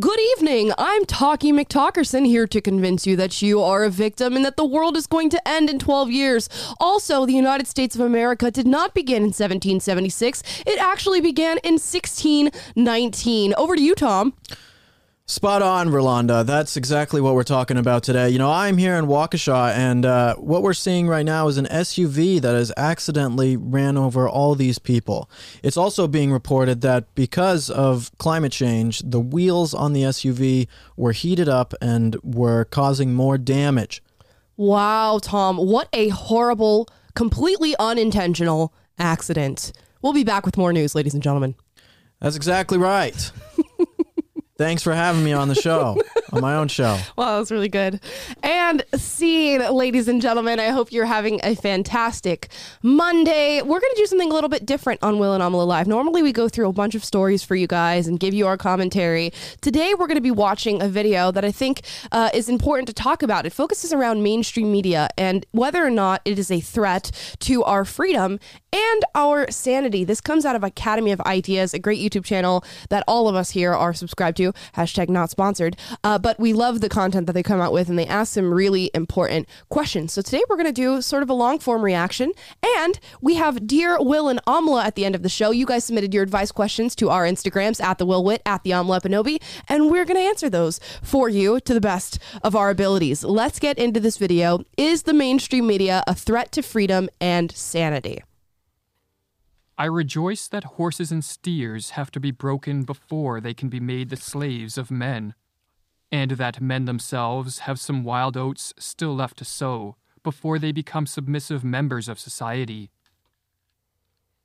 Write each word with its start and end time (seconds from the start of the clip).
Good 0.00 0.18
evening. 0.36 0.72
I'm 0.76 1.04
Talkie 1.04 1.52
McTalkerson 1.52 2.26
here 2.26 2.48
to 2.48 2.60
convince 2.60 3.06
you 3.06 3.14
that 3.14 3.40
you 3.40 3.62
are 3.62 3.84
a 3.84 3.90
victim 3.90 4.34
and 4.34 4.44
that 4.44 4.56
the 4.56 4.64
world 4.64 4.96
is 4.96 5.06
going 5.06 5.30
to 5.30 5.48
end 5.48 5.70
in 5.70 5.78
12 5.78 6.10
years. 6.10 6.48
Also, 6.80 7.24
the 7.24 7.32
United 7.32 7.68
States 7.68 7.94
of 7.94 8.00
America 8.00 8.50
did 8.50 8.66
not 8.66 8.92
begin 8.92 9.18
in 9.18 9.28
1776. 9.28 10.42
It 10.66 10.80
actually 10.80 11.20
began 11.20 11.58
in 11.58 11.74
1619. 11.74 13.54
Over 13.56 13.76
to 13.76 13.80
you, 13.80 13.94
Tom. 13.94 14.34
Spot 15.26 15.62
on, 15.62 15.88
Rolanda. 15.88 16.44
That's 16.44 16.76
exactly 16.76 17.18
what 17.18 17.34
we're 17.34 17.44
talking 17.44 17.78
about 17.78 18.02
today. 18.02 18.28
You 18.28 18.36
know, 18.36 18.52
I'm 18.52 18.76
here 18.76 18.94
in 18.96 19.06
Waukesha, 19.06 19.72
and 19.72 20.04
uh, 20.04 20.34
what 20.34 20.62
we're 20.62 20.74
seeing 20.74 21.08
right 21.08 21.24
now 21.24 21.48
is 21.48 21.56
an 21.56 21.64
SUV 21.64 22.42
that 22.42 22.54
has 22.54 22.70
accidentally 22.76 23.56
ran 23.56 23.96
over 23.96 24.28
all 24.28 24.54
these 24.54 24.78
people. 24.78 25.30
It's 25.62 25.78
also 25.78 26.06
being 26.06 26.30
reported 26.30 26.82
that 26.82 27.14
because 27.14 27.70
of 27.70 28.10
climate 28.18 28.52
change, 28.52 28.98
the 28.98 29.18
wheels 29.18 29.72
on 29.72 29.94
the 29.94 30.02
SUV 30.02 30.68
were 30.94 31.12
heated 31.12 31.48
up 31.48 31.72
and 31.80 32.16
were 32.22 32.66
causing 32.66 33.14
more 33.14 33.38
damage. 33.38 34.02
Wow, 34.58 35.20
Tom. 35.22 35.56
What 35.56 35.88
a 35.94 36.10
horrible, 36.10 36.86
completely 37.14 37.74
unintentional 37.78 38.74
accident. 38.98 39.72
We'll 40.02 40.12
be 40.12 40.22
back 40.22 40.44
with 40.44 40.58
more 40.58 40.74
news, 40.74 40.94
ladies 40.94 41.14
and 41.14 41.22
gentlemen. 41.22 41.54
That's 42.20 42.36
exactly 42.36 42.76
right. 42.76 43.32
Thanks 44.56 44.84
for 44.84 44.94
having 44.94 45.24
me 45.24 45.32
on 45.32 45.48
the 45.48 45.56
show, 45.56 46.00
on 46.32 46.40
my 46.40 46.54
own 46.54 46.68
show. 46.68 46.96
Wow, 47.16 47.32
that 47.32 47.38
was 47.40 47.50
really 47.50 47.68
good. 47.68 47.98
And 48.40 48.84
scene, 48.94 49.60
ladies 49.68 50.06
and 50.06 50.22
gentlemen, 50.22 50.60
I 50.60 50.68
hope 50.68 50.92
you're 50.92 51.06
having 51.06 51.40
a 51.42 51.56
fantastic 51.56 52.46
Monday. 52.80 53.62
We're 53.62 53.80
going 53.80 53.92
to 53.94 53.96
do 53.96 54.06
something 54.06 54.30
a 54.30 54.32
little 54.32 54.48
bit 54.48 54.64
different 54.64 55.02
on 55.02 55.18
Will 55.18 55.34
and 55.34 55.42
Amala 55.42 55.66
Live. 55.66 55.88
Normally, 55.88 56.22
we 56.22 56.32
go 56.32 56.48
through 56.48 56.68
a 56.68 56.72
bunch 56.72 56.94
of 56.94 57.04
stories 57.04 57.42
for 57.42 57.56
you 57.56 57.66
guys 57.66 58.06
and 58.06 58.20
give 58.20 58.32
you 58.32 58.46
our 58.46 58.56
commentary. 58.56 59.32
Today, 59.60 59.92
we're 59.92 60.06
going 60.06 60.14
to 60.14 60.20
be 60.20 60.30
watching 60.30 60.80
a 60.80 60.88
video 60.88 61.32
that 61.32 61.44
I 61.44 61.50
think 61.50 61.80
uh, 62.12 62.30
is 62.32 62.48
important 62.48 62.86
to 62.86 62.94
talk 62.94 63.24
about. 63.24 63.46
It 63.46 63.52
focuses 63.52 63.92
around 63.92 64.22
mainstream 64.22 64.70
media 64.70 65.08
and 65.18 65.44
whether 65.50 65.84
or 65.84 65.90
not 65.90 66.22
it 66.24 66.38
is 66.38 66.52
a 66.52 66.60
threat 66.60 67.10
to 67.40 67.64
our 67.64 67.84
freedom 67.84 68.38
and 68.72 69.04
our 69.16 69.50
sanity. 69.50 70.04
This 70.04 70.20
comes 70.20 70.44
out 70.44 70.54
of 70.54 70.62
Academy 70.62 71.10
of 71.10 71.20
Ideas, 71.22 71.74
a 71.74 71.80
great 71.80 72.00
YouTube 72.00 72.24
channel 72.24 72.64
that 72.88 73.02
all 73.08 73.28
of 73.28 73.34
us 73.34 73.50
here 73.50 73.72
are 73.72 73.92
subscribed 73.92 74.36
to. 74.36 74.43
Hashtag 74.76 75.08
not 75.08 75.30
sponsored. 75.30 75.76
Uh, 76.02 76.18
but 76.18 76.38
we 76.38 76.52
love 76.52 76.80
the 76.80 76.88
content 76.88 77.26
that 77.26 77.32
they 77.32 77.42
come 77.42 77.60
out 77.60 77.72
with 77.72 77.88
and 77.88 77.98
they 77.98 78.06
ask 78.06 78.34
some 78.34 78.52
really 78.52 78.90
important 78.94 79.48
questions. 79.68 80.12
So 80.12 80.22
today 80.22 80.42
we're 80.48 80.56
going 80.56 80.66
to 80.66 80.72
do 80.72 81.00
sort 81.00 81.22
of 81.22 81.30
a 81.30 81.34
long 81.34 81.58
form 81.58 81.82
reaction. 81.82 82.32
And 82.78 82.98
we 83.20 83.34
have 83.36 83.66
Dear 83.66 83.98
Will 84.00 84.28
and 84.28 84.44
Amala 84.46 84.84
at 84.84 84.94
the 84.94 85.04
end 85.04 85.14
of 85.14 85.22
the 85.22 85.28
show. 85.28 85.50
You 85.50 85.66
guys 85.66 85.84
submitted 85.84 86.12
your 86.12 86.22
advice 86.22 86.52
questions 86.52 86.94
to 86.96 87.10
our 87.10 87.24
Instagrams 87.24 87.82
at 87.82 87.98
the 87.98 88.06
Will 88.06 88.24
Witt, 88.24 88.42
at 88.44 88.62
the 88.64 88.70
Amala 88.70 89.00
Ekpunobi, 89.00 89.40
and 89.68 89.90
we're 89.90 90.04
going 90.04 90.20
to 90.20 90.26
answer 90.26 90.50
those 90.50 90.80
for 91.02 91.28
you 91.28 91.60
to 91.60 91.74
the 91.74 91.80
best 91.80 92.18
of 92.42 92.56
our 92.56 92.70
abilities. 92.70 93.24
Let's 93.24 93.58
get 93.58 93.78
into 93.78 94.00
this 94.00 94.16
video. 94.16 94.64
Is 94.76 95.04
the 95.04 95.14
mainstream 95.14 95.66
media 95.66 96.02
a 96.06 96.14
threat 96.14 96.52
to 96.52 96.62
freedom 96.62 97.08
and 97.20 97.52
sanity? 97.52 98.22
I 99.76 99.86
rejoice 99.86 100.46
that 100.48 100.64
horses 100.64 101.10
and 101.10 101.24
steers 101.24 101.90
have 101.90 102.12
to 102.12 102.20
be 102.20 102.30
broken 102.30 102.84
before 102.84 103.40
they 103.40 103.54
can 103.54 103.68
be 103.68 103.80
made 103.80 104.08
the 104.08 104.16
slaves 104.16 104.78
of 104.78 104.90
men, 104.90 105.34
and 106.12 106.32
that 106.32 106.60
men 106.60 106.84
themselves 106.84 107.60
have 107.60 107.80
some 107.80 108.04
wild 108.04 108.36
oats 108.36 108.72
still 108.78 109.16
left 109.16 109.38
to 109.38 109.44
sow 109.44 109.96
before 110.22 110.60
they 110.60 110.70
become 110.70 111.06
submissive 111.06 111.64
members 111.64 112.08
of 112.08 112.20
society. 112.20 112.90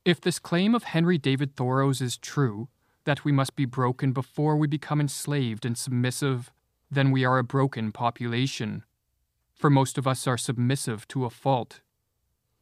If 0.03 0.19
this 0.19 0.39
claim 0.39 0.73
of 0.73 0.83
Henry 0.83 1.19
David 1.19 1.55
Thoreau's 1.55 2.01
is 2.01 2.17
true, 2.17 2.69
that 3.05 3.23
we 3.23 3.31
must 3.31 3.55
be 3.55 3.65
broken 3.65 4.13
before 4.13 4.57
we 4.57 4.67
become 4.67 4.99
enslaved 4.99 5.63
and 5.63 5.77
submissive, 5.77 6.51
then 6.89 7.11
we 7.11 7.23
are 7.23 7.37
a 7.37 7.43
broken 7.43 7.91
population. 7.91 8.83
For 9.53 9.69
most 9.69 9.99
of 9.99 10.07
us 10.07 10.25
are 10.25 10.37
submissive 10.37 11.07
to 11.09 11.25
a 11.25 11.29
fault 11.29 11.81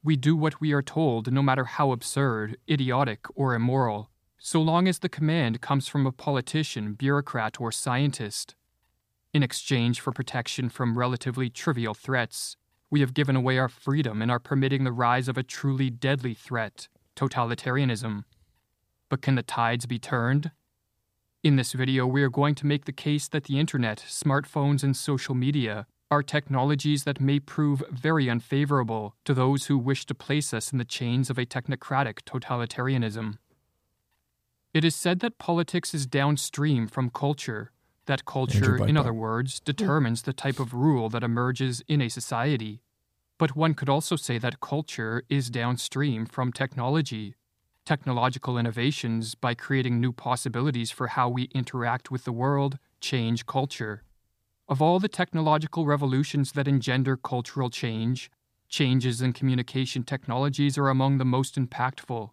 we 0.07 0.15
do 0.15 0.37
what 0.37 0.61
we 0.61 0.71
are 0.71 0.81
told, 0.81 1.29
no 1.33 1.41
matter 1.41 1.65
how 1.65 1.91
absurd, 1.91 2.55
idiotic, 2.69 3.25
or 3.35 3.53
immoral, 3.53 4.09
so 4.37 4.61
long 4.61 4.87
as 4.87 4.99
the 4.99 5.09
command 5.09 5.59
comes 5.59 5.89
from 5.89 6.07
a 6.07 6.13
politician, 6.13 6.93
bureaucrat, 6.93 7.59
or 7.59 7.73
scientist. 7.73 8.55
In 9.33 9.43
exchange 9.43 9.99
for 9.99 10.13
protection 10.13 10.69
from 10.69 10.97
relatively 10.97 11.49
trivial 11.49 11.93
threats, 11.93 12.55
we 12.89 13.01
have 13.01 13.13
given 13.13 13.35
away 13.35 13.57
our 13.57 13.67
freedom 13.67 14.21
and 14.21 14.31
are 14.31 14.39
permitting 14.39 14.85
the 14.85 14.93
rise 14.93 15.27
of 15.27 15.37
a 15.37 15.43
truly 15.43 15.89
deadly 15.89 16.33
threat 16.33 16.87
totalitarianism. 17.17 18.23
But 19.09 19.21
can 19.21 19.35
the 19.35 19.43
tides 19.43 19.87
be 19.87 19.99
turned? 19.99 20.51
In 21.43 21.57
this 21.57 21.73
video, 21.73 22.07
we 22.07 22.23
are 22.23 22.29
going 22.29 22.55
to 22.55 22.65
make 22.65 22.85
the 22.85 22.93
case 22.93 23.27
that 23.27 23.43
the 23.43 23.59
internet, 23.59 24.05
smartphones, 24.07 24.83
and 24.83 24.95
social 24.95 25.35
media 25.35 25.85
are 26.09 26.23
technologies 26.23 27.03
that 27.03 27.19
may 27.19 27.39
prove 27.39 27.83
very 27.91 28.29
unfavorable 28.29 29.15
to 29.25 29.33
those 29.33 29.65
who 29.65 29.77
wish 29.77 30.05
to 30.05 30.15
place 30.15 30.53
us 30.53 30.71
in 30.71 30.77
the 30.77 30.85
chains 30.85 31.29
of 31.29 31.37
a 31.37 31.45
technocratic 31.45 32.21
totalitarianism. 32.21 33.37
It 34.73 34.85
is 34.85 34.95
said 34.95 35.19
that 35.19 35.37
politics 35.37 35.93
is 35.93 36.05
downstream 36.05 36.87
from 36.87 37.09
culture, 37.09 37.71
that 38.05 38.25
culture, 38.25 38.77
in 38.77 38.95
other 38.95 39.13
words, 39.13 39.59
determines 39.59 40.21
the 40.21 40.33
type 40.33 40.59
of 40.59 40.73
rule 40.73 41.09
that 41.09 41.23
emerges 41.23 41.83
in 41.87 42.01
a 42.01 42.09
society. 42.09 42.81
But 43.37 43.55
one 43.55 43.73
could 43.73 43.89
also 43.89 44.15
say 44.15 44.37
that 44.37 44.61
culture 44.61 45.23
is 45.29 45.49
downstream 45.49 46.25
from 46.25 46.53
technology. 46.53 47.35
Technological 47.85 48.57
innovations, 48.57 49.35
by 49.35 49.53
creating 49.53 49.99
new 49.99 50.13
possibilities 50.13 50.89
for 50.91 51.07
how 51.07 51.27
we 51.29 51.43
interact 51.53 52.11
with 52.11 52.23
the 52.23 52.31
world, 52.31 52.79
change 53.01 53.45
culture. 53.45 54.03
Of 54.69 54.81
all 54.81 54.99
the 54.99 55.07
technological 55.07 55.85
revolutions 55.85 56.51
that 56.51 56.67
engender 56.67 57.15
cultural 57.15 57.69
change, 57.69 58.29
changes 58.67 59.21
in 59.21 59.31
communication 59.31 60.03
technologies 60.03 60.77
are 60.77 60.89
among 60.89 61.17
the 61.19 61.25
most 61.25 61.55
impactful. 61.55 62.31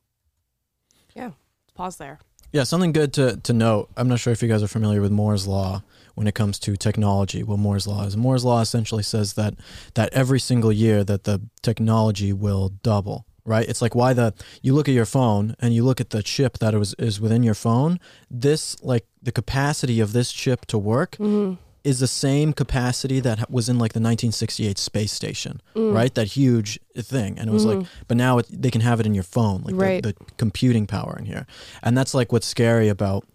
Yeah, 1.14 1.30
pause 1.74 1.96
there. 1.96 2.18
Yeah, 2.50 2.64
something 2.64 2.92
good 2.92 3.12
to, 3.14 3.36
to 3.36 3.52
note. 3.52 3.88
I'm 3.96 4.08
not 4.08 4.20
sure 4.20 4.32
if 4.32 4.42
you 4.42 4.48
guys 4.48 4.62
are 4.62 4.68
familiar 4.68 5.00
with 5.00 5.10
Moore's 5.10 5.46
law 5.46 5.82
when 6.14 6.26
it 6.26 6.34
comes 6.34 6.58
to 6.60 6.76
technology. 6.76 7.42
What 7.42 7.58
Moore's 7.58 7.86
law 7.86 8.04
is. 8.04 8.16
Moore's 8.16 8.44
law 8.44 8.60
essentially 8.60 9.02
says 9.02 9.34
that 9.34 9.54
that 9.94 10.12
every 10.12 10.40
single 10.40 10.72
year 10.72 11.02
that 11.04 11.24
the 11.24 11.40
technology 11.62 12.32
will 12.32 12.70
double. 12.82 13.26
Right? 13.44 13.68
It's 13.68 13.82
like 13.82 13.94
why 13.94 14.14
the 14.14 14.32
you 14.62 14.72
look 14.72 14.88
at 14.88 14.94
your 14.94 15.04
phone 15.04 15.54
and 15.60 15.74
you 15.74 15.84
look 15.84 16.00
at 16.00 16.10
the 16.10 16.22
chip 16.22 16.58
that 16.58 16.74
is 16.74 16.94
is 16.94 17.20
within 17.20 17.42
your 17.42 17.54
phone. 17.54 18.00
This 18.30 18.82
like 18.82 19.06
the 19.22 19.32
capacity 19.32 20.00
of 20.00 20.12
this 20.12 20.32
chip 20.32 20.64
to 20.66 20.78
work 20.78 21.16
Mm-hmm. 21.20 21.54
Is 21.84 22.00
the 22.00 22.06
same 22.08 22.52
capacity 22.54 23.20
that 23.20 23.50
was 23.50 23.68
in 23.68 23.78
like 23.78 23.92
the 23.92 24.00
1968 24.00 24.78
space 24.78 25.12
station, 25.12 25.60
right? 25.76 26.14
That 26.14 26.28
huge 26.28 26.80
thing, 26.96 27.38
and 27.38 27.48
it 27.50 27.52
was 27.52 27.66
like, 27.66 27.86
but 28.08 28.16
now 28.16 28.38
it, 28.38 28.46
they 28.50 28.70
can 28.70 28.80
have 28.80 29.00
it 29.00 29.06
in 29.06 29.14
your 29.14 29.22
phone, 29.24 29.62
like 29.62 29.74
Right. 29.76 30.02
the, 30.02 30.12
the 30.14 30.24
computing 30.38 30.86
power 30.86 31.14
in 31.18 31.26
here, 31.26 31.46
and 31.82 31.96
that's 31.96 32.14
like 32.14 32.32
what's 32.32 32.46
scary 32.46 32.88
about 32.88 33.26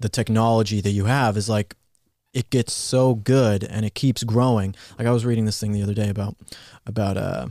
the 0.00 0.08
technology 0.08 0.80
that 0.80 0.92
you 0.92 1.04
have 1.04 1.36
is 1.36 1.48
like 1.48 1.74
it 2.32 2.48
gets 2.50 2.72
so 2.72 3.14
good 3.14 3.64
and 3.64 3.84
it 3.84 3.94
keeps 3.94 4.22
growing. 4.24 4.74
Like 4.98 5.06
I 5.06 5.10
was 5.12 5.24
reading 5.26 5.44
this 5.44 5.60
thing 5.60 5.72
the 5.72 5.82
other 5.82 5.94
day 5.94 6.08
about 6.08 6.36
about 6.86 7.16
uh 7.16 7.48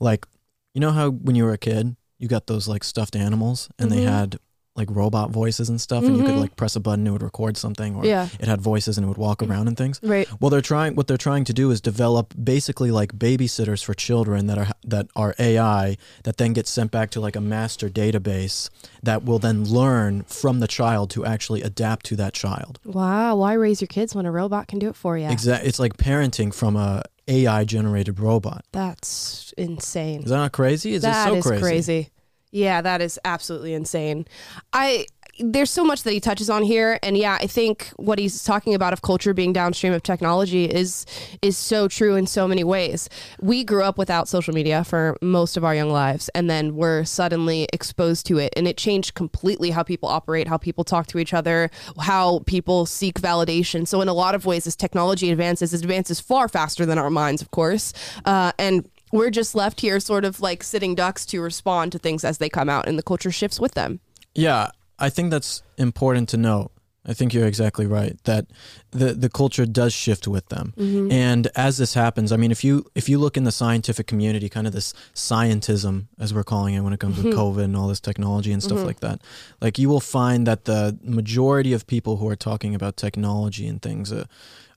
like 0.00 0.26
you 0.74 0.80
know 0.80 0.92
how 0.92 1.10
when 1.10 1.34
you 1.36 1.44
were 1.44 1.52
a 1.52 1.58
kid 1.58 1.96
you 2.18 2.28
got 2.28 2.46
those 2.46 2.68
like 2.68 2.84
stuffed 2.84 3.16
animals 3.16 3.68
and 3.78 3.90
they 3.90 4.00
Mhm. 4.00 4.04
had 4.08 4.38
like 4.76 4.88
robot 4.90 5.30
voices 5.30 5.68
and 5.68 5.80
stuff 5.80 6.04
and 6.04 6.16
you 6.16 6.22
could 6.24 6.34
Mhm. 6.34 6.40
like 6.40 6.56
press 6.56 6.76
a 6.76 6.80
button 6.80 7.00
and 7.00 7.08
it 7.08 7.12
would 7.12 7.22
record 7.22 7.56
something 7.56 7.94
or 7.96 8.04
Yeah. 8.04 8.28
it 8.38 8.46
had 8.48 8.60
voices 8.60 8.98
and 8.98 9.04
it 9.04 9.08
would 9.08 9.16
walk 9.18 9.42
around 9.42 9.68
and 9.68 9.76
things. 9.76 9.98
Right. 10.02 10.28
Well, 10.40 10.50
they're 10.50 10.60
trying. 10.60 10.94
What 10.94 11.06
they're 11.06 11.16
trying 11.16 11.44
to 11.44 11.52
do 11.52 11.70
is 11.70 11.80
develop 11.80 12.34
basically 12.42 12.90
like 12.90 13.12
babysitters 13.18 13.82
for 13.84 13.94
children 13.94 14.46
that 14.48 14.58
are 14.58 14.68
that 14.86 15.06
are 15.16 15.34
AI 15.38 15.96
that 16.24 16.36
then 16.36 16.52
get 16.52 16.66
sent 16.68 16.90
back 16.90 17.10
to 17.10 17.20
like 17.20 17.36
a 17.36 17.40
master 17.40 17.88
database 17.88 18.68
that 19.02 19.24
will 19.24 19.38
then 19.38 19.64
learn 19.64 20.24
from 20.26 20.60
the 20.60 20.68
child 20.68 21.10
to 21.10 21.24
actually 21.24 21.62
adapt 21.62 22.06
to 22.06 22.16
that 22.16 22.32
child. 22.32 22.78
Wow. 22.84 23.36
Why 23.36 23.54
raise 23.54 23.80
your 23.80 23.88
kids 23.88 24.14
when 24.14 24.26
a 24.26 24.32
robot 24.32 24.68
can 24.68 24.78
do 24.78 24.88
it 24.88 24.96
for 24.96 25.16
you? 25.18 25.28
Exactly. 25.28 25.68
It's 25.68 25.78
like 25.78 25.96
parenting 25.96 26.52
from 26.52 26.76
a 26.76 27.02
AI 27.28 27.64
generated 27.64 28.20
robot. 28.20 28.64
That's 28.72 29.52
insane. 29.58 30.22
Is 30.22 30.30
that 30.30 30.36
not 30.36 30.52
crazy? 30.52 30.94
Is 30.94 31.02
That 31.02 31.32
it 31.32 31.38
is 31.38 31.44
so 31.44 31.50
crazy? 31.50 31.62
crazy. 31.62 32.10
Yeah, 32.52 32.80
that 32.80 33.00
is 33.00 33.18
absolutely 33.24 33.74
insane. 33.74 34.26
I 34.72 35.06
there's 35.38 35.70
so 35.70 35.84
much 35.84 36.02
that 36.02 36.12
he 36.12 36.20
touches 36.20 36.48
on 36.48 36.62
here 36.62 36.98
and 37.02 37.16
yeah 37.16 37.38
i 37.40 37.46
think 37.46 37.90
what 37.96 38.18
he's 38.18 38.42
talking 38.42 38.74
about 38.74 38.92
of 38.92 39.02
culture 39.02 39.34
being 39.34 39.52
downstream 39.52 39.92
of 39.92 40.02
technology 40.02 40.64
is 40.64 41.04
is 41.42 41.56
so 41.56 41.88
true 41.88 42.16
in 42.16 42.26
so 42.26 42.48
many 42.48 42.64
ways 42.64 43.08
we 43.40 43.62
grew 43.62 43.82
up 43.82 43.98
without 43.98 44.28
social 44.28 44.54
media 44.54 44.82
for 44.84 45.16
most 45.20 45.56
of 45.56 45.64
our 45.64 45.74
young 45.74 45.90
lives 45.90 46.28
and 46.30 46.48
then 46.48 46.74
we're 46.74 47.04
suddenly 47.04 47.68
exposed 47.72 48.26
to 48.26 48.38
it 48.38 48.52
and 48.56 48.66
it 48.66 48.76
changed 48.76 49.14
completely 49.14 49.70
how 49.70 49.82
people 49.82 50.08
operate 50.08 50.48
how 50.48 50.56
people 50.56 50.84
talk 50.84 51.06
to 51.06 51.18
each 51.18 51.34
other 51.34 51.70
how 52.00 52.40
people 52.46 52.86
seek 52.86 53.20
validation 53.20 53.86
so 53.86 54.00
in 54.00 54.08
a 54.08 54.14
lot 54.14 54.34
of 54.34 54.46
ways 54.46 54.66
as 54.66 54.74
technology 54.74 55.30
advances 55.30 55.74
it 55.74 55.82
advances 55.82 56.20
far 56.20 56.48
faster 56.48 56.86
than 56.86 56.98
our 56.98 57.10
minds 57.10 57.42
of 57.42 57.50
course 57.50 57.92
uh, 58.24 58.52
and 58.58 58.88
we're 59.12 59.30
just 59.30 59.54
left 59.54 59.80
here 59.80 60.00
sort 60.00 60.24
of 60.24 60.40
like 60.40 60.62
sitting 60.62 60.94
ducks 60.94 61.24
to 61.26 61.40
respond 61.40 61.92
to 61.92 61.98
things 61.98 62.24
as 62.24 62.38
they 62.38 62.48
come 62.48 62.68
out 62.68 62.88
and 62.88 62.98
the 62.98 63.02
culture 63.02 63.30
shifts 63.30 63.60
with 63.60 63.74
them 63.74 64.00
Yeah, 64.34 64.70
I 64.98 65.10
think 65.10 65.30
that's 65.30 65.62
important 65.76 66.28
to 66.30 66.36
note. 66.36 66.70
I 67.08 67.14
think 67.14 67.32
you're 67.32 67.46
exactly 67.46 67.86
right 67.86 68.18
that 68.24 68.46
the 68.90 69.14
the 69.14 69.28
culture 69.28 69.64
does 69.64 69.92
shift 69.92 70.26
with 70.26 70.48
them. 70.48 70.74
Mm-hmm. 70.76 71.12
And 71.12 71.48
as 71.54 71.78
this 71.78 71.94
happens, 71.94 72.32
I 72.32 72.36
mean, 72.36 72.50
if 72.50 72.64
you 72.64 72.84
if 72.94 73.08
you 73.08 73.18
look 73.18 73.36
in 73.36 73.44
the 73.44 73.52
scientific 73.52 74.06
community, 74.08 74.48
kind 74.48 74.66
of 74.66 74.72
this 74.72 74.92
scientism 75.14 76.06
as 76.18 76.34
we're 76.34 76.44
calling 76.44 76.74
it 76.74 76.80
when 76.80 76.92
it 76.92 76.98
comes 77.00 77.16
to 77.16 77.22
Mm-hmm. 77.22 77.38
COVID 77.38 77.64
and 77.64 77.76
all 77.76 77.88
this 77.88 78.00
technology 78.00 78.52
and 78.52 78.62
stuff 78.62 78.82
like 78.84 79.00
that, 79.00 79.20
like 79.60 79.78
you 79.78 79.88
will 79.88 80.00
find 80.00 80.46
that 80.46 80.64
the 80.64 80.98
majority 81.02 81.72
of 81.72 81.86
people 81.86 82.16
who 82.16 82.28
are 82.28 82.36
talking 82.36 82.74
about 82.74 82.96
technology 82.96 83.66
and 83.68 83.80
things, 83.80 84.12
uh, 84.12 84.24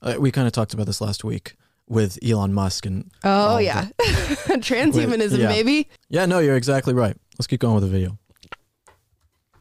uh, 0.02 0.14
we 0.18 0.30
kind 0.30 0.46
of 0.46 0.52
talked 0.52 0.72
about 0.74 0.86
this 0.86 1.00
last 1.00 1.24
week 1.24 1.56
with 1.90 2.18
Elon 2.24 2.54
Musk 2.54 2.86
and 2.86 3.10
Oh 3.24 3.58
yeah, 3.58 3.88
the- 3.98 4.04
transhumanism, 4.60 5.38
yeah. 5.38 5.48
baby. 5.48 5.88
yeah, 6.08 6.24
no, 6.24 6.38
you're 6.38 6.56
exactly 6.56 6.94
right. 6.94 7.16
Let's 7.38 7.46
keep 7.46 7.60
going 7.60 7.74
with 7.74 7.82
the 7.84 7.90
video. 7.90 8.16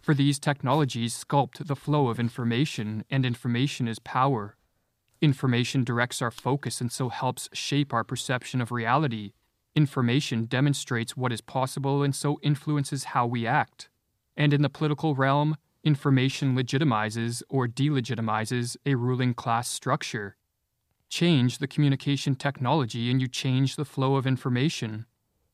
For 0.01 0.13
these 0.13 0.39
technologies 0.39 1.13
sculpt 1.23 1.65
the 1.67 1.75
flow 1.75 2.07
of 2.07 2.19
information, 2.19 3.03
and 3.09 3.25
information 3.25 3.87
is 3.87 3.99
power. 3.99 4.55
Information 5.21 5.83
directs 5.83 6.21
our 6.21 6.31
focus 6.31 6.79
and 6.81 6.91
so 6.91 7.09
helps 7.09 7.49
shape 7.53 7.93
our 7.93 8.03
perception 8.03 8.61
of 8.61 8.71
reality. 8.71 9.33
Information 9.75 10.45
demonstrates 10.45 11.17
what 11.17 11.31
is 11.33 11.41
possible 11.41 12.01
and 12.03 12.15
so 12.15 12.39
influences 12.41 13.03
how 13.05 13.25
we 13.27 13.45
act. 13.45 13.89
And 14.37 14.53
in 14.53 14.61
the 14.61 14.69
political 14.69 15.15
realm, 15.15 15.57
information 15.83 16.55
legitimizes 16.55 17.43
or 17.49 17.67
delegitimizes 17.67 18.77
a 18.85 18.95
ruling 18.95 19.33
class 19.33 19.67
structure. 19.67 20.37
Change 21.09 21.57
the 21.57 21.67
communication 21.67 22.35
technology 22.35 23.09
and 23.09 23.19
you 23.19 23.27
change 23.27 23.75
the 23.75 23.85
flow 23.85 24.15
of 24.15 24.27
information. 24.27 25.05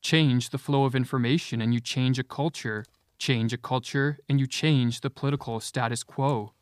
Change 0.01 0.49
the 0.49 0.57
flow 0.57 0.85
of 0.85 0.95
information 0.95 1.61
and 1.61 1.73
you 1.73 1.79
change 1.79 2.19
a 2.19 2.23
culture. 2.23 2.85
Change 3.17 3.53
a 3.53 3.57
culture 3.57 4.19
and 4.27 4.39
you 4.39 4.47
change 4.47 5.01
the 5.01 5.09
political 5.09 5.59
status 5.59 6.03
quo. 6.03 6.53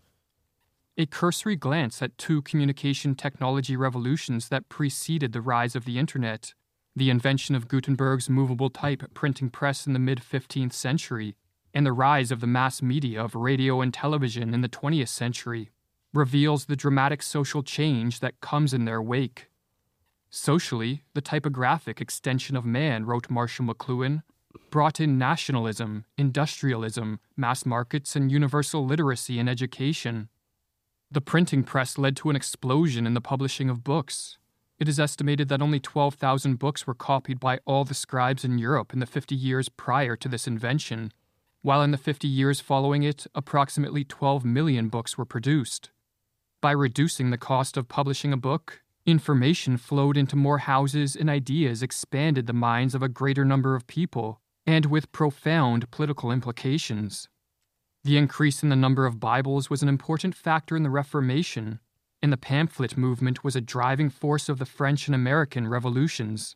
A 0.96 1.08
cursory 1.08 1.56
glance 1.56 2.04
at 2.04 2.18
two 2.20 2.44
communication 2.44 3.16
technology 3.16 3.76
revolutions 3.76 4.50
that 4.50 4.70
preceded 4.70 5.34
the 5.34 5.42
rise 5.42 5.76
of 5.76 5.86
the 5.86 5.98
Internet 5.98 6.54
the 6.96 7.10
invention 7.10 7.56
of 7.56 7.68
Gutenberg's 7.68 8.30
movable 8.30 8.70
type 8.70 9.04
printing 9.14 9.50
press 9.50 9.88
in 9.88 9.94
the 9.94 10.00
mid 10.00 10.20
15th 10.20 10.74
century, 10.74 11.36
and 11.74 11.86
the 11.86 11.92
rise 11.92 12.32
of 12.32 12.40
the 12.40 12.48
mass 12.48 12.82
media 12.82 13.24
of 13.24 13.34
radio 13.34 13.82
and 13.82 13.94
television 13.94 14.54
in 14.54 14.62
the 14.62 14.70
20th 14.70 15.08
century 15.08 15.72
reveals 16.14 16.66
the 16.66 16.76
dramatic 16.76 17.24
social 17.24 17.64
change 17.64 18.20
that 18.20 18.40
comes 18.40 18.74
in 18.74 18.86
their 18.86 19.02
wake. 19.02 19.50
Socially, 20.30 21.04
the 21.14 21.22
typographic 21.22 22.00
extension 22.00 22.56
of 22.56 22.66
man, 22.66 23.06
wrote 23.06 23.30
Marshall 23.30 23.66
McLuhan, 23.66 24.24
brought 24.70 25.00
in 25.00 25.18
nationalism, 25.18 26.06
industrialism, 26.18 27.20
mass 27.36 27.66
markets, 27.66 28.16
and 28.16 28.32
universal 28.32 28.86
literacy 28.86 29.40
in 29.40 29.48
education. 29.48 30.30
The 31.12 31.22
printing 31.22 31.64
press 31.64 31.98
led 31.98 32.16
to 32.18 32.30
an 32.30 32.36
explosion 32.36 33.06
in 33.06 33.14
the 33.14 33.22
publishing 33.22 33.70
of 33.70 33.84
books. 33.84 34.38
It 34.80 34.90
is 34.90 35.00
estimated 35.00 35.48
that 35.50 35.62
only 35.62 35.80
12,000 35.80 36.58
books 36.58 36.88
were 36.88 36.96
copied 36.96 37.40
by 37.40 37.60
all 37.66 37.86
the 37.86 37.94
scribes 37.94 38.44
in 38.44 38.58
Europe 38.58 38.94
in 38.94 39.00
the 39.00 39.06
50 39.06 39.36
years 39.36 39.70
prior 39.70 40.16
to 40.16 40.28
this 40.28 40.48
invention, 40.48 41.12
while 41.62 41.82
in 41.82 41.92
the 41.92 41.98
50 41.98 42.28
years 42.28 42.60
following 42.60 43.04
it, 43.04 43.26
approximately 43.34 44.04
12 44.04 44.44
million 44.44 44.90
books 44.90 45.18
were 45.18 45.26
produced. 45.26 45.92
By 46.64 46.72
reducing 46.72 47.30
the 47.30 47.38
cost 47.38 47.76
of 47.76 47.90
publishing 47.90 48.32
a 48.32 48.38
book, 48.38 48.84
information 49.06 49.76
flowed 49.76 50.16
into 50.16 50.38
more 50.38 50.60
houses 50.60 51.14
and 51.14 51.30
ideas 51.30 51.84
expanded 51.84 52.48
the 52.48 52.54
minds 52.54 52.96
of 52.96 53.04
a 53.04 53.10
greater 53.10 53.44
number 53.44 53.76
of 53.76 53.86
people, 53.86 54.40
and 54.66 54.86
with 54.86 55.12
profound 55.12 55.92
political 55.92 56.32
implications. 56.32 57.28
The 58.06 58.18
increase 58.18 58.64
in 58.64 58.70
the 58.70 58.78
number 58.78 59.06
of 59.06 59.20
Bibles 59.20 59.70
was 59.70 59.84
an 59.84 59.90
important 59.90 60.36
factor 60.36 60.78
in 60.78 60.84
the 60.84 60.90
Reformation, 60.90 61.82
and 62.22 62.32
the 62.32 62.38
pamphlet 62.38 62.96
movement 62.96 63.44
was 63.44 63.58
a 63.58 63.60
driving 63.60 64.10
force 64.10 64.48
of 64.48 64.58
the 64.58 64.66
French 64.66 65.10
and 65.10 65.16
American 65.16 65.68
revolutions. 65.68 66.56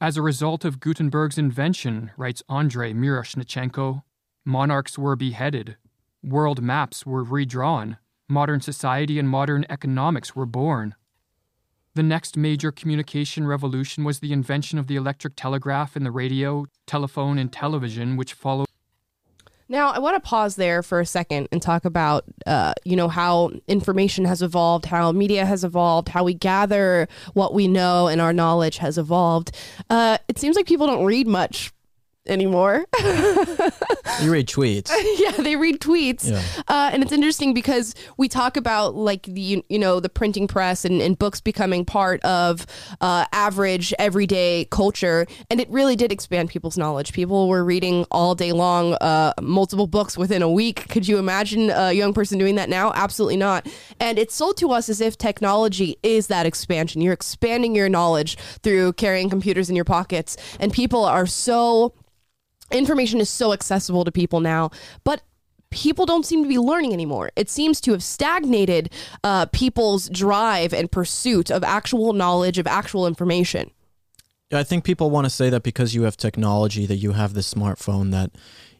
As 0.00 0.16
a 0.16 0.22
result 0.22 0.64
of 0.64 0.78
Gutenberg's 0.78 1.38
invention, 1.38 2.12
writes 2.16 2.44
Andrei 2.48 2.92
Miroshnichenko, 2.92 4.04
monarchs 4.44 4.96
were 4.96 5.16
beheaded, 5.16 5.76
world 6.22 6.62
maps 6.62 7.04
were 7.04 7.24
redrawn, 7.24 7.98
modern 8.28 8.60
society 8.60 9.18
and 9.18 9.28
modern 9.28 9.64
economics 9.68 10.34
were 10.34 10.46
born. 10.46 10.94
The 11.94 12.02
next 12.02 12.36
major 12.36 12.72
communication 12.72 13.46
revolution 13.46 14.02
was 14.02 14.18
the 14.18 14.32
invention 14.32 14.78
of 14.78 14.88
the 14.88 14.96
electric 14.96 15.36
telegraph 15.36 15.94
and 15.94 16.04
the 16.04 16.10
radio, 16.10 16.66
telephone, 16.86 17.38
and 17.38 17.52
television, 17.52 18.16
which 18.16 18.32
followed. 18.32 18.66
Now, 19.68 19.90
I 19.90 19.98
want 19.98 20.16
to 20.16 20.28
pause 20.28 20.56
there 20.56 20.82
for 20.82 21.00
a 21.00 21.06
second 21.06 21.48
and 21.50 21.62
talk 21.62 21.84
about, 21.84 22.24
uh, 22.46 22.74
you 22.84 22.96
know, 22.96 23.08
how 23.08 23.52
information 23.66 24.24
has 24.26 24.42
evolved, 24.42 24.86
how 24.86 25.12
media 25.12 25.46
has 25.46 25.64
evolved, 25.64 26.08
how 26.08 26.24
we 26.24 26.34
gather 26.34 27.08
what 27.32 27.54
we 27.54 27.66
know, 27.66 28.08
and 28.08 28.20
our 28.20 28.32
knowledge 28.32 28.78
has 28.78 28.98
evolved. 28.98 29.56
Uh, 29.88 30.18
it 30.28 30.38
seems 30.38 30.56
like 30.56 30.66
people 30.66 30.86
don't 30.86 31.04
read 31.04 31.26
much 31.26 31.72
anymore. 32.26 32.86
You 34.22 34.30
read 34.30 34.46
tweets. 34.46 34.90
yeah, 35.18 35.32
they 35.32 35.56
read 35.56 35.80
tweets, 35.80 36.30
Yeah. 36.30 36.40
uh, 36.68 36.90
and 36.92 37.02
it's 37.02 37.10
interesting 37.10 37.52
because 37.52 37.96
we 38.16 38.28
talk 38.28 38.56
about 38.56 38.94
like 38.94 39.24
the 39.24 39.40
you, 39.40 39.64
you 39.68 39.78
know 39.78 39.98
the 39.98 40.08
printing 40.08 40.46
press 40.46 40.84
and, 40.84 41.02
and 41.02 41.18
books 41.18 41.40
becoming 41.40 41.84
part 41.84 42.24
of 42.24 42.64
uh, 43.00 43.24
average 43.32 43.92
everyday 43.98 44.66
culture, 44.70 45.26
and 45.50 45.60
it 45.60 45.68
really 45.68 45.96
did 45.96 46.12
expand 46.12 46.48
people's 46.48 46.78
knowledge. 46.78 47.12
People 47.12 47.48
were 47.48 47.64
reading 47.64 48.06
all 48.12 48.36
day 48.36 48.52
long, 48.52 48.94
uh, 48.94 49.32
multiple 49.42 49.88
books 49.88 50.16
within 50.16 50.42
a 50.42 50.50
week. 50.50 50.88
Could 50.88 51.08
you 51.08 51.18
imagine 51.18 51.70
a 51.70 51.92
young 51.92 52.14
person 52.14 52.38
doing 52.38 52.54
that 52.54 52.68
now? 52.68 52.92
Absolutely 52.94 53.36
not. 53.38 53.66
And 53.98 54.16
it's 54.16 54.34
sold 54.34 54.56
to 54.58 54.70
us 54.70 54.88
as 54.88 55.00
if 55.00 55.18
technology 55.18 55.96
is 56.04 56.28
that 56.28 56.46
expansion. 56.46 57.00
You're 57.00 57.14
expanding 57.14 57.74
your 57.74 57.88
knowledge 57.88 58.36
through 58.62 58.92
carrying 58.92 59.28
computers 59.28 59.68
in 59.68 59.74
your 59.74 59.84
pockets, 59.84 60.36
and 60.60 60.72
people 60.72 61.04
are 61.04 61.26
so 61.26 61.94
information 62.70 63.20
is 63.20 63.28
so 63.28 63.52
accessible 63.52 64.04
to 64.04 64.12
people 64.12 64.40
now, 64.40 64.70
but 65.04 65.22
people 65.70 66.06
don't 66.06 66.24
seem 66.24 66.42
to 66.42 66.48
be 66.48 66.58
learning 66.58 66.92
anymore. 66.92 67.30
It 67.36 67.50
seems 67.50 67.80
to 67.82 67.92
have 67.92 68.02
stagnated 68.02 68.90
uh, 69.24 69.46
people's 69.46 70.08
drive 70.08 70.72
and 70.72 70.90
pursuit 70.90 71.50
of 71.50 71.64
actual 71.64 72.12
knowledge, 72.12 72.58
of 72.58 72.66
actual 72.66 73.06
information. 73.06 73.70
I 74.52 74.62
think 74.62 74.84
people 74.84 75.10
want 75.10 75.24
to 75.24 75.30
say 75.30 75.50
that 75.50 75.64
because 75.64 75.94
you 75.94 76.02
have 76.02 76.16
technology, 76.16 76.86
that 76.86 76.96
you 76.96 77.12
have 77.12 77.34
this 77.34 77.52
smartphone, 77.52 78.12
that 78.12 78.30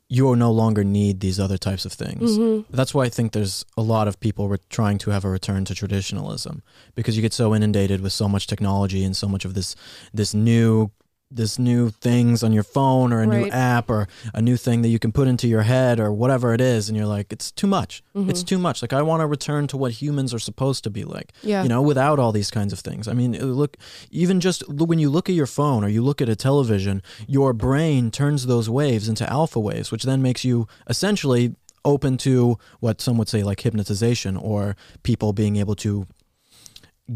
you 0.09 0.37
no 0.37 0.53
longer 0.53 0.85
need 0.85 1.19
these 1.21 1.41
other 1.41 1.59
types 1.59 1.85
of 1.85 1.93
things. 1.93 2.65
That's 2.71 2.95
why 2.95 3.05
I 3.05 3.09
think 3.09 3.33
there's 3.33 3.65
a 3.77 3.83
lot 3.83 4.07
of 4.07 4.21
people 4.21 4.49
re- 4.49 4.59
trying 4.69 4.99
to 4.99 5.11
have 5.11 5.25
a 5.25 5.31
return 5.31 5.65
to 5.65 5.75
traditionalism 5.75 6.63
because 6.95 7.17
you 7.17 7.23
get 7.23 7.33
so 7.33 7.55
inundated 7.55 8.03
with 8.03 8.13
so 8.13 8.29
much 8.29 8.47
technology 8.47 9.03
and 9.03 9.17
so 9.17 9.27
much 9.27 9.45
of 9.45 9.55
this 9.55 9.75
this 10.13 10.35
new 10.35 10.91
this 11.35 11.59
new 11.59 11.91
things 11.91 12.43
on 12.43 12.53
your 12.53 12.63
phone 12.63 13.13
or 13.13 13.21
a 13.21 13.27
new 13.27 13.49
app 13.51 13.91
or 13.91 14.07
a 14.33 14.41
new 14.41 14.57
thing 14.57 14.83
that 14.83 14.89
you 14.89 14.99
can 14.99 15.13
put 15.13 15.27
into 15.29 15.49
your 15.49 15.63
head 15.63 15.99
or 15.99 16.13
whatever 16.13 16.55
it 16.55 16.61
is 16.61 16.89
and 16.89 16.97
you're 16.97 17.07
like 17.07 17.33
it's 17.33 17.51
too 17.51 17.67
much. 17.67 18.03
It's 18.15 18.43
too 18.43 18.59
much. 18.59 18.83
Like 18.83 18.93
i 18.93 19.03
want 19.03 19.21
to 19.21 19.27
return 19.27 19.67
to 19.69 19.77
what 19.77 19.93
humans 19.93 20.33
are 20.33 20.39
supposed 20.39 20.85
to 20.85 20.91
be 20.91 21.05
like. 21.05 21.33
Yeah. 21.43 21.63
you 21.63 21.69
know 21.69 21.83
without 21.83 22.19
all 22.19 22.33
these 22.33 22.51
kinds 22.51 22.73
of 22.73 22.79
things. 22.79 23.09
I 23.09 23.13
mean 23.13 23.35
uh, 23.35 23.45
look 23.45 23.77
even 24.11 24.41
just 24.41 24.69
when 24.69 24.99
you 24.99 25.11
look 25.11 25.29
at 25.29 25.35
your 25.35 25.47
phone 25.47 25.85
or 25.85 25.89
you 25.89 26.03
look 26.03 26.23
at 26.23 26.29
a 26.29 26.37
television 26.37 27.03
your 27.27 27.53
brain 27.53 28.11
turns 28.11 28.47
those 28.47 28.71
waves 28.71 29.09
into 29.09 29.29
alpha 29.31 29.59
waves 29.61 29.91
which 29.91 30.05
then 30.05 30.23
makes 30.23 30.45
you 30.45 30.69
essentially 30.89 31.55
open 31.85 32.17
to 32.17 32.59
what 32.81 33.01
some 33.01 33.19
would 33.19 33.29
say 33.29 33.43
like 33.43 33.61
hypnotization 33.61 34.37
or 34.37 34.77
people 35.03 35.33
being 35.33 35.57
able 35.57 35.75
to 35.75 36.07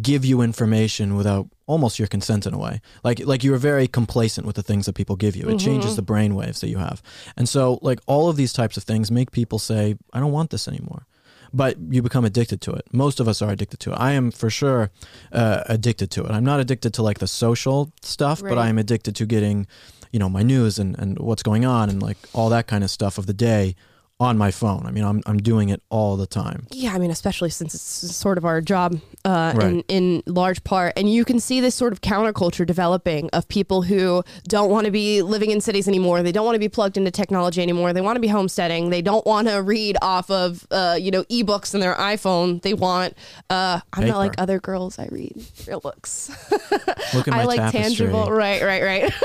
give 0.03 0.25
you 0.25 0.43
information 0.43 1.15
without 1.17 1.49
almost 1.69 1.99
your 1.99 2.09
consent 2.09 2.47
in 2.47 2.55
a 2.55 2.59
way. 2.59 2.81
Like 3.05 3.21
like 3.25 3.45
you're 3.45 3.59
very 3.59 3.87
complacent 3.87 4.47
with 4.47 4.57
the 4.57 4.63
things 4.65 4.87
that 4.87 4.95
people 4.95 5.15
give 5.15 5.37
you. 5.37 5.49
It 5.49 5.59
changes 5.59 5.95
the 5.95 6.03
brain 6.03 6.35
waves 6.35 6.61
that 6.61 6.69
you 6.69 6.79
have. 6.79 7.01
And 7.37 7.49
so 7.49 7.79
like 7.83 8.01
all 8.07 8.29
of 8.29 8.37
these 8.37 8.53
types 8.53 8.77
of 8.77 8.83
things 8.83 9.11
make 9.11 9.31
people 9.31 9.61
say, 9.61 9.97
I 10.13 10.19
don't 10.19 10.33
want 10.33 10.51
this 10.51 10.67
anymore. 10.67 11.07
But 11.53 11.77
you 11.89 12.03
become 12.03 12.25
addicted 12.27 12.61
to 12.63 12.73
it. 12.73 12.85
Most 12.93 13.21
of 13.21 13.29
us 13.29 13.41
are 13.41 13.51
addicted 13.51 13.81
to 13.81 13.93
it. 13.93 13.95
I 13.95 14.13
am 14.13 14.31
for 14.31 14.51
sure 14.51 14.91
uh, 15.33 15.63
addicted 15.67 16.11
to 16.13 16.25
it. 16.25 16.31
I'm 16.31 16.45
not 16.45 16.61
addicted 16.61 16.93
to 16.95 17.03
like 17.03 17.21
the 17.21 17.27
social 17.27 17.93
stuff, 18.03 18.43
but 18.43 18.59
I 18.59 18.69
am 18.69 18.77
addicted 18.79 19.17
to 19.17 19.25
getting, 19.27 19.67
you 20.13 20.19
know, 20.19 20.29
my 20.29 20.43
news 20.43 20.79
and, 20.79 20.99
and 20.99 21.19
what's 21.19 21.43
going 21.43 21.65
on 21.65 21.89
and 21.89 22.03
like 22.03 22.19
all 22.35 22.51
that 22.51 22.67
kind 22.67 22.85
of 22.85 22.91
stuff 22.91 23.17
of 23.17 23.27
the 23.27 23.33
day 23.33 23.77
on 24.21 24.37
my 24.37 24.51
phone. 24.51 24.85
I 24.85 24.91
mean, 24.91 25.05
I'm 25.05 25.23
I'm 25.27 25.39
doing 25.39 25.69
it 25.69 25.81
all 25.91 26.17
the 26.17 26.27
time. 26.27 26.67
Yeah, 26.73 26.93
I 26.93 26.99
mean, 26.99 27.11
especially 27.13 27.51
since 27.51 27.75
it's 27.75 27.83
sort 28.17 28.37
of 28.37 28.45
our 28.45 28.61
job 28.61 29.01
uh, 29.25 29.53
in, 29.55 29.59
Right. 29.61 29.85
in 29.89 30.23
large 30.27 30.65
part. 30.65 30.93
And 30.97 31.13
you 31.13 31.25
can 31.25 31.39
see 31.39 31.61
this 31.61 31.75
sort 31.77 31.93
of 31.93 32.01
counterculture 32.01 32.67
developing 32.67 33.31
of 33.33 33.47
people 33.47 33.83
who 33.83 34.25
don't 34.49 34.71
want 34.71 34.87
to 34.87 34.91
be 34.91 35.23
living 35.23 35.51
in 35.51 35.61
cities 35.61 35.87
anymore. 35.87 36.23
They 36.25 36.33
don't 36.33 36.45
want 36.45 36.57
to 36.57 36.61
be 36.61 36.69
plugged 36.69 36.97
into 36.97 37.11
technology 37.13 37.63
anymore. 37.63 37.93
They 37.93 38.01
want 38.01 38.17
to 38.17 38.21
be 38.21 38.27
homesteading. 38.29 38.91
They 38.91 39.03
don't 39.03 39.25
want 39.25 39.47
to 39.49 39.63
read 39.63 39.97
off 40.03 40.31
of, 40.31 40.67
uh, 40.73 40.97
you 41.01 41.11
know, 41.13 41.23
ebooks 41.25 41.75
in 41.75 41.81
their 41.81 41.95
iPhone. 41.95 42.61
They 42.63 42.75
want, 42.75 43.15
uh, 43.51 43.81
I'm 43.93 44.07
not 44.07 44.19
like 44.19 44.35
other 44.39 44.59
girls. 44.59 44.99
I 44.99 45.07
read 45.13 45.35
real 45.69 45.81
books. 45.81 46.31
Look 47.15 47.29
at 47.29 47.35
my 47.35 47.43
I 47.43 47.45
like 47.45 47.59
tapestry. 47.61 48.07
tangible. 48.07 48.33
Right, 48.33 48.63
right, 48.63 48.83
right. 48.83 49.13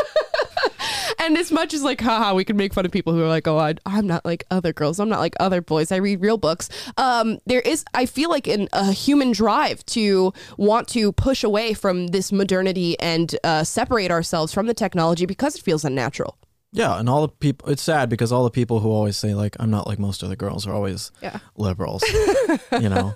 and 1.20 1.38
as 1.38 1.51
much 1.51 1.74
as 1.74 1.84
like, 1.84 2.01
haha, 2.01 2.34
we 2.34 2.43
can 2.43 2.58
make 2.58 2.74
fun 2.74 2.86
of 2.86 2.91
people 2.91 3.13
who 3.13 3.24
are 3.24 3.27
like, 3.27 3.48
oh, 3.48 3.58
I, 3.58 3.75
I'm 3.86 4.08
not 4.08 4.25
like 4.25 4.46
other 4.51 4.74
girls. 4.74 5.00
I'm 5.00 5.10
not 5.10 5.20
like 5.20 5.36
other 5.39 5.62
boys. 5.62 5.91
I 5.91 5.98
read 5.98 6.22
real 6.22 6.38
books. 6.38 6.70
Um, 6.98 7.39
there 7.46 7.62
is, 7.62 7.84
I 7.93 8.05
feel 8.05 8.29
like, 8.29 8.48
in 8.48 8.70
a 8.74 8.91
human 8.91 9.32
drive 9.32 9.86
to 9.88 10.34
want 10.58 10.88
to 10.89 11.12
push 11.13 11.43
away 11.43 11.74
from 11.74 12.08
this 12.08 12.32
modernity 12.32 13.00
and 13.00 13.36
uh, 13.43 13.63
separate 13.63 14.12
ourselves 14.12 14.53
from 14.53 14.67
the 14.67 14.74
technology 14.74 15.25
because 15.25 15.55
it 15.55 15.63
feels 15.63 15.86
unnatural. 15.86 16.38
Yeah, 16.75 16.99
and 16.99 17.07
all 17.07 17.21
the 17.21 17.27
people. 17.29 17.69
It's 17.69 17.83
sad 17.83 18.09
because 18.09 18.31
all 18.31 18.43
the 18.43 18.49
people 18.49 18.79
who 18.79 18.89
always 18.89 19.15
say 19.15 19.35
like 19.35 19.55
I'm 19.59 19.69
not 19.69 19.85
like 19.87 19.99
most 19.99 20.23
other 20.23 20.35
girls 20.35 20.65
are 20.67 20.73
always 20.73 21.11
Yeah. 21.21 21.37
liberals. 21.55 22.03
you 22.81 22.89
know, 22.89 23.13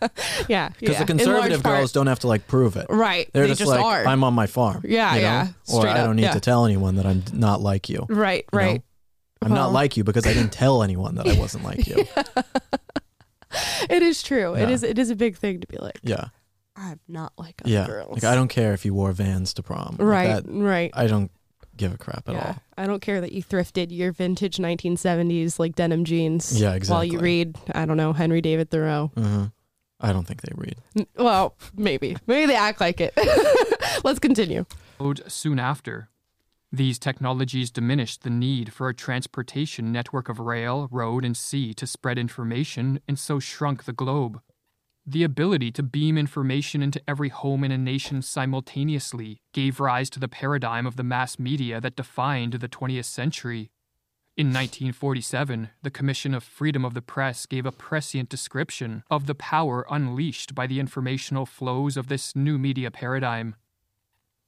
Yeah, 0.47 0.69
because 0.79 0.93
yeah. 0.95 0.99
the 0.99 1.05
conservative 1.05 1.63
girls 1.63 1.91
don't 1.91 2.05
have 2.07 2.19
to 2.19 2.27
like 2.27 2.47
prove 2.47 2.75
it. 2.77 2.85
Right, 2.89 3.29
They're 3.33 3.43
they 3.43 3.49
just, 3.49 3.59
just 3.59 3.71
like 3.71 3.83
are. 3.83 4.05
I'm 4.05 4.23
on 4.23 4.33
my 4.35 4.45
farm. 4.47 4.83
Yeah, 4.87 5.15
you 5.15 5.21
know? 5.21 5.27
yeah, 5.27 5.47
Or 5.73 5.81
straight 5.81 5.93
I 5.95 6.03
don't 6.03 6.15
need 6.17 6.21
yeah. 6.23 6.33
to 6.33 6.39
tell 6.39 6.65
anyone 6.65 6.95
that 6.95 7.05
I'm 7.07 7.23
not 7.33 7.59
like 7.61 7.89
you. 7.89 8.05
Right, 8.09 8.45
you 8.53 8.59
know? 8.59 8.65
right. 8.65 8.81
I'm 9.41 9.53
not 9.53 9.71
like 9.71 9.97
you 9.97 10.03
because 10.03 10.25
I 10.27 10.33
didn't 10.33 10.51
tell 10.63 10.83
anyone 10.83 11.15
that 11.15 11.27
I 11.27 11.33
wasn't 11.39 11.63
like 11.63 11.87
you. 11.87 12.05
It 13.89 14.03
is 14.03 14.21
true. 14.21 14.55
It 14.55 14.67
Yeah. 14.67 14.69
is. 14.75 14.83
It 14.83 14.99
is 14.99 15.09
a 15.09 15.15
big 15.15 15.37
thing 15.37 15.61
to 15.61 15.67
be 15.67 15.77
like, 15.77 15.99
Yeah, 16.03 16.25
I'm 16.75 16.99
not 17.07 17.31
like 17.37 17.61
other 17.63 17.71
yeah. 17.73 17.87
girls. 17.87 18.15
Like 18.21 18.23
I 18.25 18.35
don't 18.35 18.49
care 18.49 18.73
if 18.73 18.83
you 18.85 18.93
wore 18.93 19.11
Vans 19.13 19.53
to 19.55 19.63
prom. 19.63 19.95
Like, 19.97 20.07
Right, 20.07 20.27
that- 20.27 20.45
right. 20.47 20.91
I 20.93 21.07
don't 21.07 21.31
give 21.77 21.93
a 21.93 21.97
crap 21.97 22.27
at 22.27 22.35
yeah. 22.35 22.47
all. 22.47 22.55
I 22.77 22.87
don't 22.87 23.01
care 23.01 23.21
that 23.21 23.31
you 23.31 23.43
thrifted 23.43 23.87
your 23.91 24.11
vintage 24.11 24.57
1970s 24.57 25.59
like 25.59 25.75
denim 25.75 26.03
jeans. 26.05 26.59
Yeah, 26.59 26.73
exactly. 26.73 26.93
While 26.93 27.03
you 27.05 27.19
read, 27.19 27.57
I 27.73 27.85
don't 27.85 27.97
know, 27.97 28.13
Henry 28.13 28.41
David 28.41 28.69
Thoreau. 28.69 29.11
Uh-huh. 29.15 29.47
I 29.99 30.13
don't 30.13 30.27
think 30.27 30.41
they 30.41 30.51
read. 30.55 30.75
N- 30.95 31.07
Well, 31.15 31.55
maybe. 31.75 32.17
Maybe 32.27 32.45
they 32.45 32.55
act 32.55 32.79
like 32.79 33.01
it. 33.01 33.13
Let's 34.03 34.19
continue. 34.19 34.65
soon 35.27 35.59
after. 35.59 36.09
These 36.71 36.99
technologies 36.99 37.71
diminished 37.71 38.23
the 38.23 38.29
need 38.29 38.73
for 38.73 38.89
a 38.89 38.93
transportation 38.93 39.91
network 39.91 40.27
of 40.27 40.39
rail, 40.39 40.87
road, 40.91 41.23
and 41.23 41.35
sea 41.35 41.73
to 41.75 41.87
spread 41.87 42.17
information 42.19 42.99
and 43.07 43.17
so 43.17 43.39
shrunk 43.39 43.85
the 43.85 43.93
globe. 43.93 44.41
The 45.09 45.23
ability 45.23 45.71
to 45.71 45.83
beam 45.83 46.17
information 46.17 46.83
into 46.83 47.01
every 47.07 47.29
home 47.29 47.63
in 47.63 47.71
a 47.71 47.77
nation 47.77 48.21
simultaneously 48.21 49.39
gave 49.53 49.79
rise 49.79 50.09
to 50.09 50.19
the 50.19 50.27
paradigm 50.27 50.85
of 50.85 50.97
the 50.97 51.03
mass 51.03 51.39
media 51.39 51.79
that 51.79 51.95
defined 51.95 52.55
the 52.55 52.67
20th 52.67 53.05
century. 53.05 53.71
In 54.35 54.47
1947, 54.47 55.69
the 55.81 55.89
Commission 55.89 56.33
of 56.33 56.43
Freedom 56.43 56.83
of 56.83 56.93
the 56.93 57.01
Press 57.01 57.45
gave 57.45 57.65
a 57.65 57.71
prescient 57.71 58.27
description 58.27 59.01
of 59.09 59.27
the 59.27 59.33
power 59.33 59.85
unleashed 59.89 60.53
by 60.53 60.67
the 60.67 60.81
informational 60.81 61.45
flows 61.45 61.95
of 61.95 62.07
this 62.07 62.35
new 62.35 62.57
media 62.57 62.91
paradigm. 62.91 63.55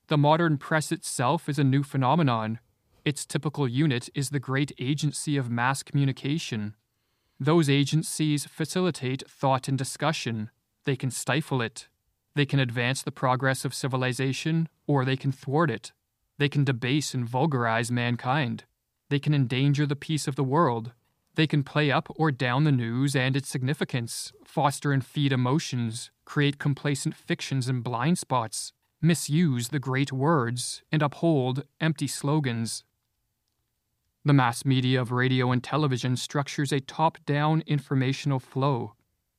The 0.07 0.17
modern 0.17 0.57
press 0.57 0.91
itself 0.91 1.47
is 1.47 1.57
a 1.57 1.63
new 1.63 1.83
phenomenon. 1.83 2.59
Its 3.05 3.25
typical 3.25 3.65
unit 3.65 4.09
is 4.13 4.29
the 4.29 4.41
great 4.41 4.73
agency 4.77 5.37
of 5.37 5.49
mass 5.49 5.83
communication. 5.83 6.75
Those 7.39 7.69
agencies 7.69 8.45
facilitate 8.45 9.23
thought 9.29 9.69
and 9.69 9.77
discussion. 9.77 10.49
They 10.83 10.97
can 10.97 11.09
stifle 11.09 11.61
it. 11.61 11.87
They 12.35 12.45
can 12.45 12.59
advance 12.59 13.01
the 13.01 13.11
progress 13.11 13.63
of 13.63 13.73
civilization, 13.73 14.67
or 14.87 15.05
they 15.05 15.15
can 15.15 15.31
thwart 15.31 15.71
it. 15.71 15.93
They 16.37 16.49
can 16.49 16.65
debase 16.65 17.13
and 17.13 17.25
vulgarize 17.25 17.91
mankind. 17.91 18.65
They 19.09 19.19
can 19.19 19.33
endanger 19.33 19.85
the 19.85 19.95
peace 19.95 20.27
of 20.27 20.35
the 20.35 20.43
world. 20.43 20.91
They 21.35 21.47
can 21.47 21.63
play 21.63 21.89
up 21.89 22.11
or 22.17 22.29
down 22.31 22.65
the 22.65 22.71
news 22.73 23.15
and 23.15 23.37
its 23.37 23.47
significance, 23.47 24.33
foster 24.43 24.91
and 24.91 25.05
feed 25.05 25.31
emotions, 25.31 26.11
create 26.25 26.59
complacent 26.59 27.15
fictions 27.15 27.69
and 27.69 27.81
blind 27.83 28.17
spots, 28.17 28.73
misuse 29.01 29.69
the 29.69 29.79
great 29.79 30.11
words, 30.11 30.83
and 30.91 31.01
uphold 31.01 31.63
empty 31.79 32.07
slogans. 32.07 32.83
The 34.25 34.33
mass 34.33 34.65
media 34.65 35.01
of 35.01 35.13
radio 35.13 35.51
and 35.51 35.63
television 35.63 36.17
structures 36.17 36.73
a 36.73 36.81
top 36.81 37.17
down 37.25 37.63
informational 37.65 38.39
flow. 38.39 38.93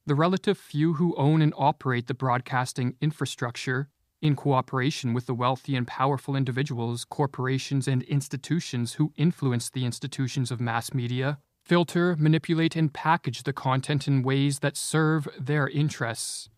The 0.06 0.14
relative 0.14 0.56
few 0.56 0.94
who 0.94 1.14
own 1.16 1.42
and 1.42 1.52
operate 1.56 2.06
the 2.06 2.14
broadcasting 2.14 2.96
infrastructure, 3.00 3.88
in 4.22 4.37
cooperation 4.37 5.14
with 5.14 5.26
the 5.26 5.34
wealthy 5.34 5.76
and 5.76 5.87
powerful 5.87 6.37
individuals, 6.37 7.04
corporations, 7.04 7.88
and 7.88 8.02
institutions 8.04 8.94
who 8.94 9.12
influence 9.16 9.70
the 9.70 9.84
institutions 9.84 10.50
of 10.50 10.60
mass 10.60 10.92
media, 10.92 11.38
filter, 11.62 12.16
manipulate, 12.18 12.76
and 12.76 12.92
package 12.92 13.42
the 13.42 13.52
content 13.52 14.06
in 14.08 14.22
ways 14.22 14.58
that 14.60 14.76
serve 14.76 15.28
their 15.38 15.68
interests. 15.68 16.49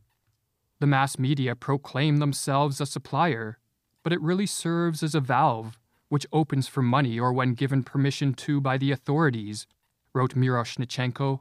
The 0.80 0.86
mass 0.86 1.18
media 1.18 1.54
proclaim 1.54 2.16
themselves 2.16 2.80
a 2.80 2.86
supplier, 2.86 3.58
but 4.02 4.12
it 4.12 4.20
really 4.20 4.46
serves 4.46 5.02
as 5.02 5.14
a 5.14 5.20
valve 5.20 5.78
which 6.12 6.26
opens 6.30 6.68
for 6.68 6.82
money 6.82 7.18
or 7.18 7.32
when 7.32 7.54
given 7.54 7.82
permission 7.82 8.34
to 8.34 8.60
by 8.60 8.76
the 8.76 8.92
authorities, 8.92 9.66
wrote 10.12 10.34
Miroshnichenko. 10.34 11.40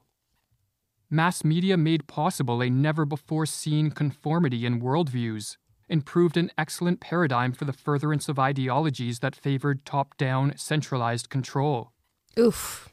Mass 1.09 1.43
media 1.43 1.75
made 1.75 2.07
possible 2.07 2.61
a 2.61 2.69
never 2.69 3.03
before 3.03 3.45
seen 3.45 3.91
conformity 3.91 4.65
in 4.65 4.79
worldviews 4.79 5.57
and 5.89 6.05
proved 6.05 6.37
an 6.37 6.49
excellent 6.57 7.01
paradigm 7.01 7.51
for 7.51 7.65
the 7.65 7.73
furtherance 7.73 8.29
of 8.29 8.39
ideologies 8.39 9.19
that 9.19 9.35
favored 9.35 9.85
top 9.85 10.15
down, 10.15 10.53
centralized 10.55 11.29
control. 11.29 11.91
Oof. 12.39 12.90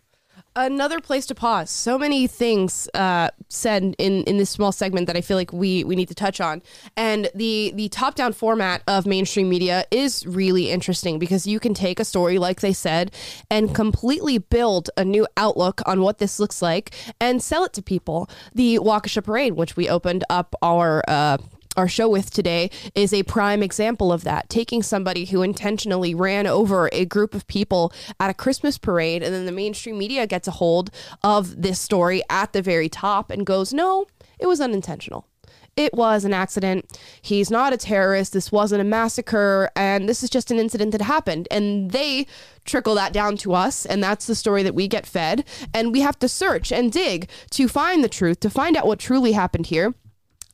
Another 0.56 1.00
place 1.00 1.24
to 1.26 1.34
pause. 1.34 1.70
So 1.70 1.98
many 1.98 2.26
things 2.26 2.88
uh, 2.94 3.30
said 3.48 3.94
in, 3.98 4.24
in 4.24 4.38
this 4.38 4.50
small 4.50 4.72
segment 4.72 5.06
that 5.06 5.16
I 5.16 5.20
feel 5.20 5.36
like 5.36 5.52
we, 5.52 5.84
we 5.84 5.94
need 5.94 6.08
to 6.08 6.14
touch 6.14 6.40
on. 6.40 6.62
And 6.96 7.30
the 7.34 7.72
the 7.74 7.88
top 7.90 8.16
down 8.16 8.32
format 8.32 8.82
of 8.88 9.06
mainstream 9.06 9.48
media 9.48 9.84
is 9.90 10.26
really 10.26 10.70
interesting 10.70 11.18
because 11.18 11.46
you 11.46 11.60
can 11.60 11.74
take 11.74 12.00
a 12.00 12.04
story, 12.04 12.38
like 12.38 12.60
they 12.60 12.72
said, 12.72 13.12
and 13.50 13.74
completely 13.74 14.38
build 14.38 14.90
a 14.96 15.04
new 15.04 15.26
outlook 15.36 15.80
on 15.86 16.02
what 16.02 16.18
this 16.18 16.40
looks 16.40 16.60
like 16.60 16.92
and 17.20 17.42
sell 17.42 17.64
it 17.64 17.72
to 17.74 17.82
people. 17.82 18.28
The 18.54 18.78
Waukesha 18.80 19.22
Parade, 19.22 19.52
which 19.52 19.76
we 19.76 19.88
opened 19.88 20.24
up 20.28 20.56
our 20.60 21.04
uh, 21.06 21.38
our 21.78 21.88
show 21.88 22.08
with 22.08 22.30
today 22.30 22.70
is 22.96 23.14
a 23.14 23.22
prime 23.22 23.62
example 23.62 24.12
of 24.12 24.24
that. 24.24 24.50
Taking 24.50 24.82
somebody 24.82 25.26
who 25.26 25.42
intentionally 25.42 26.12
ran 26.12 26.46
over 26.46 26.90
a 26.92 27.04
group 27.04 27.36
of 27.36 27.46
people 27.46 27.92
at 28.18 28.30
a 28.30 28.34
Christmas 28.34 28.76
parade, 28.76 29.22
and 29.22 29.32
then 29.32 29.46
the 29.46 29.52
mainstream 29.52 29.96
media 29.96 30.26
gets 30.26 30.48
a 30.48 30.52
hold 30.52 30.90
of 31.22 31.62
this 31.62 31.80
story 31.80 32.20
at 32.28 32.52
the 32.52 32.62
very 32.62 32.88
top 32.88 33.30
and 33.30 33.46
goes, 33.46 33.72
No, 33.72 34.06
it 34.40 34.46
was 34.46 34.60
unintentional. 34.60 35.28
It 35.76 35.94
was 35.94 36.24
an 36.24 36.34
accident. 36.34 36.98
He's 37.22 37.48
not 37.48 37.72
a 37.72 37.76
terrorist. 37.76 38.32
This 38.32 38.50
wasn't 38.50 38.80
a 38.80 38.84
massacre. 38.84 39.70
And 39.76 40.08
this 40.08 40.24
is 40.24 40.30
just 40.30 40.50
an 40.50 40.58
incident 40.58 40.90
that 40.90 41.02
happened. 41.02 41.46
And 41.52 41.92
they 41.92 42.26
trickle 42.64 42.96
that 42.96 43.12
down 43.12 43.36
to 43.38 43.54
us. 43.54 43.86
And 43.86 44.02
that's 44.02 44.26
the 44.26 44.34
story 44.34 44.64
that 44.64 44.74
we 44.74 44.88
get 44.88 45.06
fed. 45.06 45.44
And 45.72 45.92
we 45.92 46.00
have 46.00 46.18
to 46.18 46.28
search 46.28 46.72
and 46.72 46.90
dig 46.90 47.30
to 47.50 47.68
find 47.68 48.02
the 48.02 48.08
truth, 48.08 48.40
to 48.40 48.50
find 48.50 48.76
out 48.76 48.88
what 48.88 48.98
truly 48.98 49.30
happened 49.30 49.66
here 49.66 49.94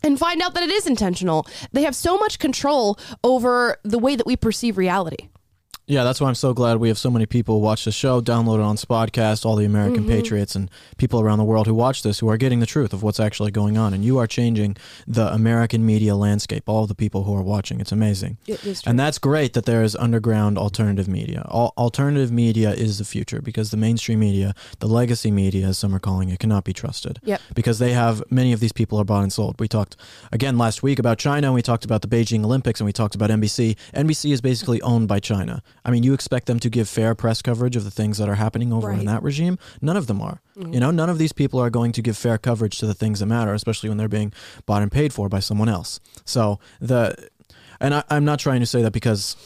and 0.04 0.18
find 0.18 0.42
out 0.42 0.54
that 0.54 0.62
it 0.62 0.70
is 0.70 0.86
intentional. 0.86 1.46
They 1.72 1.82
have 1.82 1.96
so 1.96 2.16
much 2.18 2.38
control 2.38 2.98
over 3.24 3.78
the 3.82 3.98
way 3.98 4.14
that 4.14 4.26
we 4.26 4.36
perceive 4.36 4.78
reality. 4.78 5.28
Yeah, 5.86 6.02
that's 6.02 6.18
why 6.18 6.28
I'm 6.28 6.34
so 6.34 6.54
glad 6.54 6.78
we 6.78 6.88
have 6.88 6.96
so 6.96 7.10
many 7.10 7.26
people 7.26 7.60
watch 7.60 7.84
the 7.84 7.92
show, 7.92 8.22
download 8.22 8.54
it 8.54 8.62
on 8.62 8.76
Spodcast, 8.76 9.44
all 9.44 9.54
the 9.56 9.66
American 9.66 10.04
Mm-hmm. 10.04 10.12
patriots 10.12 10.56
and 10.56 10.70
people 10.96 11.20
around 11.20 11.38
the 11.38 11.44
world 11.44 11.66
who 11.66 11.74
watch 11.74 12.02
this 12.02 12.18
who 12.20 12.28
are 12.30 12.36
getting 12.38 12.60
the 12.60 12.66
truth 12.66 12.92
of 12.94 13.02
what's 13.02 13.20
actually 13.20 13.50
going 13.50 13.76
on. 13.76 13.92
And 13.92 14.02
you 14.04 14.16
are 14.18 14.26
changing 14.26 14.76
the 15.06 15.32
American 15.32 15.84
media 15.84 16.16
landscape, 16.16 16.68
all 16.68 16.82
of 16.84 16.88
the 16.88 16.94
people 16.94 17.24
who 17.24 17.34
are 17.36 17.42
watching. 17.42 17.80
It's 17.80 17.92
amazing. 17.92 18.38
It 18.46 18.64
is 18.64 18.80
true. 18.82 18.90
And 18.90 18.98
that's 18.98 19.18
great 19.18 19.52
that 19.52 19.66
there 19.66 19.82
is 19.82 19.94
underground 19.94 20.56
alternative 20.58 21.06
media. 21.06 21.46
Al- 21.52 21.74
alternative 21.76 22.32
media 22.32 22.70
is 22.72 22.96
the 22.98 23.04
future 23.04 23.42
because 23.42 23.70
the 23.70 23.76
mainstream 23.76 24.20
media, 24.20 24.54
the 24.80 24.88
legacy 24.88 25.30
media, 25.30 25.66
as 25.68 25.78
some 25.78 25.94
are 25.94 25.98
calling 26.00 26.30
it, 26.30 26.38
cannot 26.38 26.64
be 26.64 26.72
trusted. 26.72 27.20
Yep. 27.24 27.40
Because 27.54 27.78
they 27.78 27.92
have, 27.92 28.22
many 28.30 28.52
of 28.54 28.60
these 28.60 28.72
people 28.72 28.98
are 28.98 29.04
bought 29.04 29.22
and 29.22 29.32
sold. 29.32 29.60
We 29.60 29.68
talked 29.68 29.96
again 30.32 30.56
last 30.56 30.82
week 30.82 30.98
about 30.98 31.18
China, 31.18 31.48
and 31.48 31.54
we 31.54 31.62
talked 31.62 31.84
about 31.84 32.00
the 32.02 32.08
Beijing 32.08 32.42
Olympics, 32.42 32.80
and 32.80 32.86
we 32.86 32.92
talked 32.92 33.14
about 33.14 33.28
NBC. 33.30 33.76
NBC 33.94 34.32
is 34.32 34.40
basically 34.40 34.80
owned 34.82 35.08
by 35.08 35.20
China. 35.20 35.62
I 35.84 35.90
mean, 35.90 36.02
you 36.02 36.14
expect 36.14 36.46
them 36.46 36.58
to 36.60 36.70
give 36.70 36.88
fair 36.88 37.14
press 37.14 37.42
coverage 37.42 37.76
of 37.76 37.84
the 37.84 37.90
things 37.90 38.18
that 38.18 38.28
are 38.28 38.36
happening 38.36 38.72
over 38.72 38.88
Right. 38.88 38.98
in 38.98 39.04
that 39.06 39.22
regime? 39.22 39.58
None 39.82 39.96
of 39.96 40.06
them 40.06 40.22
are. 40.22 40.40
Mm-hmm. 40.56 40.72
You 40.72 40.80
know, 40.80 40.90
none 40.90 41.10
of 41.10 41.18
these 41.18 41.32
people 41.32 41.60
are 41.60 41.70
going 41.70 41.92
to 41.92 42.02
give 42.02 42.16
fair 42.16 42.38
coverage 42.38 42.78
to 42.78 42.86
the 42.86 42.94
things 42.94 43.20
that 43.20 43.26
matter, 43.26 43.52
especially 43.52 43.88
when 43.88 43.98
they're 43.98 44.08
being 44.08 44.32
bought 44.66 44.82
and 44.82 44.90
paid 44.90 45.12
for 45.12 45.28
by 45.28 45.40
someone 45.40 45.68
else. 45.68 46.00
So 46.24 46.58
the, 46.80 47.28
and 47.80 47.94
I, 47.94 48.04
I'm 48.08 48.24
not 48.24 48.38
trying 48.38 48.60
to 48.60 48.66
say 48.66 48.82
that 48.82 48.92
because 48.92 49.36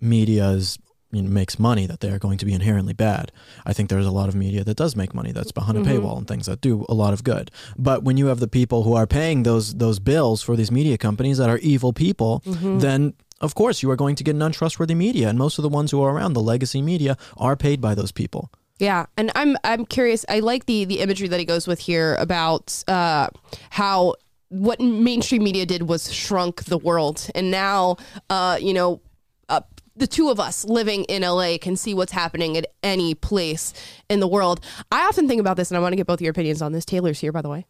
media 0.00 0.48
is 0.50 0.78
you 1.12 1.20
know, 1.20 1.28
makes 1.28 1.58
money 1.58 1.86
that 1.86 2.00
they 2.00 2.10
are 2.10 2.18
going 2.18 2.38
to 2.38 2.46
be 2.46 2.54
inherently 2.54 2.94
bad. 2.94 3.30
I 3.66 3.74
think 3.74 3.90
there's 3.90 4.06
a 4.06 4.10
lot 4.10 4.28
of 4.28 4.34
media 4.34 4.64
that 4.64 4.78
does 4.78 4.96
make 4.96 5.14
money 5.14 5.30
that's 5.30 5.52
behind 5.52 5.76
a 5.76 5.82
mm-hmm. 5.82 5.90
paywall 5.92 6.16
and 6.16 6.26
things 6.26 6.46
that 6.46 6.62
do 6.62 6.86
a 6.88 6.94
lot 6.94 7.12
of 7.12 7.22
good. 7.22 7.50
But 7.76 8.02
when 8.02 8.16
you 8.16 8.26
have 8.26 8.40
the 8.40 8.48
people 8.48 8.82
who 8.82 8.94
are 8.94 9.06
paying 9.06 9.42
those 9.42 9.74
those 9.74 9.98
bills 9.98 10.42
for 10.42 10.56
these 10.56 10.72
media 10.72 10.96
companies 10.96 11.36
that 11.36 11.50
are 11.50 11.58
evil 11.58 11.92
people, 11.92 12.42
mm-hmm. 12.46 12.78
then 12.78 13.12
of 13.42 13.54
course 13.54 13.82
you 13.82 13.90
are 13.90 13.96
going 13.96 14.16
to 14.16 14.24
get 14.24 14.34
an 14.34 14.42
untrustworthy 14.42 14.94
media. 14.94 15.28
And 15.28 15.38
most 15.38 15.58
of 15.58 15.62
the 15.62 15.68
ones 15.68 15.90
who 15.90 16.02
are 16.02 16.14
around 16.14 16.32
the 16.32 16.40
legacy 16.40 16.80
media 16.80 17.16
are 17.36 17.56
paid 17.56 17.80
by 17.80 17.94
those 17.94 18.12
people. 18.12 18.50
Yeah, 18.78 19.06
and 19.16 19.30
I'm 19.34 19.56
I'm 19.62 19.84
curious. 19.84 20.24
I 20.28 20.40
like 20.40 20.66
the 20.66 20.84
the 20.84 21.00
imagery 21.00 21.28
that 21.28 21.38
he 21.38 21.46
goes 21.46 21.66
with 21.68 21.78
here 21.78 22.16
about 22.16 22.82
uh, 22.88 23.28
how 23.70 24.14
what 24.48 24.80
mainstream 24.80 25.44
media 25.44 25.66
did 25.66 25.88
was 25.88 26.12
shrunk 26.12 26.64
the 26.64 26.78
world, 26.78 27.30
and 27.34 27.50
now 27.50 27.96
uh, 28.30 28.58
you 28.60 28.74
know. 28.74 29.00
Uh, 29.48 29.60
the 29.94 30.06
two 30.06 30.30
of 30.30 30.40
us 30.40 30.64
living 30.64 31.04
in 31.04 31.20
LA 31.20 31.58
can 31.60 31.76
see 31.76 31.92
what's 31.92 32.12
happening 32.12 32.56
at 32.56 32.64
any 32.82 33.14
place 33.14 33.74
in 34.08 34.20
the 34.20 34.26
world. 34.26 34.58
I 34.90 35.02
often 35.02 35.28
think 35.28 35.38
about 35.38 35.58
this, 35.58 35.70
and 35.70 35.76
I 35.76 35.82
want 35.82 35.92
to 35.92 35.96
get 35.96 36.06
both 36.06 36.22
your 36.22 36.30
opinions 36.30 36.62
on 36.62 36.72
this. 36.72 36.86
Taylor's 36.86 37.20
here, 37.20 37.30
by 37.30 37.42
the 37.42 37.50
way. 37.50 37.66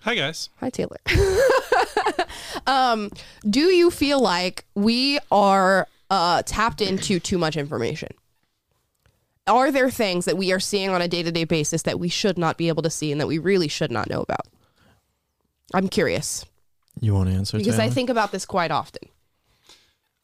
Hi 0.00 0.14
guys. 0.14 0.48
Hi, 0.60 0.70
Taylor. 0.70 0.96
um, 2.66 3.10
do 3.48 3.60
you 3.60 3.90
feel 3.90 4.20
like 4.20 4.64
we 4.74 5.18
are 5.30 5.86
uh, 6.10 6.42
tapped 6.42 6.80
into 6.80 7.20
too 7.20 7.38
much 7.38 7.56
information? 7.56 8.08
Are 9.46 9.72
there 9.72 9.90
things 9.90 10.26
that 10.26 10.36
we 10.36 10.52
are 10.52 10.60
seeing 10.60 10.90
on 10.90 11.00
a 11.00 11.08
day 11.08 11.22
to 11.22 11.32
day 11.32 11.44
basis 11.44 11.82
that 11.82 11.98
we 11.98 12.08
should 12.08 12.36
not 12.36 12.58
be 12.58 12.68
able 12.68 12.82
to 12.82 12.90
see 12.90 13.10
and 13.10 13.20
that 13.20 13.26
we 13.26 13.38
really 13.38 13.68
should 13.68 13.90
not 13.90 14.08
know 14.08 14.20
about? 14.20 14.46
I'm 15.74 15.88
curious 15.88 16.44
You 17.00 17.14
want 17.14 17.28
to 17.30 17.34
answer? 17.34 17.58
because 17.58 17.78
I 17.78 17.90
think 17.90 18.10
about 18.10 18.32
this 18.32 18.44
quite 18.46 18.70
often. 18.70 19.08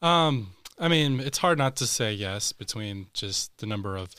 Um, 0.01 0.51
I 0.79 0.87
mean, 0.87 1.19
it's 1.19 1.37
hard 1.37 1.57
not 1.57 1.75
to 1.77 1.87
say 1.87 2.13
yes 2.13 2.51
between 2.51 3.07
just 3.13 3.57
the 3.57 3.65
number 3.65 3.95
of 3.95 4.13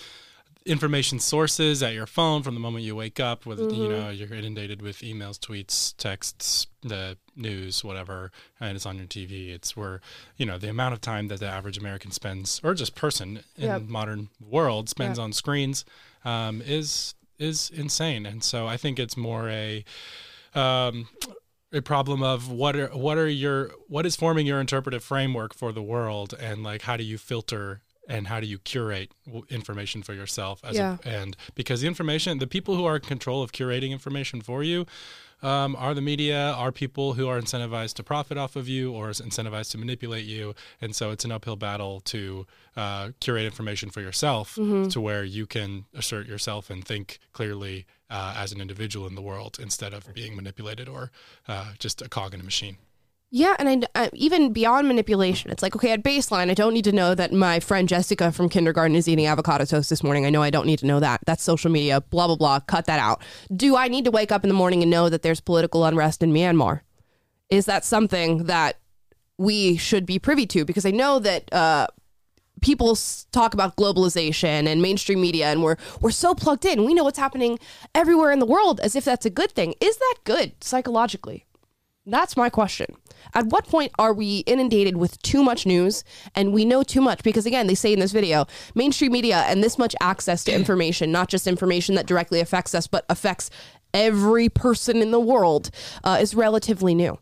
information 0.66 1.20
sources 1.20 1.80
at 1.82 1.94
your 1.94 2.06
phone 2.06 2.42
from 2.42 2.54
the 2.54 2.61
moment 2.61 2.85
you 2.85 2.96
wake 2.96 3.20
up 3.20 3.46
with 3.46 3.73
you 3.73 3.88
know 3.88 4.11
you're 4.11 4.35
inundated 4.35 4.82
with 4.82 4.99
emails 4.99 5.38
tweets 5.38 5.96
texts 5.96 6.66
the 6.82 7.16
news 7.37 7.85
whatever 7.85 8.32
and 8.58 8.75
it's 8.75 8.85
on 8.85 8.96
your 8.99 9.06
tv 9.06 9.50
it's 9.50 9.76
where 9.76 10.00
you 10.37 10.44
know 10.44 10.58
the 10.58 10.68
amount 10.68 10.92
of 10.92 11.00
time 11.00 11.28
that 11.28 11.38
the 11.38 11.46
average 11.46 11.78
american 11.78 12.11
spends 12.11 12.61
or 12.64 12.75
just 12.75 12.96
person 12.96 13.40
in 13.56 13.66
Yep. 13.66 13.82
modern 13.82 14.28
world 14.40 14.88
spends 14.88 15.18
Yep. 15.18 15.25
on 15.25 15.32
screens 15.32 15.85
um, 16.25 16.61
is 16.66 17.14
is 17.38 17.70
insane 17.70 18.26
and 18.26 18.42
so 18.42 18.66
i 18.66 18.76
think 18.76 18.99
it's 18.99 19.16
more 19.16 19.49
a 19.49 19.85
um, 20.54 21.08
a 21.73 21.80
problem 21.82 22.23
of 22.23 22.50
what 22.50 22.75
are 22.75 22.88
what 22.88 23.18
are 23.18 23.28
your 23.28 23.70
what 23.88 24.04
is 24.06 24.16
forming 24.16 24.46
your 24.46 24.61
interpretive 24.61 25.04
framework 25.04 25.54
for 25.54 25.70
the 25.73 25.82
world 25.82 26.35
and 26.40 26.62
like 26.64 26.82
how 26.82 26.96
do 26.96 27.04
you 27.04 27.18
filter 27.18 27.82
and 28.09 28.27
how 28.29 28.41
do 28.41 28.47
you 28.47 28.59
curate 28.59 29.11
information 29.51 30.03
for 30.03 30.15
yourself 30.15 30.61
as 30.65 30.77
Yeah. 30.77 30.99
a, 31.05 31.09
and 31.09 31.37
because 31.55 31.81
the 31.81 31.87
information 31.89 32.39
the 32.39 32.47
people 32.47 32.77
who 32.77 32.85
are 32.85 32.97
in 32.97 33.03
control 33.03 33.43
of 33.43 33.53
curating 33.53 33.91
information 33.91 34.41
for 34.41 34.63
you 34.63 34.87
um, 35.43 35.77
are 35.77 35.93
the 35.93 36.01
media 36.01 36.53
are 36.53 36.73
people 36.73 37.13
who 37.13 37.29
are 37.29 37.39
incentivized 37.39 37.95
to 37.95 38.03
profit 38.03 38.39
off 38.39 38.57
of 38.57 38.69
you 38.69 38.93
or 38.93 39.11
is 39.11 39.21
incentivized 39.21 39.71
to 39.73 39.79
manipulate 39.79 40.25
you. 40.25 40.55
And 40.81 40.97
so 40.97 41.11
it's 41.11 41.27
an 41.27 41.33
uphill 41.33 41.57
battle 41.57 42.01
to 42.07 42.47
uh, 42.75 43.11
curate 43.21 43.45
information 43.45 43.91
for 43.91 44.01
yourself 44.01 44.55
to 44.55 44.99
where 45.01 45.25
you 45.25 45.45
can 45.47 45.85
assert 45.95 46.27
yourself 46.27 46.71
and 46.71 46.83
think 46.83 47.19
clearly 47.35 47.85
uh, 48.09 48.35
as 48.37 48.51
an 48.53 48.61
individual 48.63 49.07
in 49.07 49.15
the 49.15 49.21
world 49.21 49.59
instead 49.61 49.93
of 49.93 50.13
being 50.15 50.35
manipulated 50.37 50.89
or 50.89 51.11
uh, 51.49 51.73
just 51.79 52.01
a 52.01 52.09
cog 52.09 52.33
in 52.33 52.41
a 52.41 52.45
machine 52.45 52.79
Yeah, 53.30 53.56
and 53.59 53.87
I, 53.95 54.04
I, 54.04 54.11
even 54.14 54.52
beyond 54.52 54.87
manipulation, 54.87 55.50
it's 55.50 55.62
like 55.62 55.75
okay, 55.75 55.90
at 55.90 56.04
baseline, 56.04 56.49
I 56.49 56.54
don't 56.54 56.73
need 56.73 56.85
to 56.85 56.92
know 56.92 57.14
that 57.14 57.33
my 57.33 57.59
friend 57.59 57.88
Jessica 57.88 58.30
from 58.30 58.49
kindergarten 58.49 58.95
is 58.95 59.09
eating 59.09 59.26
avocado 59.26 59.64
toast 59.64 59.90
this 59.90 60.04
morning. 60.04 60.25
I 60.25 60.30
know 60.30 60.42
I 60.42 60.50
don't 60.50 60.66
need 60.66 60.78
to 60.78 60.87
know 60.87 61.00
that. 61.00 61.21
That's 61.26 61.42
social 61.42 61.71
media. 61.71 62.00
Blah 62.00 62.28
blah 62.28 62.37
blah. 62.37 62.61
Cut 62.61 62.87
that 62.87 63.00
out. 63.00 63.23
Do 63.54 63.76
I 63.76 63.88
need 63.88 64.04
to 64.04 64.12
wake 64.12 64.30
up 64.30 64.45
in 64.45 64.49
the 64.49 64.54
morning 64.54 64.83
and 64.83 64.90
know 64.90 65.09
that 65.09 65.23
there's 65.23 65.40
political 65.40 65.85
unrest 65.85 66.23
in 66.23 66.33
Myanmar? 66.33 66.80
Is 67.50 67.66
that 67.66 67.85
something 67.85 68.45
that 68.45 68.78
we 69.38 69.76
should 69.76 70.06
be 70.06 70.18
privy 70.18 70.47
to? 70.47 70.64
Because 70.64 70.87
I 70.87 70.92
know 70.92 71.18
that 71.18 71.52
uh, 71.52 71.88
people 72.62 72.97
talk 73.33 73.54
about 73.54 73.76
globalization 73.76 74.66
and 74.66 74.80
mainstream 74.80 75.21
media, 75.21 75.47
and 75.47 75.64
we're 75.64 75.76
we're 76.00 76.12
so 76.12 76.33
plugged 76.33 76.64
in. 76.64 76.85
We 76.85 76.95
know 76.95 77.02
what's 77.02 77.18
happening 77.18 77.59
everywhere 77.92 78.30
in 78.30 78.38
the 78.38 78.47
world, 78.47 78.78
as 78.80 78.95
if 78.95 79.04
that's 79.04 79.26
a 79.26 79.30
good 79.30 79.50
thing. 79.50 79.75
Is 79.80 79.97
that 79.97 80.14
good 80.23 80.52
psychologically? 80.62 81.45
That's 82.06 82.37
my 82.37 82.49
question. 82.49 82.95
At 83.35 83.46
what 83.46 83.66
point 83.66 83.92
are 83.99 84.12
we 84.14 84.38
inundated 84.40 84.96
with 84.96 85.20
too 85.23 85.42
much 85.42 85.66
news 85.66 86.04
and 86.35 86.52
we 86.52 86.64
know 86.64 86.82
too 86.82 87.00
much? 87.00 87.23
Because 87.23 87.46
again, 87.46 87.66
they 87.66 87.75
say 87.75 87.92
in 87.92 88.00
this 88.00 88.12
video, 88.12 88.46
mainstream 88.75 89.12
media 89.12 89.44
and 89.49 89.62
this 89.62 89.78
much 89.78 89.94
access 90.00 90.44
to 90.44 90.54
information, 90.54 91.12
not 91.12 91.28
just 91.28 91.46
information 91.46 91.94
that 91.96 92.06
directly 92.06 92.40
affects 92.40 92.75
us, 92.75 92.87
but 92.87 93.04
affects 93.08 93.50
every 93.94 94.49
person 94.49 95.02
in 95.02 95.11
the 95.11 95.20
world, 95.20 95.70
uh, 96.04 96.18
is 96.20 96.35
relatively 96.35 96.94
new. 96.94 97.18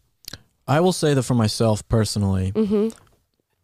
I 0.66 0.80
will 0.80 0.92
say 0.92 1.14
that 1.14 1.22
for 1.22 1.34
myself 1.34 1.86
personally, 1.88 2.52
Mm-hmm. 2.52 2.88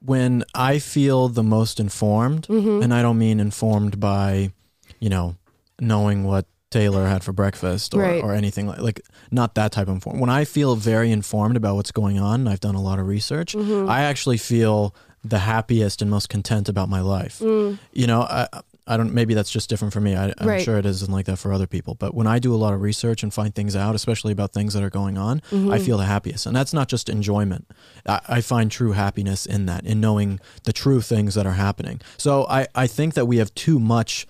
when 0.05 0.45
I 0.55 0.79
feel 0.79 1.29
the 1.29 1.43
most 1.43 1.81
informed, 1.81 2.47
Mm-hmm. 2.49 2.83
and 2.83 2.95
I 2.95 3.03
don't 3.03 3.19
mean 3.19 3.41
informed 3.41 3.99
by, 4.01 4.53
you 4.99 5.09
know, 5.09 5.37
knowing 5.81 6.25
what 6.25 6.47
Taylor 6.71 7.07
had 7.09 7.23
for 7.25 7.33
breakfast 7.33 7.95
or, 7.95 8.01
Right. 8.01 8.23
or 8.23 8.33
anything 8.33 8.67
like 8.69 8.79
like 8.81 9.01
not 9.31 9.55
that 9.57 9.73
type 9.73 9.89
of 9.89 9.95
informed. 9.95 10.21
When 10.21 10.31
I 10.31 10.45
feel 10.45 10.77
very 10.77 11.11
informed 11.11 11.57
about 11.57 11.75
what's 11.77 11.91
going 11.93 12.19
on, 12.19 12.47
I've 12.49 12.61
done 12.61 12.75
a 12.77 12.81
lot 12.83 12.99
of 12.99 13.07
research, 13.09 13.55
Mm-hmm. 13.55 13.89
I 13.91 14.03
actually 14.03 14.39
feel 14.39 14.95
the 15.25 15.41
happiest 15.41 16.01
and 16.01 16.11
most 16.11 16.29
content 16.29 16.69
about 16.69 16.89
my 16.89 17.01
life. 17.01 17.41
You 17.41 18.07
know, 18.07 18.23
I 18.23 18.47
I 18.87 18.97
don't 18.97 19.13
maybe 19.13 19.35
that's 19.35 19.51
just 19.51 19.69
different 19.69 19.93
for 19.93 20.01
me. 20.01 20.15
I, 20.17 20.27
I'm 20.27 20.33
Mm. 20.39 20.47
Right. 20.47 20.63
sure 20.65 20.79
it 20.79 20.87
isn't 20.87 21.13
like 21.13 21.27
that 21.27 21.37
for 21.39 21.53
other 21.53 21.67
people. 21.67 21.95
But 21.95 22.15
when 22.15 22.27
I 22.27 22.39
do 22.39 22.53
a 22.55 22.57
lot 22.65 22.73
of 22.73 22.81
research 22.81 23.23
and 23.23 23.33
find 23.35 23.55
things 23.55 23.77
out, 23.77 23.95
especially 23.95 24.33
about 24.33 24.53
things 24.53 24.73
that 24.75 24.83
are 24.83 24.91
going 24.91 25.19
on, 25.19 25.41
Mm-hmm. 25.51 25.71
I 25.73 25.79
feel 25.79 25.99
the 25.99 26.07
happiest. 26.07 26.47
And 26.47 26.55
that's 26.57 26.73
not 26.73 26.89
just 26.89 27.09
enjoyment. 27.09 27.67
I, 28.07 28.21
I 28.29 28.41
find 28.41 28.71
true 28.71 28.93
happiness 28.93 29.45
in 29.47 29.67
that, 29.67 29.85
in 29.85 30.01
knowing 30.01 30.41
the 30.65 30.73
true 30.73 31.01
things 31.03 31.35
that 31.35 31.47
are 31.47 31.53
happening. 31.67 32.01
So 32.17 32.47
I, 32.49 32.67
I 32.75 32.87
think 32.87 33.15
that 33.15 33.27
we 33.27 33.37
have 33.39 33.53
too 33.55 33.79
much. 33.81 34.27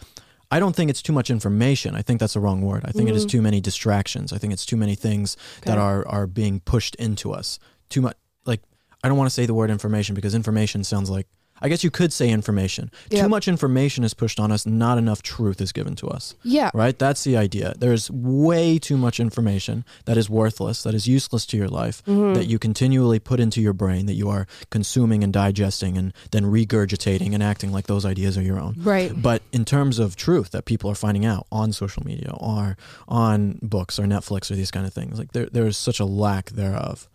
I 0.50 0.58
don't 0.58 0.74
think 0.74 0.90
it's 0.90 1.02
too 1.02 1.12
much 1.12 1.30
information. 1.30 1.94
I 1.94 2.02
think 2.02 2.18
that's 2.18 2.34
the 2.34 2.40
wrong 2.40 2.60
word. 2.62 2.84
I 2.84 2.90
think 2.90 3.08
it 3.08 3.14
is 3.14 3.22
mm-hmm. 3.22 3.38
too 3.38 3.42
many 3.42 3.60
distractions. 3.60 4.32
I 4.32 4.38
think 4.38 4.52
it's 4.52 4.66
too 4.66 4.76
many 4.76 4.94
things 4.94 5.36
that 5.62 5.78
are 5.78 6.06
are 6.08 6.26
being 6.26 6.60
pushed 6.60 6.96
into 6.96 7.32
us. 7.32 7.58
Too 7.88 8.00
much 8.00 8.16
like 8.44 8.60
I 9.04 9.08
don't 9.08 9.16
want 9.16 9.28
to 9.28 9.34
say 9.34 9.46
the 9.46 9.54
word 9.54 9.70
information 9.70 10.14
because 10.14 10.34
information 10.34 10.82
sounds 10.82 11.08
like 11.08 11.28
I 11.62 11.68
guess 11.68 11.84
you 11.84 11.90
could 11.90 12.12
say 12.12 12.28
information. 12.30 12.90
Yep. 13.10 13.22
Too 13.22 13.28
much 13.28 13.48
information 13.48 14.04
is 14.04 14.14
pushed 14.14 14.40
on 14.40 14.50
us, 14.52 14.64
not 14.66 14.98
enough 14.98 15.22
truth 15.22 15.60
is 15.60 15.72
given 15.72 15.94
to 15.96 16.08
us. 16.08 16.34
Yeah. 16.42 16.70
Right? 16.74 16.98
That's 16.98 17.24
the 17.24 17.36
idea. 17.36 17.74
There's 17.78 18.10
way 18.10 18.78
too 18.78 18.96
much 18.96 19.20
information 19.20 19.84
that 20.06 20.16
is 20.16 20.30
worthless, 20.30 20.82
that 20.82 20.94
is 20.94 21.06
useless 21.06 21.44
to 21.46 21.56
your 21.56 21.68
life, 21.68 22.02
Mm-hmm. 22.06 22.34
that 22.34 22.46
you 22.46 22.58
continually 22.58 23.18
put 23.18 23.40
into 23.40 23.60
your 23.60 23.72
brain, 23.72 24.06
that 24.06 24.14
you 24.14 24.28
are 24.30 24.46
consuming 24.70 25.22
and 25.24 25.32
digesting 25.32 25.96
and 25.98 26.12
then 26.30 26.44
regurgitating 26.44 27.34
and 27.34 27.42
acting 27.42 27.72
like 27.72 27.86
those 27.86 28.04
ideas 28.06 28.36
are 28.38 28.42
your 28.42 28.58
own. 28.58 28.74
Right. 28.78 29.12
But 29.14 29.42
in 29.52 29.64
terms 29.64 29.98
of 29.98 30.16
truth 30.16 30.50
that 30.52 30.64
people 30.64 30.90
are 30.90 30.94
finding 30.94 31.24
out 31.24 31.46
on 31.52 31.72
social 31.72 32.02
media 32.04 32.32
or 32.38 32.76
on 33.08 33.58
books 33.62 33.98
or 33.98 34.04
Netflix 34.04 34.50
or 34.50 34.54
these 34.54 34.70
kind 34.70 34.86
of 34.86 34.92
things, 34.94 35.18
like 35.18 35.32
there 35.32 35.46
there 35.52 35.66
is 35.66 35.76
such 35.76 36.00
a 36.00 36.04
lack 36.04 36.50
thereof. 36.50 37.08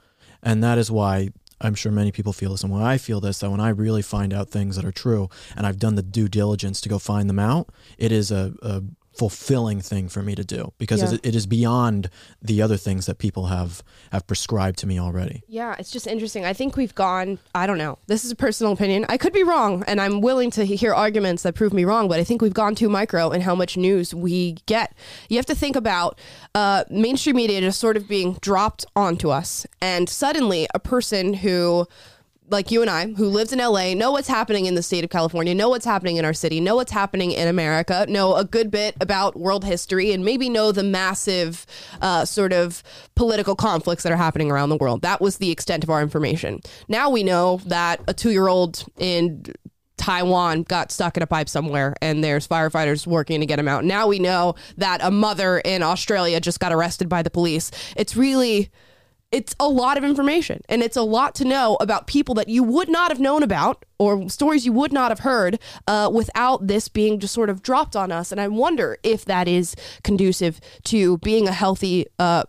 And 0.43 0.63
that 0.63 0.77
is 0.77 0.91
why 0.91 1.29
I'm 1.61 1.75
sure 1.75 1.91
many 1.91 2.11
people 2.11 2.33
feel 2.33 2.51
this 2.51 2.63
and 2.63 2.71
when 2.71 2.83
I 2.83 2.97
feel 2.97 3.21
this 3.21 3.39
that 3.39 3.49
when 3.49 3.59
I 3.59 3.69
really 3.69 4.01
find 4.01 4.33
out 4.33 4.49
things 4.49 4.75
that 4.75 4.85
are 4.85 4.91
true 4.91 5.29
and 5.55 5.65
I've 5.65 5.79
done 5.79 5.95
the 5.95 6.03
due 6.03 6.27
diligence 6.27 6.81
to 6.81 6.89
go 6.89 6.99
find 6.99 7.29
them 7.29 7.39
out, 7.39 7.69
it 7.97 8.11
is 8.11 8.31
a, 8.31 8.53
a 8.61 8.83
fulfilling 9.17 9.81
thing 9.81 10.09
for 10.09 10.21
me 10.21 10.35
to 10.35 10.43
do 10.43 10.71
because 10.77 11.01
Yeah. 11.01 11.13
it, 11.13 11.25
it 11.27 11.35
is 11.35 11.45
beyond 11.47 12.09
the 12.41 12.61
other 12.61 12.77
things 12.77 13.05
that 13.05 13.17
people 13.17 13.47
have 13.47 13.81
have 14.11 14.27
prescribed 14.27 14.77
to 14.79 14.87
me 14.87 14.99
already. 14.99 15.43
Yeah, 15.47 15.75
it's 15.79 15.91
just 15.91 16.07
interesting. 16.07 16.45
I 16.45 16.53
think 16.53 16.75
we've 16.77 16.95
gone, 16.95 17.39
I 17.53 17.65
don't 17.67 17.77
know. 17.77 17.97
This 18.07 18.23
is 18.25 18.31
a 18.31 18.35
personal 18.35 18.71
opinion. 18.73 19.05
I 19.09 19.17
could 19.17 19.33
be 19.33 19.43
wrong, 19.43 19.83
and 19.87 19.99
I'm 19.99 20.21
willing 20.21 20.51
to 20.51 20.65
hear 20.65 20.93
arguments 20.93 21.43
that 21.43 21.55
prove 21.55 21.73
me 21.73 21.83
wrong, 21.85 22.07
but 22.07 22.19
I 22.19 22.23
think 22.23 22.41
we've 22.41 22.53
gone 22.53 22.75
too 22.75 22.89
micro 22.89 23.31
in 23.31 23.41
how 23.41 23.55
much 23.55 23.75
news 23.77 24.13
we 24.13 24.53
get. 24.65 24.93
You 25.29 25.37
have 25.37 25.45
to 25.47 25.55
think 25.55 25.75
about 25.75 26.19
uh, 26.53 26.83
mainstream 26.89 27.35
media 27.35 27.59
just 27.61 27.79
sort 27.79 27.97
of 27.97 28.07
being 28.07 28.33
dropped 28.41 28.85
onto 28.95 29.29
us, 29.29 29.65
and 29.81 30.07
suddenly 30.09 30.67
a 30.73 30.79
person 30.79 31.33
who 31.33 31.87
like 32.49 32.71
you 32.71 32.81
and 32.81 32.89
I, 32.89 33.07
who 33.07 33.27
lived 33.27 33.53
in 33.53 33.59
LA, 33.59 33.93
know 33.93 34.11
what's 34.11 34.27
happening 34.27 34.65
in 34.65 34.75
the 34.75 34.83
state 34.83 35.03
of 35.03 35.09
California, 35.09 35.55
know 35.55 35.69
what's 35.69 35.85
happening 35.85 36.17
in 36.17 36.25
our 36.25 36.33
city, 36.33 36.59
know 36.59 36.75
what's 36.75 36.91
happening 36.91 37.31
in 37.31 37.47
America, 37.47 38.05
know 38.07 38.35
a 38.35 38.45
good 38.45 38.69
bit 38.69 38.95
about 39.01 39.35
world 39.35 39.63
history, 39.63 40.11
and 40.11 40.23
maybe 40.23 40.49
know 40.49 40.71
the 40.71 40.83
massive 40.83 41.65
uh, 42.01 42.25
sort 42.25 42.53
of 42.53 42.83
political 43.15 43.55
conflicts 43.55 44.03
that 44.03 44.11
are 44.11 44.17
happening 44.17 44.51
around 44.51 44.69
the 44.69 44.77
world. 44.77 45.01
That 45.01 45.21
was 45.21 45.37
the 45.37 45.51
extent 45.51 45.83
of 45.83 45.89
our 45.89 46.01
information. 46.01 46.61
Now 46.87 47.09
we 47.09 47.23
know 47.23 47.61
that 47.65 48.01
a 48.07 48.13
two 48.13 48.31
year 48.31 48.47
old 48.47 48.85
in 48.97 49.45
Taiwan 49.97 50.63
got 50.63 50.91
stuck 50.91 51.17
in 51.17 51.23
a 51.23 51.27
pipe 51.27 51.49
somewhere 51.49 51.95
and 52.01 52.23
there's 52.23 52.47
firefighters 52.47 53.07
working 53.07 53.39
to 53.39 53.45
get 53.45 53.57
him 53.57 53.67
out. 53.67 53.85
Now 53.85 54.07
we 54.07 54.19
know 54.19 54.55
that 54.77 54.99
a 55.01 55.09
mother 55.09 55.59
in 55.59 55.81
Australia 55.81 56.39
just 56.39 56.59
got 56.59 56.73
arrested 56.73 57.09
by 57.09 57.23
the 57.23 57.29
police. 57.29 57.71
It's 57.95 58.15
really 58.15 58.69
it's 59.35 59.53
a 59.59 59.67
lot 59.67 59.97
of 59.97 60.03
information 60.03 60.57
and 60.69 60.81
it's 60.81 60.97
a 60.97 61.01
lot 61.17 61.35
to 61.35 61.43
know 61.45 61.67
about 61.81 62.07
people 62.07 62.33
that 62.35 62.47
you 62.55 62.63
would 62.63 62.89
not 62.97 63.07
have 63.11 63.19
known 63.19 63.43
about 63.43 63.83
or 63.99 64.29
stories 64.29 64.65
you 64.65 64.73
would 64.81 64.93
not 64.93 65.09
have 65.11 65.19
heard 65.19 65.59
uh, 65.87 66.09
without 66.19 66.65
this 66.67 66.87
being 66.87 67.19
just 67.19 67.33
sort 67.33 67.49
of 67.49 67.61
dropped 67.61 67.95
on 68.03 68.11
us 68.11 68.31
and 68.31 68.39
i 68.39 68.47
wonder 68.47 68.97
if 69.03 69.25
that 69.25 69.47
is 69.47 69.75
conducive 70.03 70.59
to 70.83 71.17
being 71.19 71.47
a 71.47 71.51
healthy 71.51 72.05
uh, 72.19 72.43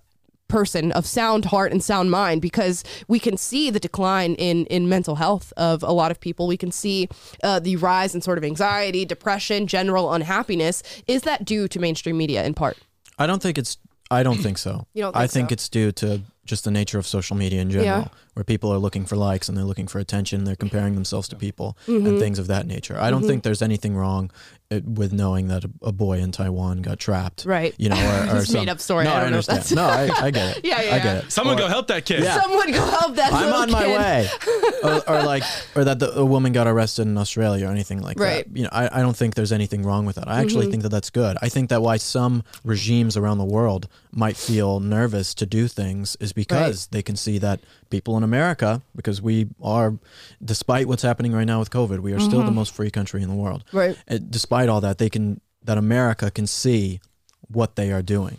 person 0.49 0.92
of 0.92 1.05
sound 1.07 1.46
heart 1.46 1.72
and 1.72 1.83
sound 1.83 2.09
mind 2.09 2.40
because 2.40 2.85
we 3.09 3.18
can 3.18 3.37
see 3.37 3.68
the 3.68 3.81
decline 3.81 4.35
in 4.37 4.64
in 4.66 4.88
mental 4.88 5.16
health 5.16 5.53
of 5.57 5.83
a 5.83 5.92
lot 5.92 6.11
of 6.12 6.20
people 6.20 6.46
we 6.46 6.57
can 6.57 6.70
see 6.70 7.09
uh, 7.42 7.59
the 7.59 7.75
rise 7.77 8.14
in 8.14 8.20
sort 8.20 8.38
of 8.38 8.44
anxiety 8.44 9.05
depression 9.05 9.66
general 9.66 10.12
unhappiness 10.12 10.83
is 11.09 11.22
that 11.22 11.44
due 11.44 11.66
to 11.66 11.81
mainstream 11.81 12.16
media 12.16 12.44
in 12.44 12.55
part 12.55 12.77
I 13.18 13.27
don't 13.27 13.42
think 13.42 13.57
it's. 13.59 13.79
I 14.11 14.22
don't 14.22 14.37
think 14.37 14.59
so. 14.59 14.87
You 14.94 15.03
don't 15.05 15.16
I 15.16 15.20
think 15.27 15.33
think 15.33 15.49
so? 15.51 15.55
it's 15.55 15.68
due 15.68 15.90
to 15.92 16.20
just 16.47 16.65
the 16.65 16.71
nature 16.71 16.99
of 16.99 17.07
social 17.07 17.37
media 17.37 17.61
in 17.61 17.71
general, 17.71 18.03
Yeah. 18.03 18.09
Where 18.37 18.44
people 18.44 18.70
are 18.70 18.79
looking 18.79 19.07
for 19.07 19.16
likes 19.16 19.49
and 19.49 19.57
they're 19.57 19.64
looking 19.64 19.87
for 19.87 19.99
attention, 19.99 20.44
they're 20.44 20.55
comparing 20.57 20.94
themselves 20.94 21.27
to 21.29 21.37
people 21.37 21.77
Mm-hmm. 21.87 22.07
and 22.07 22.18
things 22.18 22.38
of 22.38 22.46
that 22.49 22.66
nature. 22.66 22.99
I 23.01 23.11
don't 23.11 23.22
think 23.25 23.42
there's 23.42 23.62
anything 23.62 23.96
wrong 23.96 24.31
uh, 24.70 24.81
with 24.85 25.12
knowing 25.12 25.49
that 25.49 25.64
a, 25.64 25.70
a 25.83 25.92
boy 25.92 26.18
in 26.18 26.33
Taiwan 26.33 26.83
got 26.83 26.99
trapped, 26.99 27.44
Right. 27.46 27.75
You 27.79 27.88
know, 27.88 27.96
or, 28.31 28.37
or 28.37 28.44
some, 28.44 28.61
made 28.61 28.68
up 28.68 28.81
story. 28.81 29.05
No, 29.05 29.12
I 29.12 29.16
I, 29.16 29.20
don't 29.22 29.33
know 29.33 29.38
if 29.38 29.49
understand. 29.49 29.77
No, 29.77 29.85
I, 29.87 30.27
I 30.27 30.31
get 30.31 30.57
it. 30.59 30.64
Yeah, 30.64 30.83
yeah, 30.83 30.94
I 30.94 30.99
get 30.99 31.25
it. 31.25 31.33
Someone 31.33 31.57
Or- 31.57 31.61
go 31.61 31.68
help 31.68 31.87
that 31.88 32.05
kid. 32.05 32.22
Yeah. 32.25 32.40
Someone 32.42 32.70
go 32.72 32.85
help 32.85 33.14
that 33.16 33.33
I'm 33.33 33.46
little 33.46 33.62
on 33.62 33.70
my 33.70 33.85
kid. 33.85 33.99
way, 33.99 34.29
or, 34.83 35.09
or 35.09 35.22
like, 35.22 35.44
or 35.75 35.85
that 35.85 35.99
the, 36.01 36.12
a 36.18 36.25
woman 36.25 36.53
got 36.53 36.66
arrested 36.66 37.03
in 37.07 37.16
Australia 37.16 37.66
or 37.68 37.70
anything 37.70 38.03
like 38.03 38.18
Right. 38.20 38.44
Mm-hmm. 38.44 38.53
that. 38.53 38.59
You 38.59 38.64
know, 38.64 38.70
I, 38.72 38.99
I 38.99 39.03
don't 39.03 39.16
think 39.16 39.35
there's 39.35 39.53
anything 39.53 39.83
wrong 39.83 40.05
with 40.05 40.16
that. 40.16 40.29
I 40.29 40.40
actually 40.40 40.70
think 40.70 40.83
that 40.83 40.90
that's 40.90 41.11
good. 41.11 41.37
I 41.40 41.49
think 41.49 41.70
that 41.70 41.81
why 41.81 41.96
some 41.96 42.42
regimes 42.64 43.16
around 43.16 43.38
the 43.38 43.44
world 43.44 43.88
might 44.12 44.37
feel 44.37 44.81
nervous 44.81 45.33
to 45.35 45.46
do 45.46 45.68
things 45.68 46.16
is 46.20 46.33
because 46.33 46.88
they 46.88 47.03
can 47.03 47.16
see 47.16 47.38
that 47.38 47.61
people 47.90 48.16
in 48.16 48.25
America, 48.31 48.71
because 48.99 49.19
we 49.23 49.49
are, 49.62 49.89
despite 50.53 50.85
what's 50.89 51.03
happening 51.03 51.33
right 51.39 51.47
now 51.53 51.59
with 51.62 51.71
COVID, 51.71 51.99
we 52.01 52.12
are 52.12 52.21
still 52.21 52.41
Mm-hmm. 52.41 52.47
the 52.53 52.59
most 52.61 52.73
free 52.79 52.91
country 52.91 53.21
in 53.25 53.29
the 53.29 53.35
world. 53.45 53.62
Right. 53.73 53.97
Despite 54.39 54.69
all 54.69 54.81
that, 54.87 54.99
they 54.99 55.11
can 55.11 55.41
that 55.69 55.79
America 55.79 56.31
can 56.31 56.47
see 56.47 57.01
what 57.49 57.75
they 57.77 57.89
are 57.97 58.03
doing. 58.03 58.37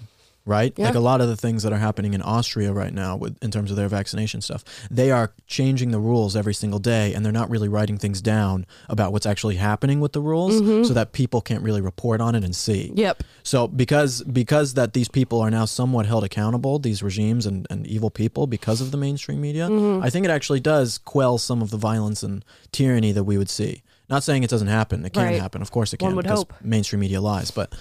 Right, 0.48 0.74
Yeah. 0.78 0.86
like 0.86 0.96
a 0.96 1.02
lot 1.02 1.20
of 1.20 1.28
the 1.28 1.36
things 1.36 1.64
that 1.64 1.74
are 1.74 1.78
happening 1.78 2.14
in 2.14 2.22
Austria 2.22 2.72
right 2.72 2.94
now, 2.94 3.18
with 3.18 3.38
in 3.44 3.52
terms 3.52 3.70
of 3.70 3.76
their 3.76 3.90
vaccination 3.90 4.40
stuff, 4.42 4.64
they 4.90 5.12
are 5.12 5.34
changing 5.46 5.92
the 5.92 6.00
rules 6.00 6.38
every 6.38 6.54
single 6.54 6.80
day, 6.80 7.14
and 7.14 7.26
they're 7.26 7.34
not 7.34 7.50
really 7.50 7.68
writing 7.68 7.98
things 7.98 8.22
down 8.22 8.66
about 8.88 9.12
what's 9.12 9.26
actually 9.26 9.58
happening 9.58 10.00
with 10.00 10.14
the 10.14 10.22
rules, 10.22 10.58
so 10.88 10.94
that 10.94 11.12
people 11.12 11.42
can't 11.42 11.62
really 11.62 11.82
report 11.82 12.22
on 12.22 12.34
it 12.34 12.44
and 12.46 12.56
see. 12.56 12.94
Yep. 12.96 13.24
So 13.44 13.68
because 13.68 14.24
because 14.24 14.74
that 14.76 14.94
these 14.94 15.10
people 15.10 15.42
are 15.42 15.52
now 15.52 15.66
somewhat 15.66 16.06
held 16.06 16.24
accountable, 16.24 16.80
these 16.80 17.04
regimes 17.04 17.46
and, 17.46 17.68
and 17.70 17.86
evil 17.86 18.10
people, 18.10 18.48
because 18.48 18.80
of 18.80 18.92
the 18.92 18.98
mainstream 18.98 19.42
media, 19.42 19.68
Mm-hmm. 19.68 20.02
I 20.04 20.10
think 20.10 20.24
it 20.26 20.32
actually 20.32 20.62
does 20.62 20.98
quell 20.98 21.38
some 21.38 21.62
of 21.62 21.72
the 21.72 21.78
violence 21.78 22.24
and 22.24 22.46
tyranny 22.72 23.12
that 23.12 23.26
we 23.26 23.38
would 23.38 23.50
see. 23.50 23.84
Not 24.10 24.24
saying 24.24 24.44
it 24.44 24.50
doesn't 24.50 24.70
happen; 24.70 25.04
it 25.06 25.12
can 25.12 25.24
Right. 25.26 25.42
happen. 25.42 25.62
Of 25.62 25.72
course, 25.72 25.92
it 25.94 25.98
can. 25.98 26.06
One 26.08 26.16
would 26.16 26.24
because 26.24 26.40
hope. 26.40 26.54
mainstream 26.64 27.02
media 27.02 27.20
lies. 27.20 27.52
But 27.52 27.74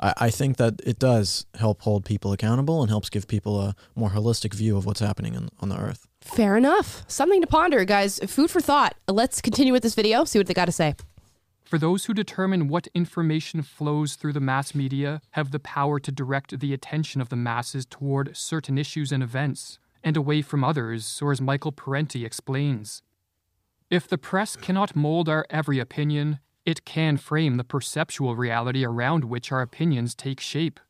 I, 0.00 0.14
I 0.16 0.30
think 0.30 0.56
that 0.56 0.80
it 0.84 0.98
does 0.98 1.46
help 1.54 1.82
hold 1.82 2.04
people 2.04 2.32
accountable 2.32 2.80
and 2.82 2.90
helps 2.90 3.10
give 3.10 3.26
people 3.28 3.60
a 3.60 3.74
more 3.94 4.10
holistic 4.10 4.54
view 4.54 4.76
of 4.76 4.86
what's 4.86 5.00
happening 5.00 5.34
in, 5.34 5.48
on 5.60 5.68
the 5.68 5.78
earth. 5.78 6.06
Fair 6.20 6.56
enough. 6.56 7.04
Something 7.06 7.40
to 7.40 7.46
ponder, 7.46 7.84
guys. 7.84 8.18
Food 8.26 8.50
for 8.50 8.60
thought. 8.60 8.96
Let's 9.08 9.40
continue 9.40 9.72
with 9.72 9.82
this 9.82 9.94
video, 9.94 10.24
see 10.24 10.38
what 10.38 10.46
they 10.46 10.54
got 10.54 10.66
to 10.66 10.72
say. 10.72 10.94
For 11.64 11.78
those 11.78 12.04
who 12.04 12.14
determine 12.14 12.68
what 12.68 12.88
information 12.94 13.62
flows 13.62 14.16
through 14.16 14.34
the 14.34 14.40
mass 14.40 14.74
media 14.74 15.22
have 15.30 15.50
the 15.50 15.58
power 15.58 15.98
to 15.98 16.12
direct 16.12 16.60
the 16.60 16.74
attention 16.74 17.20
of 17.20 17.30
the 17.30 17.36
masses 17.36 17.86
toward 17.86 18.36
certain 18.36 18.78
issues 18.78 19.10
and 19.10 19.22
events, 19.22 19.78
and 20.02 20.16
away 20.16 20.42
from 20.42 20.62
others, 20.62 21.20
or 21.22 21.32
as 21.32 21.40
Michael 21.40 21.72
Parenti 21.72 22.24
explains. 22.24 23.02
If 23.90 24.06
the 24.06 24.18
press 24.18 24.56
cannot 24.56 24.94
mold 24.94 25.28
our 25.28 25.46
every 25.48 25.78
opinion, 25.78 26.38
it 26.64 26.84
can 26.84 27.16
frame 27.16 27.56
the 27.56 27.64
perceptual 27.64 28.36
reality 28.36 28.84
around 28.84 29.24
which 29.24 29.52
our 29.52 29.60
opinions 29.60 30.14
take 30.14 30.40
shape. 30.40 30.80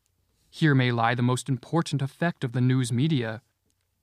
Here 0.49 0.73
may 0.73 0.91
lie 0.91 1.15
the 1.15 1.21
most 1.21 1.49
important 1.49 2.01
effect 2.01 2.43
of 2.43 2.53
the 2.53 2.61
news 2.61 2.93
media. 2.93 3.41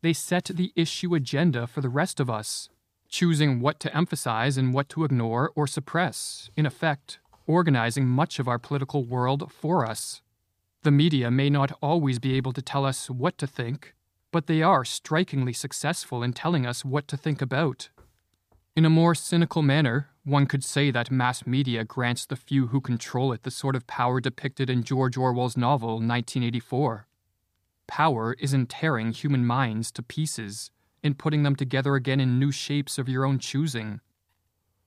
They 0.03 0.13
set 0.13 0.45
the 0.45 0.73
issue 0.77 1.15
agenda 1.15 1.67
for 1.67 1.81
the 1.81 1.89
rest 1.89 2.21
of 2.21 2.29
us, 2.29 2.69
choosing 3.09 3.61
what 3.61 3.81
to 3.81 3.97
emphasize 3.97 4.59
and 4.59 4.75
what 4.75 4.89
to 4.91 5.05
ignore 5.05 5.51
or 5.55 5.67
suppress, 5.67 6.51
in 6.57 6.67
effect, 6.67 7.21
organizing 7.47 8.07
much 8.07 8.39
of 8.39 8.49
our 8.49 8.59
political 8.59 9.05
world 9.05 9.51
for 9.51 9.87
us. 9.87 10.21
The 10.83 10.91
media 10.91 11.31
may 11.31 11.49
not 11.49 11.73
always 11.81 12.19
be 12.19 12.35
able 12.35 12.53
to 12.53 12.63
tell 12.63 12.85
us 12.85 13.09
what 13.09 13.39
to 13.39 13.47
think, 13.47 13.95
but 14.31 14.47
they 14.47 14.63
are 14.63 14.85
strikingly 14.85 15.53
successful 15.53 16.23
in 16.23 16.33
telling 16.33 16.67
us 16.67 16.85
what 16.85 17.07
to 17.09 17.17
think 17.17 17.41
about. 17.41 17.89
In 18.75 18.87
a 18.87 18.91
more 18.91 19.15
cynical 19.15 19.61
manner, 19.61 20.09
one 20.25 20.47
could 20.47 20.65
say 20.65 20.91
that 20.91 21.11
mass 21.11 21.47
media 21.47 21.85
grants 21.85 22.25
the 22.25 22.37
few 22.37 22.69
who 22.69 22.81
control 22.81 23.31
it 23.35 23.43
the 23.43 23.51
sort 23.51 23.77
of 23.77 23.87
power 23.87 24.19
depicted 24.19 24.71
in 24.71 24.83
George 24.83 25.19
Orwell's 25.19 25.59
novel 25.59 25.97
1984. 25.97 27.07
Power 27.87 28.35
is 28.39 28.55
in 28.55 28.65
tearing 28.65 29.13
human 29.13 29.45
minds 29.45 29.93
to 29.93 30.03
pieces 30.03 30.71
and 31.03 31.19
putting 31.19 31.43
them 31.43 31.55
together 31.55 31.97
again 31.97 32.19
in 32.19 32.39
new 32.39 32.51
shapes 32.51 32.97
of 32.97 33.11
your 33.11 33.27
own 33.27 33.39
choosing. 33.39 34.01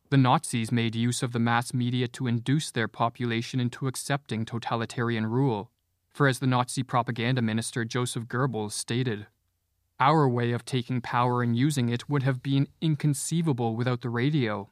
The 0.09 0.17
Nazis 0.17 0.71
made 0.71 0.95
use 0.95 1.21
of 1.21 1.31
the 1.31 1.39
mass 1.39 1.71
media 1.71 2.07
to 2.07 2.25
induce 2.25 2.71
their 2.71 2.87
population 2.87 3.59
into 3.59 3.85
accepting 3.85 4.45
totalitarian 4.45 5.27
rule, 5.27 5.69
for 6.09 6.27
as 6.27 6.39
the 6.39 6.47
Nazi 6.47 6.81
propaganda 6.81 7.43
minister 7.43 7.85
Joseph 7.85 8.25
Goebbels 8.25 8.71
stated, 8.71 9.27
our 9.99 10.27
way 10.27 10.51
of 10.51 10.65
taking 10.65 11.01
power 11.01 11.41
and 11.41 11.55
using 11.55 11.89
it 11.89 12.09
would 12.09 12.23
have 12.23 12.43
been 12.43 12.67
inconceivable 12.81 13.75
without 13.75 14.01
the 14.01 14.09
radio. 14.09 14.69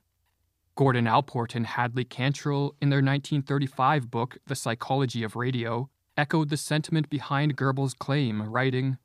Gordon 0.75 1.07
Allport 1.07 1.55
and 1.55 1.67
Hadley 1.67 2.03
Cantril, 2.03 2.73
in 2.81 2.89
their 2.89 2.97
1935 2.97 4.09
book, 4.09 4.38
The 4.47 4.55
Psychology 4.55 5.23
of 5.23 5.36
Radio, 5.36 5.89
echoed 6.17 6.49
the 6.49 6.57
sentiment 6.57 7.09
behind 7.09 7.55
Goebbels' 7.55 7.97
claim, 7.97 8.41
writing, 8.43 8.97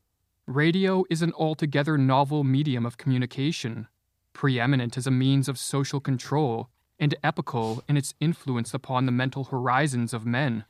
Radio 0.46 1.04
is 1.10 1.20
an 1.20 1.32
altogether 1.38 1.98
novel 1.98 2.42
medium 2.42 2.86
of 2.86 2.96
communication, 2.96 3.86
preeminent 4.32 4.96
as 4.96 5.06
a 5.06 5.10
means 5.10 5.46
of 5.46 5.58
social 5.58 6.00
control, 6.00 6.70
and 6.98 7.14
epochal 7.22 7.82
in 7.86 7.98
its 7.98 8.14
influence 8.18 8.72
upon 8.72 9.04
the 9.04 9.12
mental 9.12 9.44
horizons 9.44 10.14
of 10.14 10.24
men. 10.24 10.64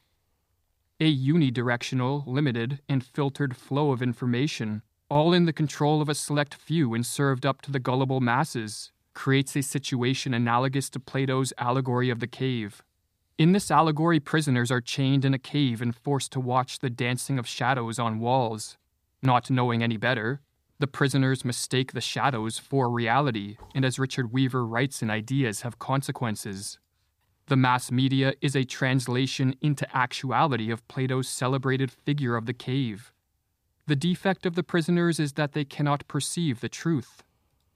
A 0.98 1.16
unidirectional, 1.16 2.26
limited, 2.26 2.80
and 2.88 3.04
filtered 3.04 3.56
flow 3.56 3.92
of 3.92 4.02
information, 4.02 4.82
all 5.10 5.32
in 5.32 5.46
the 5.46 5.52
control 5.52 6.02
of 6.02 6.08
a 6.08 6.14
select 6.14 6.54
few 6.54 6.94
and 6.94 7.04
served 7.04 7.46
up 7.46 7.62
to 7.62 7.72
the 7.72 7.78
gullible 7.78 8.20
masses, 8.20 8.92
creates 9.14 9.56
a 9.56 9.62
situation 9.62 10.34
analogous 10.34 10.90
to 10.90 11.00
Plato's 11.00 11.52
allegory 11.58 12.10
of 12.10 12.20
the 12.20 12.26
cave. 12.26 12.82
In 13.38 13.52
this 13.52 13.70
allegory, 13.70 14.20
prisoners 14.20 14.70
are 14.70 14.80
chained 14.80 15.24
in 15.24 15.32
a 15.32 15.38
cave 15.38 15.80
and 15.80 15.94
forced 15.94 16.32
to 16.32 16.40
watch 16.40 16.80
the 16.80 16.90
dancing 16.90 17.38
of 17.38 17.46
shadows 17.46 17.98
on 17.98 18.18
walls. 18.18 18.76
Not 19.22 19.50
knowing 19.50 19.82
any 19.82 19.96
better, 19.96 20.40
the 20.78 20.86
prisoners 20.86 21.44
mistake 21.44 21.92
the 21.92 22.00
shadows 22.00 22.58
for 22.58 22.90
reality, 22.90 23.56
and 23.74 23.84
as 23.84 23.98
Richard 23.98 24.32
Weaver 24.32 24.64
writes 24.64 25.02
in 25.02 25.10
Ideas, 25.10 25.62
have 25.62 25.78
consequences. 25.78 26.78
The 27.46 27.56
mass 27.56 27.90
media 27.90 28.34
is 28.40 28.54
a 28.54 28.64
translation 28.64 29.54
into 29.60 29.96
actuality 29.96 30.70
of 30.70 30.86
Plato's 30.86 31.28
celebrated 31.28 31.90
figure 31.90 32.36
of 32.36 32.46
the 32.46 32.52
cave. 32.52 33.12
The 33.88 33.96
defect 33.96 34.44
of 34.44 34.54
the 34.54 34.62
prisoners 34.62 35.18
is 35.18 35.32
that 35.32 35.54
they 35.54 35.64
cannot 35.64 36.06
perceive 36.08 36.60
the 36.60 36.68
truth. 36.68 37.22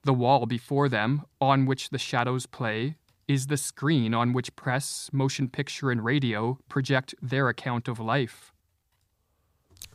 The 0.03 0.13
wall 0.13 0.45
before 0.45 0.87
them, 0.87 1.23
on 1.41 1.65
which 1.65 1.89
the 1.89 1.97
shadows 1.97 2.45
play, 2.45 2.97
is 3.27 3.47
the 3.47 3.57
screen 3.57 4.13
on 4.13 4.31
which 4.31 4.55
press, 4.55 5.09
motion 5.11 5.49
picture, 5.49 5.89
and 5.89 6.05
radio 6.05 6.59
project 6.69 7.15
their 7.19 7.49
account 7.49 7.87
of 7.87 7.99
life. 7.99 8.53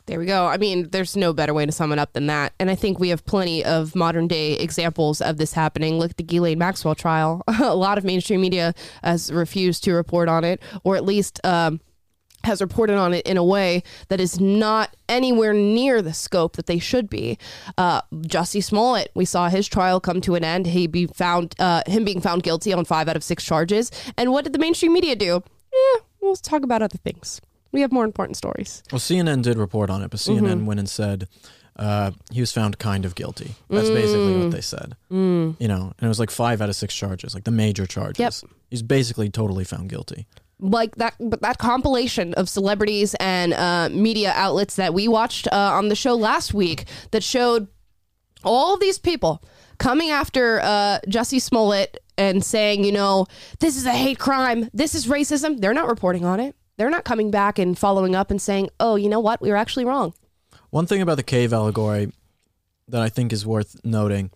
There 0.07 0.19
we 0.19 0.25
go. 0.25 0.47
I 0.47 0.57
mean, 0.57 0.89
there's 0.89 1.15
no 1.15 1.31
better 1.31 1.53
way 1.53 1.65
to 1.65 1.71
sum 1.71 1.93
it 1.93 1.99
up 1.99 2.11
than 2.11 2.27
that. 2.27 2.51
And 2.59 2.69
I 2.69 2.75
think 2.75 2.99
we 2.99 3.09
have 3.09 3.23
plenty 3.23 3.63
of 3.63 3.95
modern 3.95 4.27
day 4.27 4.57
examples 4.57 5.21
of 5.21 5.37
this 5.37 5.53
happening. 5.53 5.99
Look 5.99 6.11
at 6.11 6.17
the 6.17 6.23
Ghislaine 6.23 6.57
Maxwell 6.57 6.95
trial. 6.95 7.43
a 7.47 7.75
lot 7.75 7.97
of 7.97 8.03
mainstream 8.03 8.41
media 8.41 8.73
has 9.03 9.31
refused 9.31 9.85
to 9.85 9.93
report 9.93 10.27
on 10.27 10.43
it, 10.43 10.61
or 10.83 10.97
at 10.97 11.05
least 11.05 11.39
um, 11.45 11.79
has 12.43 12.61
reported 12.61 12.95
on 12.97 13.13
it 13.13 13.25
in 13.27 13.37
a 13.37 13.43
way 13.43 13.83
that 14.07 14.19
is 14.19 14.39
not 14.39 14.95
anywhere 15.07 15.53
near 15.53 16.01
the 16.01 16.13
scope 16.13 16.55
that 16.55 16.65
they 16.67 16.79
should 16.79 17.09
be. 17.09 17.37
Uh, 17.77 18.01
Jussie 18.13 18.63
Smollett, 18.63 19.11
we 19.13 19.25
saw 19.25 19.49
his 19.49 19.67
trial 19.67 19.99
come 19.99 20.21
to 20.21 20.35
an 20.35 20.43
end. 20.43 20.65
He 20.67 20.87
be 20.87 21.07
found, 21.07 21.55
uh, 21.59 21.83
him 21.85 22.05
being 22.05 22.21
found 22.21 22.43
guilty 22.43 22.71
on 22.73 22.85
five 22.85 23.07
out 23.09 23.15
of 23.15 23.23
six 23.23 23.43
charges. 23.43 23.91
And 24.17 24.31
what 24.31 24.43
did 24.43 24.53
the 24.53 24.59
mainstream 24.59 24.93
media 24.93 25.15
do? 25.15 25.43
Eh, 25.73 25.99
we'll 26.21 26.35
talk 26.35 26.63
about 26.63 26.81
other 26.81 26.97
things. 26.97 27.41
We 27.71 27.81
have 27.81 27.91
more 27.91 28.05
important 28.05 28.35
stories. 28.37 28.81
Well, 28.91 28.99
CNN 28.99 29.43
did 29.43 29.57
report 29.57 29.89
on 29.89 30.01
it, 30.01 30.09
but 30.09 30.19
CNN 30.19 30.41
Mm-hmm. 30.59 30.65
went 30.65 30.79
and 30.79 30.89
said 30.89 31.27
uh, 31.75 32.11
he 32.31 32.39
was 32.41 32.51
found 32.51 32.79
kind 32.79 33.05
of 33.05 33.15
guilty. 33.15 33.51
That's 33.69 33.89
basically 33.89 34.33
Mm. 34.33 34.43
what 34.43 34.51
they 34.51 34.61
said. 34.61 34.95
You 35.09 35.55
know, 35.67 35.93
and 35.97 36.01
it 36.01 36.07
was 36.07 36.19
like 36.19 36.31
five 36.31 36.61
out 36.61 36.69
of 36.69 36.75
six 36.75 36.93
charges, 36.95 37.33
like 37.35 37.43
the 37.43 37.51
major 37.51 37.85
charges. 37.85 38.19
Yep. 38.43 38.51
He's 38.69 38.81
basically 38.81 39.29
totally 39.29 39.63
found 39.63 39.89
guilty. 39.89 40.25
Like 40.59 40.95
that 40.95 41.15
but 41.19 41.41
that 41.41 41.57
compilation 41.57 42.33
of 42.33 42.49
celebrities 42.49 43.15
and 43.19 43.53
uh, 43.53 43.89
media 43.91 44.33
outlets 44.35 44.75
that 44.75 44.93
we 44.93 45.07
watched 45.07 45.47
uh, 45.47 45.55
on 45.73 45.87
the 45.87 45.95
show 45.95 46.15
last 46.15 46.53
week 46.53 46.85
that 47.11 47.23
showed 47.23 47.67
all 48.43 48.77
these 48.77 48.97
people 48.97 49.41
coming 49.77 50.09
after 50.09 50.59
uh, 50.61 50.99
Jussie 51.07 51.41
Smollett 51.41 51.97
and 52.17 52.43
saying, 52.43 52.83
you 52.83 52.91
know, 52.91 53.25
this 53.59 53.77
is 53.77 53.85
a 53.85 53.93
hate 53.93 54.19
crime, 54.19 54.69
this 54.73 54.93
is 54.93 55.07
racism. 55.07 55.59
They're 55.59 55.73
not 55.73 55.87
reporting 55.87 56.25
on 56.25 56.39
it. 56.39 56.55
They're 56.77 56.89
not 56.89 57.05
coming 57.05 57.31
back 57.31 57.57
and 57.57 57.77
following 57.77 58.15
up 58.15 58.29
and 58.29 58.41
saying, 58.41 58.69
oh, 58.79 58.95
you 58.95 59.09
know 59.09 59.19
what, 59.19 59.41
we 59.41 59.49
were 59.49 59.55
actually 59.55 59.85
wrong. 59.85 60.13
One 60.69 60.85
thing 60.85 61.01
about 61.01 61.15
the 61.15 61.23
cave 61.23 61.51
allegory 61.51 62.11
that 62.87 63.01
I 63.01 63.09
think 63.09 63.33
is 63.33 63.45
worth 63.45 63.79
noting 63.83 64.31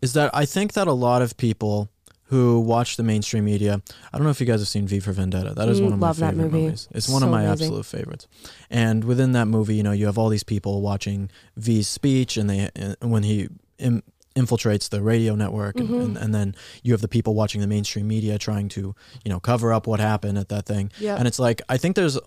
is 0.00 0.12
that 0.12 0.30
I 0.34 0.44
think 0.44 0.74
that 0.74 0.86
a 0.86 0.92
lot 0.92 1.22
of 1.22 1.36
people 1.36 1.90
who 2.32 2.60
watch 2.60 2.96
the 2.96 3.02
mainstream 3.02 3.44
media. 3.44 3.82
I 4.12 4.16
don't 4.16 4.24
know 4.24 4.30
if 4.30 4.40
you 4.40 4.46
guys 4.46 4.60
have 4.60 4.68
seen 4.68 4.86
V 4.86 5.00
for 5.00 5.12
Vendetta. 5.12 5.52
That 5.54 5.68
is 5.68 5.80
Mm, 5.80 5.84
one 5.84 5.92
of 5.92 5.98
my 6.00 6.12
favorite 6.14 6.36
movie. 6.36 6.62
movies. 6.64 6.88
It's 6.90 7.08
one 7.08 7.22
of 7.22 7.28
my 7.30 7.42
amazing. 7.44 7.66
absolute 7.66 7.84
favorites. 7.86 8.26
And 8.70 9.04
within 9.04 9.32
that 9.32 9.46
movie, 9.48 9.74
you 9.76 9.82
know, 9.82 9.92
you 9.92 10.06
have 10.06 10.16
all 10.18 10.30
these 10.30 10.42
people 10.54 10.80
watching 10.80 11.30
V's 11.56 11.86
speech, 11.88 12.36
and 12.38 12.48
they 12.48 12.70
and 12.74 12.96
when 13.12 13.22
he 13.22 13.48
Im- 13.78 14.02
infiltrates 14.34 14.88
the 14.88 15.02
radio 15.02 15.34
network, 15.34 15.78
and, 15.78 15.88
Mm-hmm. 15.90 16.00
and, 16.00 16.16
and 16.16 16.34
then 16.34 16.54
you 16.82 16.92
have 16.94 17.02
the 17.02 17.08
people 17.16 17.34
watching 17.34 17.60
the 17.60 17.66
mainstream 17.66 18.08
media 18.08 18.38
trying 18.38 18.68
to 18.70 18.94
you 19.24 19.28
know 19.30 19.38
cover 19.40 19.70
up 19.72 19.86
what 19.86 20.00
happened 20.00 20.38
at 20.38 20.48
that 20.48 20.64
thing. 20.64 20.90
Yep. 21.00 21.18
And 21.18 21.28
it's 21.28 21.38
like 21.38 21.60
I 21.68 21.76
think 21.76 21.96
there's 21.96 22.18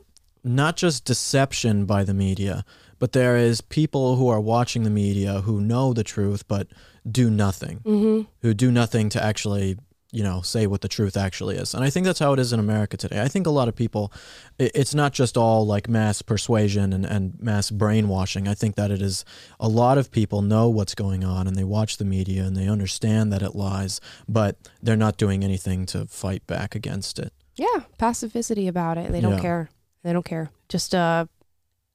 not 0.44 0.78
just 0.78 1.04
deception 1.06 1.86
by 1.88 2.04
the 2.04 2.14
media, 2.14 2.64
but 3.00 3.12
there 3.14 3.36
is 3.38 3.62
people 3.62 4.18
who 4.18 4.28
are 4.30 4.40
watching 4.40 4.84
the 4.84 4.92
media 4.92 5.42
who 5.42 5.60
know 5.60 5.94
the 5.94 6.04
truth 6.04 6.48
but 6.48 6.68
do 7.10 7.32
nothing, 7.32 7.80
Mm-hmm. 7.84 8.22
who 8.44 8.54
do 8.54 8.70
nothing 8.72 9.10
to 9.10 9.24
actually, 9.24 9.78
you 10.16 10.24
know, 10.24 10.42
say 10.42 10.66
what 10.66 10.80
the 10.80 10.88
truth 10.88 11.18
actually 11.18 11.58
is. 11.58 11.74
And 11.74 11.84
I 11.84 11.90
think 11.90 12.06
that's 12.06 12.20
how 12.20 12.32
it 12.32 12.40
is 12.40 12.54
in 12.54 12.60
America 12.60 12.96
today. 12.96 13.22
I 13.22 13.28
think 13.28 13.46
a 13.46 13.50
lot 13.50 13.68
of 13.68 13.76
people 13.76 14.14
it's 14.58 14.96
not 14.96 15.12
just 15.12 15.36
all 15.36 15.68
like 15.68 15.90
mass 15.90 16.22
persuasion 16.22 16.94
and, 16.94 17.06
and 17.06 17.34
mass 17.42 17.70
brainwashing. 17.70 18.48
I 18.48 18.54
think 18.54 18.76
that 18.76 18.92
it 18.92 19.02
is 19.02 19.26
a 19.60 19.68
lot 19.68 19.98
of 19.98 20.12
people 20.12 20.42
know 20.42 20.70
what's 20.70 20.96
going 20.96 21.26
on 21.26 21.48
and 21.48 21.56
they 21.58 21.66
watch 21.66 21.98
the 21.98 22.06
media 22.06 22.44
and 22.46 22.56
they 22.56 22.70
understand 22.70 23.34
that 23.34 23.42
it 23.42 23.56
lies, 23.56 24.00
but 24.30 24.56
they're 24.82 24.96
not 24.96 25.18
doing 25.18 25.44
anything 25.44 25.86
to 25.88 26.06
fight 26.06 26.48
back 26.48 26.76
against 26.76 27.20
it. 27.20 27.34
Yeah, 27.56 27.84
passivity 27.98 28.68
about 28.70 28.98
it. 28.98 29.12
They 29.12 29.20
don't 29.20 29.34
Yeah. 29.34 29.40
care. 29.42 29.70
They 30.04 30.14
don't 30.14 30.26
care. 30.26 30.50
Just 30.70 30.96
uh, 30.96 31.26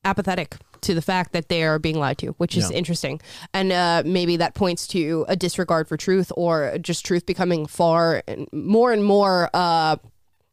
apathetic 0.04 0.56
to 0.82 0.94
the 0.94 1.02
fact 1.02 1.32
that 1.32 1.48
they 1.48 1.62
are 1.64 1.78
being 1.78 1.98
lied 1.98 2.18
to, 2.18 2.28
which 2.38 2.56
is 2.56 2.70
Yeah. 2.70 2.76
interesting. 2.76 3.20
And 3.54 3.72
uh, 3.72 4.02
maybe 4.04 4.36
that 4.38 4.54
points 4.54 4.86
to 4.88 5.24
a 5.28 5.36
disregard 5.36 5.88
for 5.88 5.96
truth 5.96 6.32
or 6.36 6.76
just 6.78 7.04
truth 7.04 7.26
becoming 7.26 7.66
far 7.66 8.22
and 8.26 8.46
more 8.52 8.92
and 8.92 9.04
more 9.04 9.50
uh, 9.54 9.96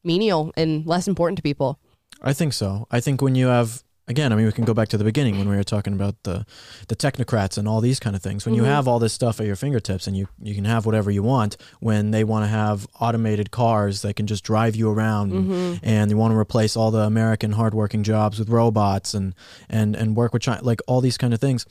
menial 0.04 0.52
and 0.56 0.86
less 0.86 1.08
important 1.08 1.38
to 1.38 1.44
people. 1.44 1.80
I 2.22 2.34
think 2.34 2.54
so. 2.54 2.88
I 2.92 3.00
think 3.00 3.22
when 3.22 3.36
you 3.36 3.48
have 3.48 3.84
again, 4.08 4.32
I 4.32 4.36
mean, 4.36 4.46
we 4.46 4.52
can 4.52 4.66
go 4.66 4.74
back 4.74 4.88
to 4.90 4.98
the 4.98 5.04
beginning 5.04 5.38
when 5.38 5.50
we 5.50 5.56
were 5.56 5.64
talking 5.64 5.94
about 5.94 6.16
the 6.24 6.46
the 6.88 6.96
technocrats 6.96 7.58
and 7.58 7.68
all 7.68 7.82
these 7.82 8.00
kind 8.00 8.16
of 8.16 8.22
things. 8.22 8.46
When 8.46 8.56
you 8.56 8.64
Mhm. 8.64 8.66
have 8.76 8.88
all 8.88 9.00
this 9.00 9.14
stuff 9.14 9.40
at 9.40 9.46
your 9.46 9.56
fingertips 9.56 10.08
and 10.08 10.16
you 10.16 10.28
you 10.42 10.56
can 10.56 10.66
have 10.66 10.86
whatever 10.86 11.12
you 11.12 11.24
want, 11.24 11.58
when 11.80 12.12
they 12.12 12.24
want 12.24 12.44
to 12.44 12.48
have 12.48 12.88
automated 13.00 13.52
cars 13.52 14.02
that 14.04 14.16
can 14.16 14.28
just 14.28 14.44
drive 14.44 14.76
you 14.76 14.90
around 14.90 15.32
Mm-hmm. 15.34 15.74
and 15.84 16.10
they 16.10 16.16
want 16.16 16.32
to 16.34 16.38
replace 16.38 16.76
all 16.78 16.92
the 16.92 17.00
American 17.02 17.52
hardworking 17.54 18.04
jobs 18.04 18.40
with 18.40 18.50
robots 18.50 19.14
and 19.14 19.34
and 19.70 19.96
and 19.96 20.16
work 20.16 20.34
with 20.34 20.42
China, 20.44 20.64
like 20.64 20.82
all 20.88 21.02
these 21.02 21.18
kind 21.18 21.34
of 21.34 21.40
things, 21.40 21.66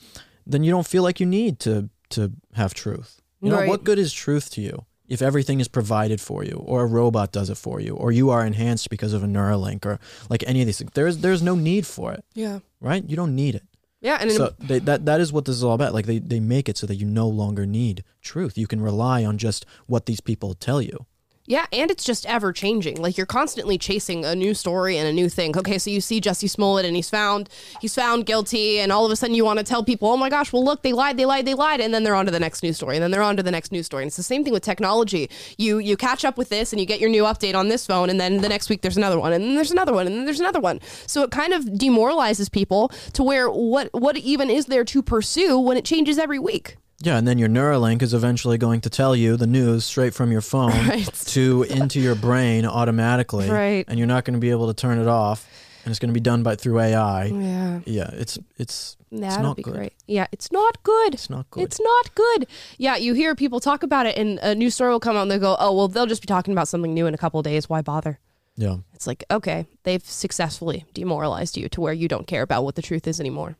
then 0.45 0.63
you 0.63 0.71
don't 0.71 0.87
feel 0.87 1.03
like 1.03 1.19
you 1.19 1.25
need 1.25 1.59
to 1.59 1.89
to 2.09 2.31
have 2.53 2.73
truth. 2.73 3.21
You 3.41 3.49
know, 3.51 3.57
Right. 3.57 3.69
what 3.69 3.83
good 3.83 3.99
is 3.99 4.13
truth 4.13 4.49
to 4.51 4.61
you? 4.61 4.85
If 5.07 5.21
everything 5.21 5.59
is 5.59 5.67
provided 5.67 6.19
for 6.19 6.43
you, 6.43 6.61
or 6.65 6.83
a 6.83 6.85
robot 6.85 7.31
does 7.31 7.49
it 7.49 7.57
for 7.57 7.79
you, 7.79 7.93
or 7.95 8.11
you 8.11 8.29
are 8.29 8.45
enhanced 8.45 8.89
because 8.89 9.13
of 9.13 9.23
a 9.23 9.27
Neuralink, 9.27 9.85
or 9.85 9.99
like 10.29 10.43
any 10.45 10.59
of 10.61 10.65
these 10.65 10.77
things, 10.79 10.91
there's 10.93 11.17
there's 11.19 11.41
no 11.41 11.55
need 11.55 11.85
for 11.87 12.11
it, 12.13 12.23
Yeah. 12.33 12.59
right? 12.81 13.03
You 13.09 13.15
don't 13.15 13.35
need 13.35 13.55
it. 13.55 13.63
Yeah. 14.01 14.17
And 14.21 14.31
So 14.31 14.53
they, 14.59 14.79
that 14.79 15.05
that 15.05 15.19
is 15.21 15.31
what 15.33 15.45
this 15.45 15.55
is 15.55 15.63
all 15.63 15.73
about. 15.73 15.93
Like 15.93 16.05
they 16.05 16.19
they 16.19 16.39
make 16.39 16.67
it 16.69 16.77
so 16.77 16.85
that 16.87 16.95
you 16.95 17.05
no 17.07 17.27
longer 17.27 17.65
need 17.65 18.03
truth. 18.21 18.57
You 18.57 18.67
can 18.67 18.81
rely 18.81 19.23
on 19.25 19.37
just 19.37 19.65
what 19.87 20.05
these 20.05 20.19
people 20.21 20.53
tell 20.53 20.81
you. 20.81 21.05
Yeah, 21.49 21.65
and 21.71 21.89
it's 21.89 22.03
just 22.03 22.25
ever 22.25 22.51
changing. 22.51 23.01
Like 23.01 23.15
you're 23.15 23.25
constantly 23.25 23.77
chasing 23.77 24.25
a 24.25 24.35
new 24.35 24.53
story 24.53 24.97
and 24.97 25.07
a 25.07 25.13
new 25.13 25.29
thing. 25.29 25.57
Okay, 25.57 25.77
so 25.77 25.89
you 25.89 26.01
see 26.01 26.19
Jussie 26.19 26.49
Smollett 26.49 26.85
and 26.85 26.93
he's 26.93 27.09
found 27.09 27.47
he's 27.79 27.95
found 27.95 28.25
guilty, 28.25 28.79
and 28.79 28.91
all 28.91 29.05
of 29.05 29.11
a 29.13 29.15
sudden 29.15 29.33
you 29.33 29.45
want 29.45 29.57
to 29.57 29.63
tell 29.63 29.81
people, 29.81 30.09
oh 30.09 30.17
my 30.17 30.29
gosh, 30.29 30.51
well 30.51 30.63
look, 30.63 30.81
they 30.81 30.91
lied, 30.91 31.15
they 31.15 31.25
lied, 31.25 31.45
they 31.45 31.53
lied, 31.53 31.79
and 31.79 31.93
then 31.93 32.03
they're 32.03 32.15
on 32.15 32.25
to 32.25 32.31
the 32.31 32.39
next 32.39 32.63
news 32.63 32.75
story, 32.75 32.97
and 32.97 33.03
then 33.03 33.11
they're 33.11 33.23
on 33.23 33.37
to 33.37 33.43
the 33.43 33.51
next 33.51 33.71
news 33.71 33.85
story. 33.85 34.03
And 34.03 34.09
it's 34.09 34.17
the 34.17 34.23
same 34.23 34.43
thing 34.43 34.51
with 34.51 34.61
technology. 34.61 35.29
You 35.57 35.79
you 35.79 35.95
catch 35.95 36.25
up 36.25 36.37
with 36.37 36.49
this 36.49 36.73
and 36.73 36.81
you 36.81 36.85
get 36.85 36.99
your 36.99 37.09
new 37.09 37.23
update 37.23 37.55
on 37.55 37.69
this 37.69 37.85
phone, 37.85 38.09
and 38.09 38.19
then 38.19 38.41
the 38.41 38.49
next 38.49 38.69
week 38.69 38.81
there's 38.81 38.97
another 38.97 39.17
one, 39.17 39.31
and 39.31 39.41
then 39.41 39.55
there's 39.55 39.71
another 39.71 39.93
one, 39.93 40.05
and 40.05 40.17
then 40.17 40.25
there's 40.25 40.41
another 40.41 40.59
one. 40.59 40.81
So 41.05 41.23
it 41.23 41.31
kind 41.31 41.53
of 41.53 41.77
demoralizes 41.77 42.49
people 42.49 42.89
to 43.13 43.23
where 43.23 43.49
what 43.49 43.89
what 43.93 44.17
even 44.17 44.49
is 44.49 44.65
there 44.65 44.83
to 44.83 45.01
pursue 45.01 45.57
when 45.57 45.77
it 45.77 45.85
changes 45.85 46.17
every 46.17 46.39
week? 46.39 46.75
Yeah, 46.99 47.17
and 47.17 47.27
then 47.27 47.37
your 47.37 47.47
Neuralink 47.49 48.01
is 48.01 48.13
eventually 48.13 48.57
going 48.57 48.81
to 48.81 48.89
tell 48.89 49.15
you 49.15 49.37
the 49.37 49.45
news 49.45 49.85
straight 49.85 50.13
from 50.15 50.31
your 50.31 50.41
phone 50.53 50.71
Right. 50.87 51.05
to 51.27 51.63
into 51.63 51.99
your 51.99 52.15
brain 52.15 52.65
automatically, 52.65 53.49
Right. 53.49 53.85
And 53.87 53.99
you're 53.99 54.07
not 54.07 54.25
going 54.25 54.33
to 54.33 54.39
be 54.39 54.49
able 54.49 54.67
to 54.67 54.73
turn 54.73 54.97
it 54.99 55.07
off, 55.07 55.47
and 55.85 55.91
it's 55.91 55.99
going 55.99 56.09
to 56.09 56.13
be 56.13 56.19
done 56.19 56.41
by 56.43 56.55
through 56.55 56.79
AI. 56.79 57.25
Yeah. 57.25 57.79
Yeah, 57.85 58.09
it's 58.13 58.39
it's 58.57 58.97
That'll 59.11 59.43
not 59.43 59.55
be 59.57 59.61
good. 59.63 59.73
great. 59.75 59.93
Yeah, 60.07 60.27
it's 60.31 60.51
not 60.51 60.81
good. 60.83 61.13
It's 61.13 61.29
not 61.29 61.49
good. 61.51 61.63
It's 61.63 61.79
not 61.79 62.13
good. 62.15 62.47
Yeah, 62.77 62.95
you 62.97 63.13
hear 63.13 63.35
people 63.35 63.59
talk 63.59 63.83
about 63.83 64.05
it, 64.05 64.17
and 64.17 64.39
a 64.39 64.53
new 64.55 64.69
story 64.69 64.91
will 64.91 64.99
come 64.99 65.15
out, 65.15 65.21
and 65.21 65.31
they 65.31 65.37
go, 65.39 65.55
"Oh, 65.59 65.73
well, 65.73 65.87
they'll 65.87 66.07
just 66.07 66.21
be 66.21 66.27
talking 66.27 66.51
about 66.51 66.67
something 66.67 66.93
new 66.93 67.05
in 67.07 67.13
a 67.13 67.17
couple 67.17 67.39
of 67.39 67.43
days. 67.45 67.69
Why 67.69 67.81
bother?" 67.81 68.19
yeah. 68.57 68.77
It's 68.95 69.05
like, 69.07 69.23
okay, 69.29 69.67
they've 69.83 70.03
successfully 70.03 70.83
demoralized 70.95 71.55
you 71.57 71.69
to 71.69 71.79
where 71.79 71.93
you 71.93 72.07
don't 72.07 72.25
care 72.27 72.41
about 72.41 72.63
what 72.65 72.73
the 72.75 72.81
truth 72.81 73.07
is 73.07 73.19
anymore, 73.19 73.55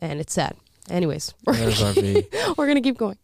and 0.00 0.18
it's 0.20 0.32
sad. 0.34 0.56
Anyways, 0.90 1.34
we're, 1.46 1.52
That 1.56 1.68
is 1.68 1.82
our 1.82 1.92
V. 1.94 2.26
we're 2.56 2.66
gonna 2.66 2.80
keep 2.80 2.98
going. 2.98 3.18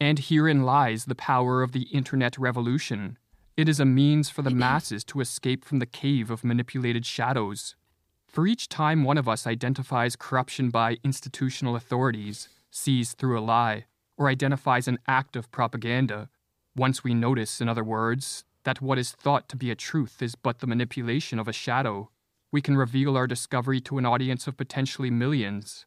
And 0.00 0.18
herein 0.18 0.62
lies 0.64 1.04
the 1.04 1.14
power 1.14 1.62
of 1.62 1.72
the 1.72 1.82
internet 1.92 2.36
revolution. 2.36 3.18
It 3.56 3.68
is 3.68 3.78
a 3.78 3.84
means 3.84 4.30
for 4.30 4.42
the 4.42 4.50
masses 4.50 5.04
to 5.04 5.20
escape 5.20 5.64
from 5.64 5.78
the 5.78 5.86
cave 5.86 6.30
of 6.30 6.42
manipulated 6.42 7.04
shadows. 7.06 7.76
For 8.26 8.46
each 8.46 8.68
time 8.68 9.04
one 9.04 9.18
of 9.18 9.28
us 9.28 9.46
identifies 9.46 10.16
corruption 10.16 10.70
by 10.70 10.96
institutional 11.04 11.76
authorities, 11.76 12.48
sees 12.70 13.12
through 13.12 13.38
a 13.38 13.42
lie, 13.44 13.84
or 14.16 14.28
identifies 14.28 14.88
an 14.88 14.98
act 15.06 15.36
of 15.36 15.50
propaganda, 15.52 16.30
once 16.74 17.04
we 17.04 17.12
notice, 17.12 17.60
in 17.60 17.68
other 17.68 17.84
words, 17.84 18.44
that 18.64 18.80
what 18.80 18.98
is 18.98 19.12
thought 19.12 19.48
to 19.50 19.56
be 19.56 19.70
a 19.70 19.74
truth 19.74 20.22
is 20.22 20.34
but 20.34 20.60
the 20.60 20.66
manipulation 20.66 21.38
of 21.38 21.46
a 21.46 21.52
shadow, 21.52 22.10
we 22.50 22.62
can 22.62 22.76
reveal 22.76 23.16
our 23.16 23.26
discovery 23.26 23.80
to 23.80 23.98
an 23.98 24.06
audience 24.06 24.46
of 24.46 24.56
potentially 24.56 25.10
millions. 25.10 25.84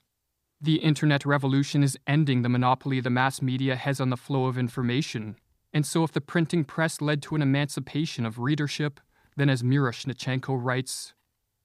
The 0.66 0.78
internet 0.78 1.28
revolution 1.28 1.84
is 1.84 1.96
ending 2.08 2.42
the 2.42 2.50
monopoly 2.50 3.00
the 3.00 3.12
mass 3.12 3.40
media 3.40 3.76
has 3.76 4.02
on 4.02 4.10
the 4.10 4.18
flow 4.18 4.48
of 4.48 4.58
information. 4.58 5.36
And 5.72 5.86
so, 5.86 6.04
if 6.04 6.12
the 6.12 6.22
printing 6.22 6.64
press 6.64 7.02
led 7.02 7.22
to 7.22 7.36
an 7.36 7.44
emancipation 7.44 8.26
of 8.26 8.40
readership, 8.40 9.00
then 9.38 9.48
as 9.48 9.62
Miroshnichenko 9.62 10.58
writes, 10.60 11.14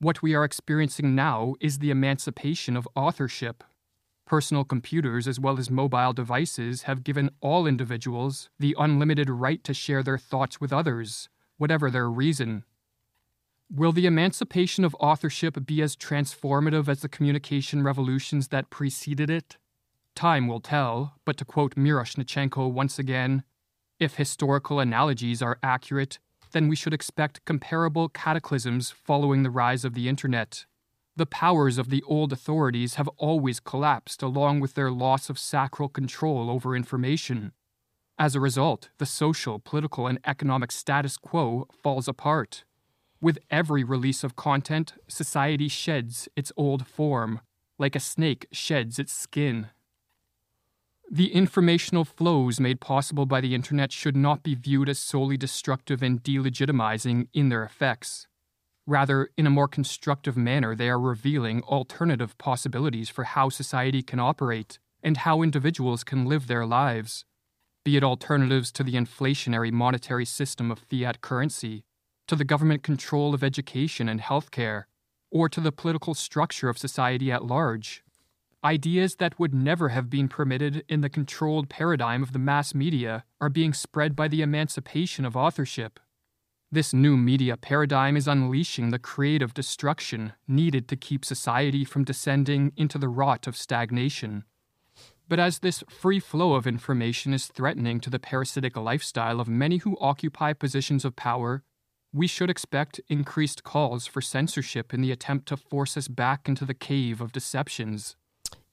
what 0.00 0.20
we 0.20 0.34
are 0.34 0.44
experiencing 0.44 1.14
now 1.14 1.54
is 1.62 1.78
the 1.78 1.90
emancipation 1.90 2.76
of 2.76 2.86
authorship. 2.94 3.64
Personal 4.26 4.64
computers, 4.64 5.26
as 5.26 5.40
well 5.40 5.58
as 5.58 5.70
mobile 5.70 6.12
devices, 6.12 6.82
have 6.82 7.02
given 7.02 7.30
all 7.40 7.66
individuals 7.66 8.50
the 8.58 8.76
unlimited 8.78 9.30
right 9.30 9.64
to 9.64 9.72
share 9.72 10.02
their 10.02 10.18
thoughts 10.18 10.60
with 10.60 10.74
others, 10.74 11.30
whatever 11.56 11.90
their 11.90 12.10
reason. 12.10 12.64
Will 13.72 13.92
the 13.92 14.06
emancipation 14.06 14.84
of 14.84 14.96
authorship 14.98 15.64
be 15.64 15.80
as 15.80 15.94
transformative 15.94 16.88
as 16.88 17.02
the 17.02 17.08
communication 17.08 17.84
revolutions 17.84 18.48
that 18.48 18.68
preceded 18.68 19.30
it? 19.30 19.58
Time 20.16 20.48
will 20.48 20.58
tell, 20.58 21.14
but 21.24 21.36
to 21.36 21.44
quote 21.44 21.76
Miroshnichenko 21.76 22.68
once 22.68 22.98
again, 22.98 23.44
if 24.00 24.16
historical 24.16 24.80
analogies 24.80 25.40
are 25.40 25.60
accurate, 25.62 26.18
then 26.50 26.66
we 26.66 26.74
should 26.74 26.92
expect 26.92 27.44
comparable 27.44 28.08
cataclysms 28.08 28.90
following 28.90 29.44
the 29.44 29.50
rise 29.50 29.84
of 29.84 29.94
the 29.94 30.08
Internet. 30.08 30.66
The 31.14 31.26
powers 31.26 31.78
of 31.78 31.90
the 31.90 32.02
old 32.08 32.32
authorities 32.32 32.96
have 32.96 33.08
always 33.18 33.60
collapsed 33.60 34.20
along 34.20 34.58
with 34.58 34.74
their 34.74 34.90
loss 34.90 35.30
of 35.30 35.38
sacral 35.38 35.88
control 35.88 36.50
over 36.50 36.74
information. 36.74 37.52
As 38.18 38.34
a 38.34 38.40
result, 38.40 38.90
the 38.98 39.06
social, 39.06 39.60
political, 39.60 40.08
and 40.08 40.18
economic 40.26 40.72
status 40.72 41.16
quo 41.16 41.68
falls 41.80 42.08
apart. 42.08 42.64
With 43.22 43.38
every 43.50 43.84
release 43.84 44.24
of 44.24 44.34
content, 44.34 44.94
society 45.06 45.68
sheds 45.68 46.28
its 46.36 46.52
old 46.56 46.86
form, 46.86 47.40
like 47.78 47.94
a 47.94 48.00
snake 48.00 48.46
sheds 48.50 48.98
its 48.98 49.12
skin. 49.12 49.68
The 51.10 51.34
informational 51.34 52.04
flows 52.04 52.60
made 52.60 52.80
possible 52.80 53.26
by 53.26 53.40
the 53.40 53.54
internet 53.54 53.92
should 53.92 54.16
not 54.16 54.42
be 54.42 54.54
viewed 54.54 54.88
as 54.88 54.98
solely 54.98 55.36
destructive 55.36 56.02
and 56.02 56.22
delegitimizing 56.22 57.26
in 57.34 57.48
their 57.48 57.64
effects. 57.64 58.26
Rather, 58.86 59.30
in 59.36 59.46
a 59.46 59.50
more 59.50 59.68
constructive 59.68 60.36
manner, 60.36 60.74
they 60.74 60.88
are 60.88 61.00
revealing 61.00 61.62
alternative 61.64 62.38
possibilities 62.38 63.08
for 63.08 63.24
how 63.24 63.48
society 63.48 64.02
can 64.02 64.18
operate 64.18 64.78
and 65.02 65.18
how 65.18 65.42
individuals 65.42 66.04
can 66.04 66.24
live 66.24 66.46
their 66.46 66.64
lives. 66.64 67.24
Be 67.84 67.96
it 67.96 68.04
alternatives 68.04 68.72
to 68.72 68.84
the 68.84 68.94
inflationary 68.94 69.72
monetary 69.72 70.24
system 70.24 70.70
of 70.70 70.78
fiat 70.78 71.20
currency, 71.20 71.84
to 72.30 72.36
the 72.36 72.44
government 72.44 72.84
control 72.84 73.34
of 73.34 73.42
education 73.42 74.08
and 74.08 74.20
healthcare, 74.20 74.84
or 75.32 75.48
to 75.48 75.60
the 75.60 75.72
political 75.72 76.14
structure 76.14 76.68
of 76.68 76.78
society 76.78 77.32
at 77.32 77.44
large. 77.44 78.04
Ideas 78.62 79.16
that 79.16 79.36
would 79.40 79.52
never 79.52 79.88
have 79.88 80.08
been 80.08 80.28
permitted 80.28 80.84
in 80.88 81.00
the 81.00 81.08
controlled 81.08 81.68
paradigm 81.68 82.22
of 82.22 82.32
the 82.32 82.38
mass 82.38 82.72
media 82.72 83.24
are 83.40 83.48
being 83.48 83.72
spread 83.72 84.14
by 84.14 84.28
the 84.28 84.42
emancipation 84.42 85.24
of 85.24 85.36
authorship. 85.36 85.98
This 86.70 86.94
new 86.94 87.16
media 87.16 87.56
paradigm 87.56 88.16
is 88.16 88.28
unleashing 88.28 88.90
the 88.90 89.00
creative 89.00 89.52
destruction 89.52 90.34
needed 90.46 90.86
to 90.86 90.96
keep 90.96 91.24
society 91.24 91.84
from 91.84 92.04
descending 92.04 92.72
into 92.76 92.96
the 92.96 93.08
rot 93.08 93.48
of 93.48 93.56
stagnation. 93.56 94.44
But 95.28 95.40
as 95.40 95.58
this 95.58 95.82
free 95.88 96.20
flow 96.20 96.54
of 96.54 96.68
information 96.68 97.34
is 97.34 97.48
threatening 97.48 97.98
to 97.98 98.10
the 98.10 98.20
parasitic 98.20 98.76
lifestyle 98.76 99.40
of 99.40 99.48
many 99.48 99.78
who 99.78 99.98
occupy 100.00 100.52
positions 100.52 101.04
of 101.04 101.16
power, 101.16 101.64
we 102.12 102.26
should 102.26 102.50
expect 102.50 103.00
increased 103.08 103.62
calls 103.62 104.06
for 104.06 104.20
censorship 104.20 104.92
in 104.92 105.00
the 105.00 105.12
attempt 105.12 105.46
to 105.48 105.56
force 105.56 105.96
us 105.96 106.08
back 106.08 106.48
into 106.48 106.64
the 106.64 106.74
cave 106.74 107.20
of 107.20 107.32
deceptions. 107.32 108.16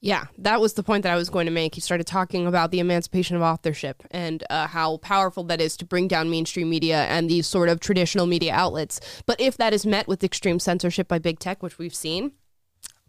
Yeah, 0.00 0.26
that 0.38 0.60
was 0.60 0.74
the 0.74 0.84
point 0.84 1.02
that 1.02 1.12
I 1.12 1.16
was 1.16 1.28
going 1.28 1.46
to 1.46 1.52
make. 1.52 1.74
He 1.74 1.80
started 1.80 2.06
talking 2.06 2.46
about 2.46 2.70
the 2.70 2.78
emancipation 2.78 3.34
of 3.34 3.42
authorship 3.42 4.04
and 4.12 4.44
uh, 4.48 4.68
how 4.68 4.98
powerful 4.98 5.42
that 5.44 5.60
is 5.60 5.76
to 5.78 5.84
bring 5.84 6.06
down 6.06 6.30
mainstream 6.30 6.70
media 6.70 7.02
and 7.04 7.28
these 7.28 7.48
sort 7.48 7.68
of 7.68 7.80
traditional 7.80 8.26
media 8.26 8.54
outlets. 8.54 9.00
But 9.26 9.40
if 9.40 9.56
that 9.56 9.72
is 9.72 9.84
met 9.84 10.06
with 10.06 10.22
extreme 10.22 10.60
censorship 10.60 11.08
by 11.08 11.18
big 11.18 11.40
tech, 11.40 11.64
which 11.64 11.78
we've 11.78 11.94
seen 11.94 12.32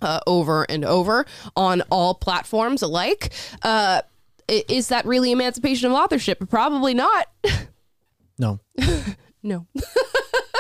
uh, 0.02 0.22
over 0.26 0.64
and 0.64 0.84
over 0.84 1.28
on 1.56 1.84
all 1.92 2.16
platforms 2.16 2.82
alike, 2.82 3.34
uh, 3.62 4.02
is 4.48 4.88
that 4.88 5.06
really 5.06 5.32
emancipation 5.32 5.92
of 5.92 5.94
authorship? 5.96 6.50
Probably 6.50 6.94
not. 6.94 7.28
No. 8.42 8.62
no. 9.44 9.68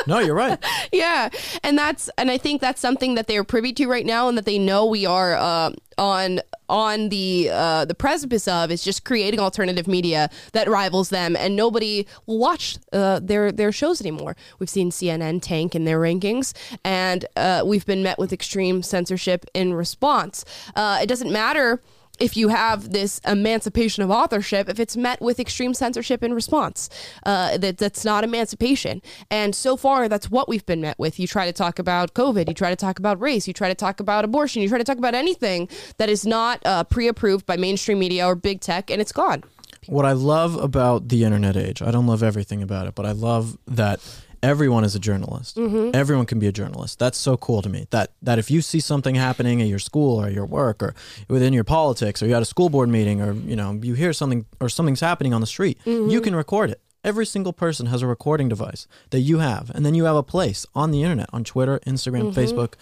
No, 0.08 0.18
you're 0.20 0.34
right. 0.34 0.58
yeah 0.92 1.30
and 1.62 1.78
that's 1.78 2.10
and 2.18 2.32
i 2.32 2.38
think 2.38 2.62
that's 2.62 2.82
something 2.82 3.14
that 3.14 3.28
they're 3.28 3.44
privy 3.44 3.74
to 3.74 3.86
right 3.86 4.06
now 4.06 4.28
and 4.28 4.36
that 4.40 4.46
they 4.46 4.58
know 4.58 4.86
we 4.88 5.06
are 5.06 5.36
uh, 5.36 5.72
on 6.00 6.40
on 6.68 7.10
the 7.10 7.50
uh, 7.52 7.86
the 7.86 7.94
precipice 7.94 8.48
of 8.48 8.72
is 8.72 8.84
just 8.84 9.06
creating 9.06 9.40
alternative 9.40 9.88
media 9.88 10.30
that 10.54 10.68
rivals 10.68 11.10
them 11.10 11.36
and 11.36 11.56
nobody 11.56 12.08
will 12.26 12.40
watch 12.40 12.78
uh, 12.92 13.20
their 13.22 13.52
their 13.52 13.72
shows 13.72 14.02
anymore 14.02 14.36
we've 14.58 14.70
seen 14.70 14.90
cnn 14.90 15.40
tank 15.42 15.76
in 15.76 15.84
their 15.84 16.00
rankings 16.00 16.54
and 16.84 17.26
uh, 17.36 17.62
we've 17.64 17.86
been 17.86 18.02
met 18.02 18.18
with 18.18 18.34
extreme 18.34 18.82
censorship 18.82 19.46
in 19.54 19.74
response 19.76 20.44
uh, 20.76 20.98
it 21.04 21.08
doesn't 21.08 21.32
matter 21.32 21.84
if 22.20 22.36
you 22.36 22.50
have 22.50 22.92
this 22.92 23.20
emancipation 23.26 24.04
of 24.04 24.12
authorship, 24.12 24.70
if 24.70 24.80
it's 24.80 24.98
met 24.98 25.22
with 25.22 25.40
extreme 25.40 25.74
censorship 25.74 26.24
in 26.24 26.34
response, 26.34 26.90
uh, 27.26 27.58
that 27.58 27.78
that's 27.78 28.06
not 28.06 28.24
emancipation. 28.24 29.02
And 29.32 29.56
so 29.56 29.78
far, 29.78 30.10
that's 30.10 30.30
what 30.30 30.50
we've 30.50 30.66
been 30.66 30.82
met 30.82 31.00
with. 31.00 31.20
You 31.20 31.28
try 31.28 31.46
to 31.46 31.54
talk 31.54 31.80
about 31.80 32.14
COVID, 32.14 32.48
you 32.48 32.54
try 32.54 32.70
to 32.70 32.76
talk 32.76 33.00
about 33.00 33.20
race, 33.20 33.48
you 33.48 33.54
try 33.54 33.70
to 33.70 33.76
talk 33.76 34.00
about 34.00 34.26
abortion, 34.26 34.62
you 34.62 34.70
try 34.70 34.78
to 34.78 34.84
talk 34.84 34.98
about 34.98 35.16
anything 35.16 35.70
that 35.98 36.10
is 36.10 36.26
not 36.26 36.62
uh, 36.66 36.84
pre-approved 36.84 37.46
by 37.46 37.58
mainstream 37.58 38.00
media 38.00 38.26
or 38.26 38.36
big 38.36 38.62
tech, 38.62 38.90
and 38.90 39.02
it's 39.02 39.12
gone. 39.12 39.44
What 39.88 40.06
I 40.06 40.12
love 40.12 40.56
about 40.56 41.08
the 41.08 41.24
internet 41.24 41.56
age, 41.56 41.82
I 41.82 41.92
don't 41.92 42.06
love 42.06 42.22
everything 42.22 42.62
about 42.62 42.88
it, 42.88 42.96
but 42.96 43.06
I 43.06 43.12
love 43.12 43.58
that 43.68 44.00
everyone 44.44 44.84
is 44.84 44.96
a 44.96 45.00
journalist. 45.00 45.58
Mm-hmm. 45.58 45.92
Everyone 45.94 46.26
can 46.26 46.40
be 46.40 46.48
a 46.48 46.52
journalist. 46.52 47.00
That's 47.00 47.18
so 47.18 47.38
cool 47.38 47.62
to 47.62 47.70
me. 47.70 47.88
That 47.92 48.12
that 48.22 48.40
if 48.40 48.50
you 48.52 48.62
see 48.62 48.80
something 48.80 49.16
happening 49.16 49.62
at 49.62 49.68
your 49.68 49.80
school 49.80 50.22
or 50.22 50.30
your 50.30 50.46
work 50.46 50.82
or 50.82 50.94
within 51.28 51.54
your 51.54 51.64
politics 51.64 52.22
or 52.22 52.28
you 52.28 52.34
had 52.34 52.42
a 52.42 52.46
school 52.46 52.70
board 52.70 52.90
meeting 52.90 53.22
or 53.22 53.34
you 53.34 53.56
know 53.56 53.80
you 53.82 53.94
hear 53.94 54.14
something 54.14 54.46
or 54.60 54.70
something's 54.70 55.02
happening 55.02 55.34
on 55.34 55.42
the 55.42 55.48
street, 55.48 55.78
you 55.86 55.92
mm-hmm. 55.92 56.24
can 56.24 56.36
record 56.36 56.70
it. 56.70 56.82
Every 57.04 57.26
single 57.26 57.54
person 57.54 57.86
has 57.86 58.02
a 58.02 58.08
recording 58.08 58.50
device 58.50 58.86
that 59.12 59.22
you 59.22 59.40
have, 59.40 59.72
and 59.74 59.86
then 59.86 59.94
you 59.94 60.04
have 60.04 60.18
a 60.18 60.24
place 60.24 60.66
on 60.76 60.92
the 60.92 61.02
internet, 61.02 61.30
on 61.32 61.46
Twitter, 61.46 61.80
Instagram, 61.88 62.34
mm-hmm. 62.34 62.40
Facebook, 62.40 62.74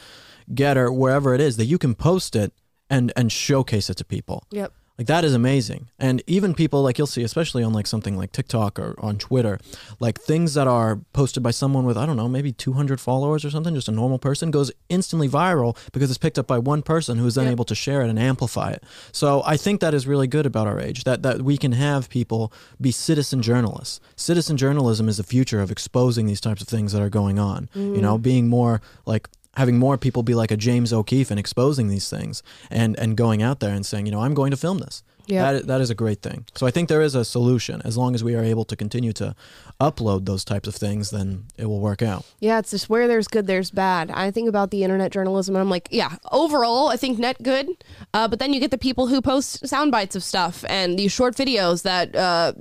GETTR, 0.51 0.95
wherever 0.95 1.35
it 1.35 1.41
is 1.41 1.57
that 1.57 1.65
you 1.65 1.77
can 1.77 1.93
post 1.93 2.35
it 2.35 2.51
and 2.89 3.13
and 3.15 3.31
showcase 3.31 3.89
it 3.89 3.97
to 3.97 4.05
people. 4.05 4.43
Yep. 4.51 4.73
Like 4.97 5.07
that 5.07 5.23
is 5.23 5.35
amazing. 5.35 5.89
And 5.99 6.23
even 6.25 6.55
people 6.55 6.81
like 6.81 6.97
you'll 6.97 7.05
see, 7.05 7.21
especially 7.21 7.63
on 7.63 7.71
like 7.71 7.85
something 7.85 8.17
like 8.17 8.31
TikTok 8.31 8.79
or 8.79 8.95
on 8.99 9.17
Twitter, 9.19 9.59
like 9.99 10.19
things 10.19 10.55
that 10.55 10.67
are 10.67 10.99
posted 11.13 11.43
by 11.43 11.51
someone 11.51 11.85
with, 11.85 11.97
I 11.97 12.07
don't 12.07 12.17
know, 12.17 12.27
maybe 12.27 12.51
200 12.51 12.99
followers 12.99 13.45
or 13.45 13.51
something, 13.51 13.75
just 13.75 13.87
a 13.87 13.91
normal 13.91 14.17
person, 14.17 14.49
goes 14.49 14.71
instantly 14.89 15.29
viral 15.29 15.77
because 15.91 16.09
it's 16.09 16.17
picked 16.17 16.39
up 16.39 16.47
by 16.47 16.57
one 16.57 16.81
person 16.81 17.19
who 17.19 17.27
is 17.27 17.35
then 17.35 17.47
able 17.47 17.65
to 17.65 17.75
share 17.75 18.01
it 18.01 18.09
and 18.09 18.17
amplify 18.17 18.71
it. 18.71 18.83
So 19.11 19.43
I 19.45 19.55
think 19.55 19.81
that 19.81 19.93
is 19.93 20.07
really 20.07 20.27
good 20.27 20.47
about 20.47 20.65
our 20.65 20.79
age, 20.79 21.03
that, 21.03 21.21
that 21.21 21.43
we 21.43 21.57
can 21.57 21.73
have 21.73 22.09
people 22.09 22.51
be 22.81 22.91
citizen 22.91 23.43
journalists. 23.43 23.99
Citizen 24.15 24.57
journalism 24.57 25.07
is 25.07 25.17
the 25.17 25.23
future 25.23 25.61
of 25.61 25.69
exposing 25.69 26.25
these 26.25 26.41
types 26.41 26.61
of 26.61 26.67
things 26.67 26.91
that 26.93 27.03
are 27.03 27.09
going 27.09 27.37
on, 27.37 27.69
you 27.75 27.81
mm. 27.81 28.01
know, 28.01 28.17
being 28.17 28.47
more 28.47 28.81
like 29.05 29.29
having 29.57 29.77
more 29.77 29.97
people 29.97 30.23
be 30.23 30.35
like 30.35 30.51
a 30.51 30.57
James 30.57 30.93
O'Keefe 30.93 31.31
and 31.31 31.39
exposing 31.39 31.87
these 31.89 32.09
things 32.09 32.43
and 32.69 32.97
and 32.99 33.17
going 33.17 33.41
out 33.41 33.59
there 33.59 33.73
and 33.73 33.85
saying, 33.85 34.05
you 34.05 34.11
know, 34.11 34.21
I'm 34.21 34.33
going 34.33 34.51
to 34.51 34.57
film 34.57 34.77
this. 34.77 35.03
Yeah. 35.25 35.51
That, 35.51 35.67
that 35.67 35.81
is 35.81 35.89
a 35.89 35.95
great 35.95 36.21
thing. 36.21 36.45
So 36.55 36.65
I 36.65 36.71
think 36.71 36.87
there 36.87 37.01
is 37.01 37.13
a 37.13 37.25
solution. 37.25 37.81
As 37.83 37.97
long 37.97 38.15
as 38.15 38.23
we 38.23 38.33
are 38.35 38.43
able 38.43 38.63
to 38.63 38.77
continue 38.77 39.11
to 39.13 39.35
upload 39.81 40.25
those 40.25 40.45
types 40.45 40.69
of 40.69 40.75
things, 40.75 41.09
then 41.09 41.45
it 41.57 41.65
will 41.65 41.81
work 41.81 42.01
out. 42.01 42.25
Yeah, 42.39 42.59
it's 42.59 42.71
just 42.71 42.89
where 42.89 43.09
there's 43.09 43.27
good, 43.27 43.45
there's 43.45 43.69
bad. 43.69 44.09
I 44.11 44.31
think 44.31 44.47
about 44.47 44.71
the 44.71 44.85
internet 44.85 45.11
journalism, 45.11 45.55
and 45.55 45.61
I'm 45.61 45.69
like, 45.69 45.89
yeah, 45.91 46.15
overall, 46.31 46.87
I 46.87 46.95
think 46.95 47.19
net 47.19 47.43
good. 47.43 47.67
Uh, 48.13 48.29
but 48.29 48.39
then 48.39 48.53
you 48.53 48.61
get 48.61 48.71
the 48.71 48.77
people 48.77 49.07
who 49.07 49.21
post 49.21 49.67
sound 49.67 49.91
bites 49.91 50.15
of 50.15 50.23
stuff 50.23 50.63
and 50.69 50.97
these 50.97 51.11
short 51.11 51.35
videos 51.35 51.83
that 51.83 52.15
uh, 52.15 52.53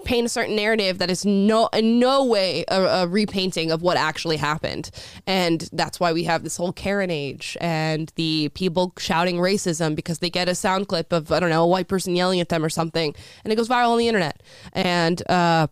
paint 0.00 0.26
a 0.26 0.28
certain 0.28 0.56
narrative 0.56 0.98
that 0.98 1.10
is 1.10 1.24
no 1.24 1.68
in 1.72 1.98
no 1.98 2.24
way 2.24 2.64
a, 2.68 2.82
a 2.82 3.06
repainting 3.06 3.70
of 3.70 3.82
what 3.82 3.96
actually 3.96 4.36
happened. 4.36 4.90
And 5.26 5.68
that's 5.72 6.00
why 6.00 6.12
we 6.12 6.24
have 6.24 6.42
this 6.42 6.56
whole 6.56 6.72
Karen 6.72 7.10
age 7.10 7.56
and 7.60 8.12
the 8.16 8.50
people 8.54 8.92
shouting 8.98 9.36
racism 9.36 9.94
because 9.94 10.18
they 10.18 10.30
get 10.30 10.48
a 10.48 10.54
sound 10.54 10.88
clip 10.88 11.12
of 11.12 11.30
I 11.32 11.40
don't 11.40 11.50
know 11.50 11.64
a 11.64 11.66
white 11.68 11.88
person 11.88 12.16
yelling 12.16 12.40
at 12.40 12.48
them 12.48 12.64
or 12.64 12.68
something, 12.70 13.14
and 13.44 13.52
it 13.52 13.56
goes 13.56 13.68
viral 13.68 13.90
on 13.90 13.98
the 13.98 14.08
internet. 14.08 14.42
And 14.72 15.22
uh, 15.30 15.66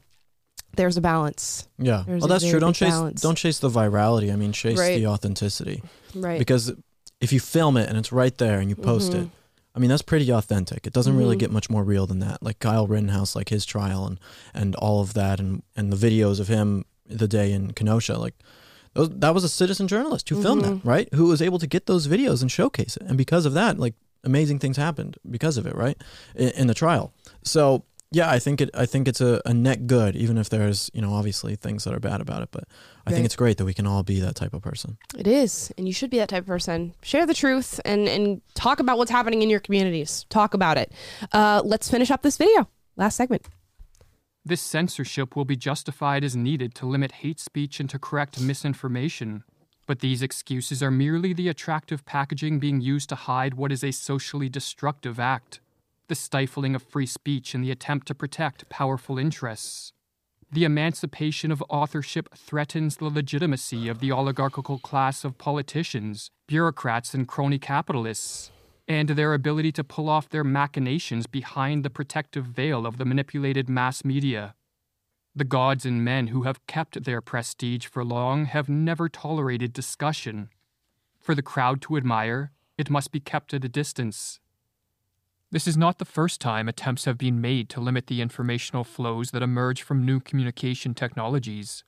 there's 0.77 0.97
a 0.97 1.01
balance. 1.01 1.67
Yeah. 1.79 2.05
There's 2.07 2.21
well, 2.21 2.29
that's 2.29 2.49
true. 2.49 2.61
Don't 2.61 2.73
chase 2.75 2.91
balance. 2.91 3.21
don't 3.21 3.37
chase 3.37 3.59
the 3.59 3.71
virality. 3.71 4.33
I 4.33 4.37
mean, 4.37 4.53
chase 4.53 4.79
Right. 4.79 4.97
the 4.97 5.07
authenticity. 5.09 5.83
Right. 6.15 6.39
Because 6.39 6.73
if 7.21 7.33
you 7.33 7.41
film 7.41 7.77
it 7.77 7.89
and 7.89 7.99
it's 7.99 8.13
right 8.13 8.37
there 8.39 8.61
and 8.61 8.69
you 8.71 8.77
post 8.77 9.13
Mm-hmm. 9.13 9.23
it, 9.23 9.29
I 9.79 9.81
mean, 9.81 9.91
that's 9.91 10.03
pretty 10.03 10.29
authentic. 10.33 10.89
It 10.89 10.93
doesn't 10.93 11.17
really 11.17 11.37
get 11.37 11.53
much 11.53 11.71
more 11.71 11.85
real 11.85 12.05
than 12.09 12.19
that. 12.19 12.43
Like 12.43 12.59
Kyle 12.59 12.89
Rittenhouse, 12.89 13.37
like 13.37 13.49
his 13.49 13.65
trial 13.65 14.07
and 14.07 14.19
and 14.53 14.75
all 14.75 15.01
of 15.01 15.15
that, 15.15 15.39
and 15.39 15.63
and 15.77 15.93
the 15.93 15.97
videos 15.97 16.41
of 16.41 16.49
him 16.49 16.85
the 17.07 17.29
day 17.29 17.53
in 17.53 17.73
Kenosha, 17.73 18.19
like. 18.19 18.35
Those, 18.95 19.11
that 19.11 19.35
was 19.35 19.45
a 19.45 19.49
citizen 19.49 19.87
journalist 19.87 20.29
who 20.29 20.43
filmed 20.43 20.63
Mm-hmm. 20.63 20.75
that, 20.79 20.85
right? 20.85 21.09
Who 21.15 21.27
was 21.27 21.41
able 21.41 21.61
to 21.61 21.67
get 21.69 21.87
those 21.87 22.09
videos 22.09 22.43
and 22.43 22.51
showcase 22.51 22.97
it, 22.97 23.03
and 23.07 23.17
because 23.17 23.47
of 23.47 23.53
that, 23.55 23.79
like 23.79 23.95
amazing 24.25 24.59
things 24.59 24.77
happened 24.77 25.17
because 25.31 25.57
of 25.59 25.67
it, 25.67 25.77
right? 25.77 25.97
In, 26.35 26.49
in 26.61 26.67
the 26.67 26.75
trial. 26.75 27.13
So 27.45 27.85
yeah, 28.11 28.31
I 28.31 28.39
think 28.39 28.61
it. 28.61 28.71
I 28.75 28.87
think 28.87 29.07
it's 29.07 29.21
a, 29.21 29.41
a 29.45 29.53
net 29.53 29.87
good, 29.87 30.17
even 30.17 30.39
if 30.39 30.49
there's 30.49 30.91
you 30.95 31.03
know 31.03 31.13
obviously 31.13 31.57
things 31.57 31.85
that 31.85 31.93
are 31.95 32.01
bad 32.01 32.21
about 32.21 32.43
it. 32.43 32.49
But 32.51 32.65
I 33.07 33.11
Right. 33.11 33.15
think 33.15 33.27
it's 33.27 33.37
great 33.37 33.57
that 33.59 33.65
we 33.65 33.75
can 33.75 33.87
all 33.87 34.03
be 34.03 34.21
that 34.21 34.35
type 34.35 34.55
of 34.55 34.63
person. 34.63 34.99
It 35.17 35.27
is, 35.27 35.73
and 35.77 35.87
you 35.87 35.93
should 35.93 36.11
be 36.11 36.19
that 36.19 36.29
type 36.29 36.43
of 36.43 36.47
person. 36.47 36.95
Share 37.03 37.27
the 37.27 37.35
truth 37.35 37.81
and 37.85 38.09
and 38.09 38.41
talk 38.55 38.81
about 38.81 38.99
what's 38.99 39.11
happening 39.11 39.43
in 39.43 39.51
your 39.51 39.61
communities. 39.61 40.25
Talk 40.31 40.55
about 40.55 40.79
it. 40.79 40.93
Uh, 41.33 41.61
let's 41.65 41.91
finish 41.91 42.11
up 42.11 42.23
this 42.23 42.37
video. 42.39 42.69
Last 42.97 43.17
segment. 43.17 43.47
This 44.45 44.63
censorship 44.63 45.37
will 45.37 45.45
be 45.45 45.57
justified 45.57 46.25
as 46.25 46.35
needed 46.35 46.75
to 46.77 46.87
limit 46.87 47.13
hate 47.13 47.39
speech 47.41 47.81
and 47.81 47.91
to 47.91 47.99
correct 47.99 48.41
misinformation. 48.41 49.45
But 49.87 50.01
these 50.01 50.23
excuses 50.23 50.83
are 50.83 50.91
merely 50.91 51.33
the 51.35 51.49
attractive 51.49 52.05
packaging 52.07 52.59
being 52.59 52.81
used 52.81 53.09
to 53.11 53.15
hide 53.15 53.55
what 53.55 53.73
is 53.73 53.85
a 53.85 53.91
socially 53.91 54.49
destructive 54.49 55.19
act 55.21 55.61
the 56.09 56.15
stifling 56.15 56.75
of 56.75 56.83
free 56.83 57.07
speech 57.07 57.55
in 57.55 57.61
the 57.61 57.71
attempt 57.71 58.07
to 58.09 58.15
protect 58.15 58.69
powerful 58.69 59.19
interests. 59.19 59.93
The 60.51 60.65
emancipation 60.65 61.53
of 61.53 61.63
authorship 61.69 62.35
threatens 62.35 62.97
the 62.97 63.05
legitimacy 63.05 63.87
of 63.89 64.01
the 64.01 64.11
oligarchical 64.11 64.79
class 64.79 65.23
of 65.23 65.37
politicians, 65.37 66.31
bureaucrats, 66.47 67.13
and 67.13 67.29
crony 67.29 67.59
capitalists, 67.59 68.51
and 68.89 69.11
their 69.11 69.35
ability 69.35 69.73
to 69.73 69.85
pull 69.85 70.09
off 70.09 70.31
their 70.31 70.45
machinations 70.45 71.27
behind 71.27 71.85
the 71.85 71.91
protective 71.91 72.47
veil 72.47 72.87
of 72.87 72.97
the 72.97 73.05
manipulated 73.05 73.69
mass 73.69 74.05
media. 74.07 74.55
The 75.37 75.45
gods 75.45 75.85
and 75.85 76.03
men 76.03 76.29
who 76.29 76.45
have 76.45 76.67
kept 76.67 77.05
their 77.05 77.21
prestige 77.21 77.87
for 77.87 78.03
long 78.03 78.47
have 78.47 78.71
never 78.71 79.11
tolerated 79.11 79.75
discussion. 79.75 80.49
For 81.21 81.35
the 81.35 81.43
crowd 81.43 81.83
to 81.83 81.99
admire, 81.99 82.53
it 82.79 82.89
must 82.89 83.13
be 83.13 83.21
kept 83.21 83.53
at 83.53 83.65
a 83.65 83.69
distance. 83.69 84.41
This 85.51 85.67
is 85.67 85.79
not 85.79 85.97
the 85.97 86.05
first 86.05 86.43
time 86.43 86.69
attempts 86.69 87.07
have 87.07 87.17
been 87.17 87.41
made 87.41 87.71
to 87.71 87.81
limit 87.81 88.07
the 88.07 88.21
informational 88.21 88.85
flows 88.85 89.31
that 89.31 89.43
emerge 89.43 89.81
from 89.81 90.05
new 90.05 90.21
communication 90.21 90.93
technologies. 90.93 91.85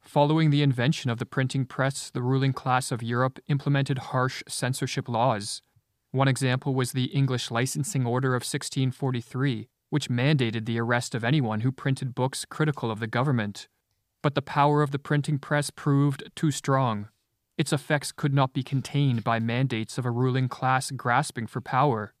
Following 0.00 0.50
the 0.50 0.62
invention 0.62 1.08
of 1.08 1.18
the 1.18 1.26
printing 1.26 1.64
press, 1.64 2.10
the 2.10 2.22
ruling 2.22 2.52
class 2.52 2.90
of 2.90 3.00
Europe 3.00 3.38
implemented 3.46 3.98
harsh 3.98 4.42
censorship 4.48 5.08
laws. 5.08 5.62
One 6.10 6.26
example 6.26 6.74
was 6.74 6.90
the 6.90 7.04
English 7.04 7.52
Licensing 7.52 8.04
Order 8.04 8.30
of 8.30 8.42
1643, 8.42 9.68
which 9.90 10.10
mandated 10.10 10.66
the 10.66 10.80
arrest 10.80 11.14
of 11.14 11.22
anyone 11.22 11.60
who 11.60 11.70
printed 11.70 12.16
books 12.16 12.44
critical 12.44 12.90
of 12.90 12.98
the 12.98 13.06
government. 13.06 13.68
But 14.22 14.34
the 14.34 14.42
power 14.42 14.82
of 14.82 14.90
the 14.90 14.98
printing 14.98 15.38
press 15.38 15.70
proved 15.70 16.32
too 16.34 16.50
strong. 16.50 17.10
Its 17.56 17.72
effects 17.72 18.10
could 18.10 18.34
not 18.34 18.52
be 18.52 18.64
contained 18.64 19.22
by 19.22 19.38
mandates 19.38 19.98
of 19.98 20.04
a 20.04 20.10
ruling 20.10 20.48
class 20.48 20.90
grasping 20.90 21.46
for 21.46 21.60
power. 21.60 22.12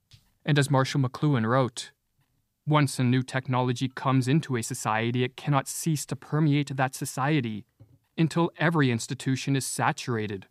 And 0.48 0.58
as 0.58 0.70
Marshall 0.70 1.02
McLuhan 1.02 1.46
wrote, 1.46 1.92
once 2.66 2.98
a 2.98 3.04
new 3.04 3.22
technology 3.22 3.86
comes 3.86 4.26
into 4.26 4.56
a 4.56 4.62
society, 4.62 5.22
it 5.22 5.36
cannot 5.36 5.68
cease 5.68 6.06
to 6.06 6.16
permeate 6.16 6.74
that 6.74 6.94
society 6.94 7.66
until 8.16 8.50
every 8.56 8.90
institution 8.90 9.54
is 9.56 9.66
saturated. 9.66 10.46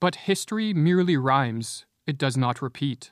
But 0.00 0.26
history 0.26 0.74
merely 0.74 1.16
rhymes, 1.16 1.86
it 2.06 2.18
does 2.18 2.36
not 2.36 2.60
repeat. 2.60 3.10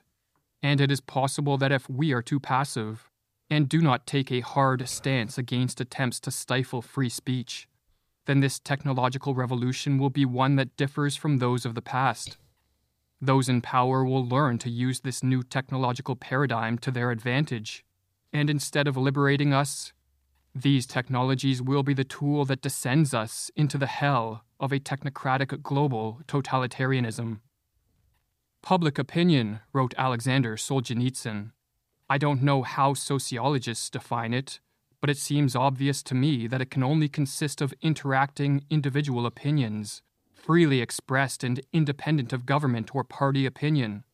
And 0.62 0.78
it 0.78 0.90
is 0.90 1.00
possible 1.00 1.56
that 1.56 1.72
if 1.72 1.88
we 1.88 2.12
are 2.12 2.22
too 2.22 2.38
passive 2.38 3.08
and 3.48 3.66
do 3.66 3.80
not 3.80 4.06
take 4.06 4.30
a 4.30 4.40
hard 4.40 4.86
stance 4.86 5.38
against 5.38 5.80
attempts 5.80 6.20
to 6.20 6.30
stifle 6.30 6.82
free 6.82 7.08
speech, 7.08 7.66
then 8.26 8.40
this 8.40 8.58
technological 8.58 9.34
revolution 9.34 9.96
will 9.96 10.10
be 10.10 10.26
one 10.26 10.56
that 10.56 10.76
differs 10.76 11.16
from 11.16 11.38
those 11.38 11.64
of 11.64 11.74
the 11.74 11.80
past. 11.80 12.36
Those 13.20 13.48
in 13.48 13.62
power 13.62 14.04
will 14.04 14.26
learn 14.26 14.58
to 14.58 14.70
use 14.70 15.00
this 15.00 15.22
new 15.22 15.42
technological 15.42 16.16
paradigm 16.16 16.76
to 16.78 16.90
their 16.90 17.10
advantage, 17.10 17.84
and 18.32 18.50
instead 18.50 18.86
of 18.86 18.96
liberating 18.96 19.54
us, 19.54 19.92
these 20.54 20.86
technologies 20.86 21.62
will 21.62 21.82
be 21.82 21.94
the 21.94 22.04
tool 22.04 22.44
that 22.46 22.62
descends 22.62 23.14
us 23.14 23.50
into 23.56 23.78
the 23.78 23.86
hell 23.86 24.44
of 24.58 24.72
a 24.72 24.80
technocratic 24.80 25.62
global 25.62 26.20
totalitarianism. 26.26 27.40
Public 28.62 28.98
opinion, 28.98 29.60
wrote 29.72 29.94
Alexander 29.96 30.56
Solzhenitsyn. 30.56 31.52
I 32.08 32.18
don't 32.18 32.42
know 32.42 32.62
how 32.62 32.94
sociologists 32.94 33.90
define 33.90 34.34
it, 34.34 34.60
but 35.00 35.10
it 35.10 35.18
seems 35.18 35.54
obvious 35.54 36.02
to 36.04 36.14
me 36.14 36.46
that 36.46 36.60
it 36.60 36.70
can 36.70 36.82
only 36.82 37.08
consist 37.08 37.60
of 37.60 37.74
interacting 37.80 38.64
individual 38.70 39.26
opinions, 39.26 40.02
freely 40.46 40.80
expressed 40.80 41.42
and 41.42 41.60
independent 41.72 42.32
of 42.32 42.46
government 42.46 42.94
or 42.94 43.02
party 43.02 43.44
opinion. 43.46 44.04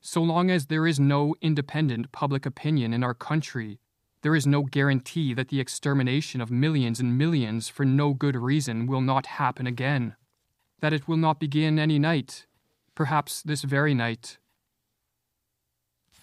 So 0.00 0.22
long 0.22 0.48
as 0.48 0.66
there 0.66 0.86
is 0.86 1.00
no 1.00 1.34
independent 1.42 2.12
public 2.12 2.46
opinion 2.46 2.92
in 2.92 3.02
our 3.02 3.14
country, 3.14 3.80
there 4.22 4.36
is 4.36 4.46
no 4.46 4.62
guarantee 4.62 5.34
that 5.34 5.48
the 5.48 5.58
extermination 5.58 6.40
of 6.40 6.52
millions 6.52 7.00
and 7.00 7.18
millions 7.18 7.68
for 7.68 7.84
no 7.84 8.14
good 8.14 8.36
reason 8.36 8.86
will 8.86 9.00
not 9.00 9.26
happen 9.26 9.66
again. 9.66 10.14
That 10.80 10.92
it 10.92 11.08
will 11.08 11.16
not 11.16 11.40
begin 11.40 11.80
any 11.80 11.98
night, 11.98 12.46
perhaps 12.94 13.42
this 13.42 13.62
very 13.62 13.92
night. 13.92 14.38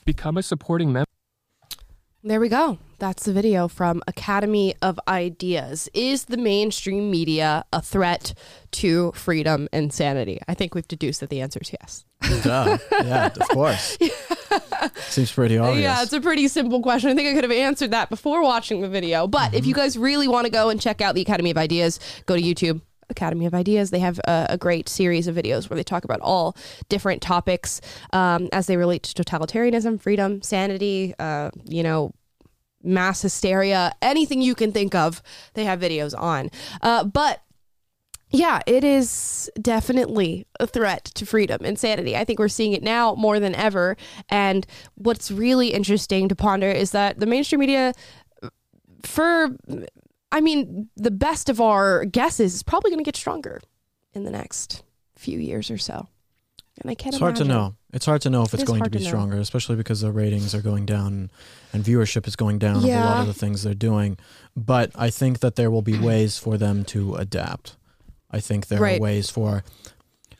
Become 0.05 0.37
a 0.37 0.43
supporting 0.43 0.93
member. 0.93 1.09
There 2.23 2.39
we 2.39 2.47
go. 2.47 2.77
That's 3.03 3.25
the 3.25 3.33
video 3.33 3.67
from 3.67 4.01
Academy 4.07 4.75
of 4.81 4.97
Ideas. 5.09 5.89
Is 5.93 6.23
the 6.23 6.37
mainstream 6.37 7.11
media 7.11 7.65
a 7.73 7.81
threat 7.81 8.33
to 8.71 9.11
freedom 9.11 9.67
and 9.73 9.91
sanity? 9.91 10.39
I 10.47 10.53
think 10.53 10.73
we've 10.73 10.87
deduced 10.87 11.19
that 11.19 11.29
the 11.29 11.41
answer 11.41 11.59
is 11.61 11.73
yes. 11.73 12.05
Duh. 12.43 12.77
yeah, 13.03 13.25
of 13.25 13.49
course. 13.49 13.97
Seems 15.09 15.33
pretty 15.33 15.57
obvious. 15.57 15.83
Yeah, 15.83 16.01
it's 16.01 16.13
a 16.13 16.21
pretty 16.21 16.47
simple 16.47 16.81
question. 16.81 17.09
I 17.09 17.15
think 17.15 17.27
I 17.27 17.33
could 17.33 17.43
have 17.43 17.51
answered 17.51 17.91
that 17.91 18.09
before 18.09 18.41
watching 18.41 18.79
the 18.79 18.87
video. 18.87 19.27
But 19.27 19.53
if 19.53 19.65
you 19.65 19.73
guys 19.73 19.97
really 19.97 20.29
want 20.29 20.45
to 20.45 20.49
go 20.49 20.69
and 20.69 20.79
check 20.79 21.01
out 21.01 21.13
the 21.13 21.21
Academy 21.23 21.51
of 21.51 21.57
Ideas, 21.57 21.99
go 22.25 22.37
to 22.37 22.41
YouTube. 22.41 22.79
Academy 23.09 23.45
of 23.45 23.53
Ideas. 23.53 23.91
They 23.91 23.99
have 23.99 24.17
a, 24.19 24.47
a 24.51 24.57
great 24.57 24.87
series 24.87 25.27
of 25.27 25.35
videos 25.35 25.69
where 25.69 25.75
they 25.75 25.83
talk 25.83 26.05
about 26.05 26.21
all 26.21 26.55
different 26.87 27.21
topics 27.21 27.81
um, 28.13 28.47
as 28.53 28.67
they 28.67 28.77
relate 28.77 29.03
to 29.03 29.23
totalitarianism, 29.23 30.01
freedom, 30.01 30.41
sanity, 30.41 31.13
uh, 31.19 31.51
you 31.65 31.83
know, 31.83 32.13
mass 32.83 33.21
hysteria, 33.21 33.93
anything 34.01 34.41
you 34.41 34.55
can 34.55 34.71
think 34.71 34.93
of, 34.93 35.21
they 35.53 35.65
have 35.65 35.79
videos 35.79 36.17
on. 36.17 36.49
Uh, 36.81 37.03
but 37.03 37.41
yeah, 38.33 38.61
it 38.65 38.83
is 38.83 39.49
definitely 39.61 40.47
a 40.59 40.65
threat 40.65 41.05
to 41.05 41.25
freedom 41.25 41.59
and 41.63 41.77
sanity. 41.77 42.17
I 42.17 42.25
think 42.25 42.39
we're 42.39 42.47
seeing 42.47 42.73
it 42.73 42.81
now 42.81 43.13
more 43.13 43.39
than 43.39 43.53
ever. 43.53 43.95
And 44.27 44.65
what's 44.95 45.29
really 45.29 45.69
interesting 45.69 46.27
to 46.29 46.35
ponder 46.35 46.69
is 46.69 46.91
that 46.91 47.19
the 47.19 47.27
mainstream 47.27 47.59
media, 47.59 47.93
for, 49.03 49.55
I 50.31 50.41
mean, 50.41 50.89
the 50.95 51.11
best 51.11 51.47
of 51.47 51.61
our 51.61 52.05
guesses, 52.05 52.55
is 52.55 52.63
probably 52.63 52.89
going 52.89 53.03
to 53.03 53.07
get 53.07 53.15
stronger 53.15 53.61
in 54.13 54.23
the 54.23 54.31
next 54.31 54.83
few 55.15 55.37
years 55.37 55.69
or 55.69 55.77
so. 55.77 56.07
And 56.81 56.89
I 56.89 56.95
can't 56.95 57.13
It's 57.13 57.19
hard 57.21 57.35
to 57.37 57.43
know. 57.43 57.75
It's 57.93 58.05
hard 58.05 58.21
to 58.23 58.29
know 58.31 58.41
if 58.41 58.47
It 58.53 58.55
it's 58.55 58.63
is 58.63 58.67
going 58.69 58.83
to 58.83 58.89
be 58.89 58.97
to 58.99 59.05
stronger, 59.05 59.37
especially 59.37 59.75
because 59.75 60.01
the 60.01 60.11
ratings 60.11 60.55
are 60.55 60.61
going 60.61 60.85
down 60.85 61.29
and 61.71 61.83
viewership 61.83 62.27
is 62.27 62.35
going 62.35 62.57
down 62.59 62.77
of 62.77 62.83
a 62.85 62.87
lot 62.87 63.21
of 63.21 63.27
the 63.27 63.33
things 63.33 63.61
they're 63.63 63.75
doing. 63.75 64.17
But 64.55 64.91
I 64.95 65.09
think 65.11 65.39
that 65.41 65.55
there 65.55 65.69
will 65.69 65.83
be 65.83 65.99
ways 65.99 66.37
for 66.39 66.57
them 66.57 66.83
to 66.85 67.15
adapt. 67.15 67.75
I 68.31 68.39
think 68.39 68.67
there 68.67 68.79
Right. 68.81 68.97
are 68.99 69.01
ways 69.03 69.29
for, 69.29 69.63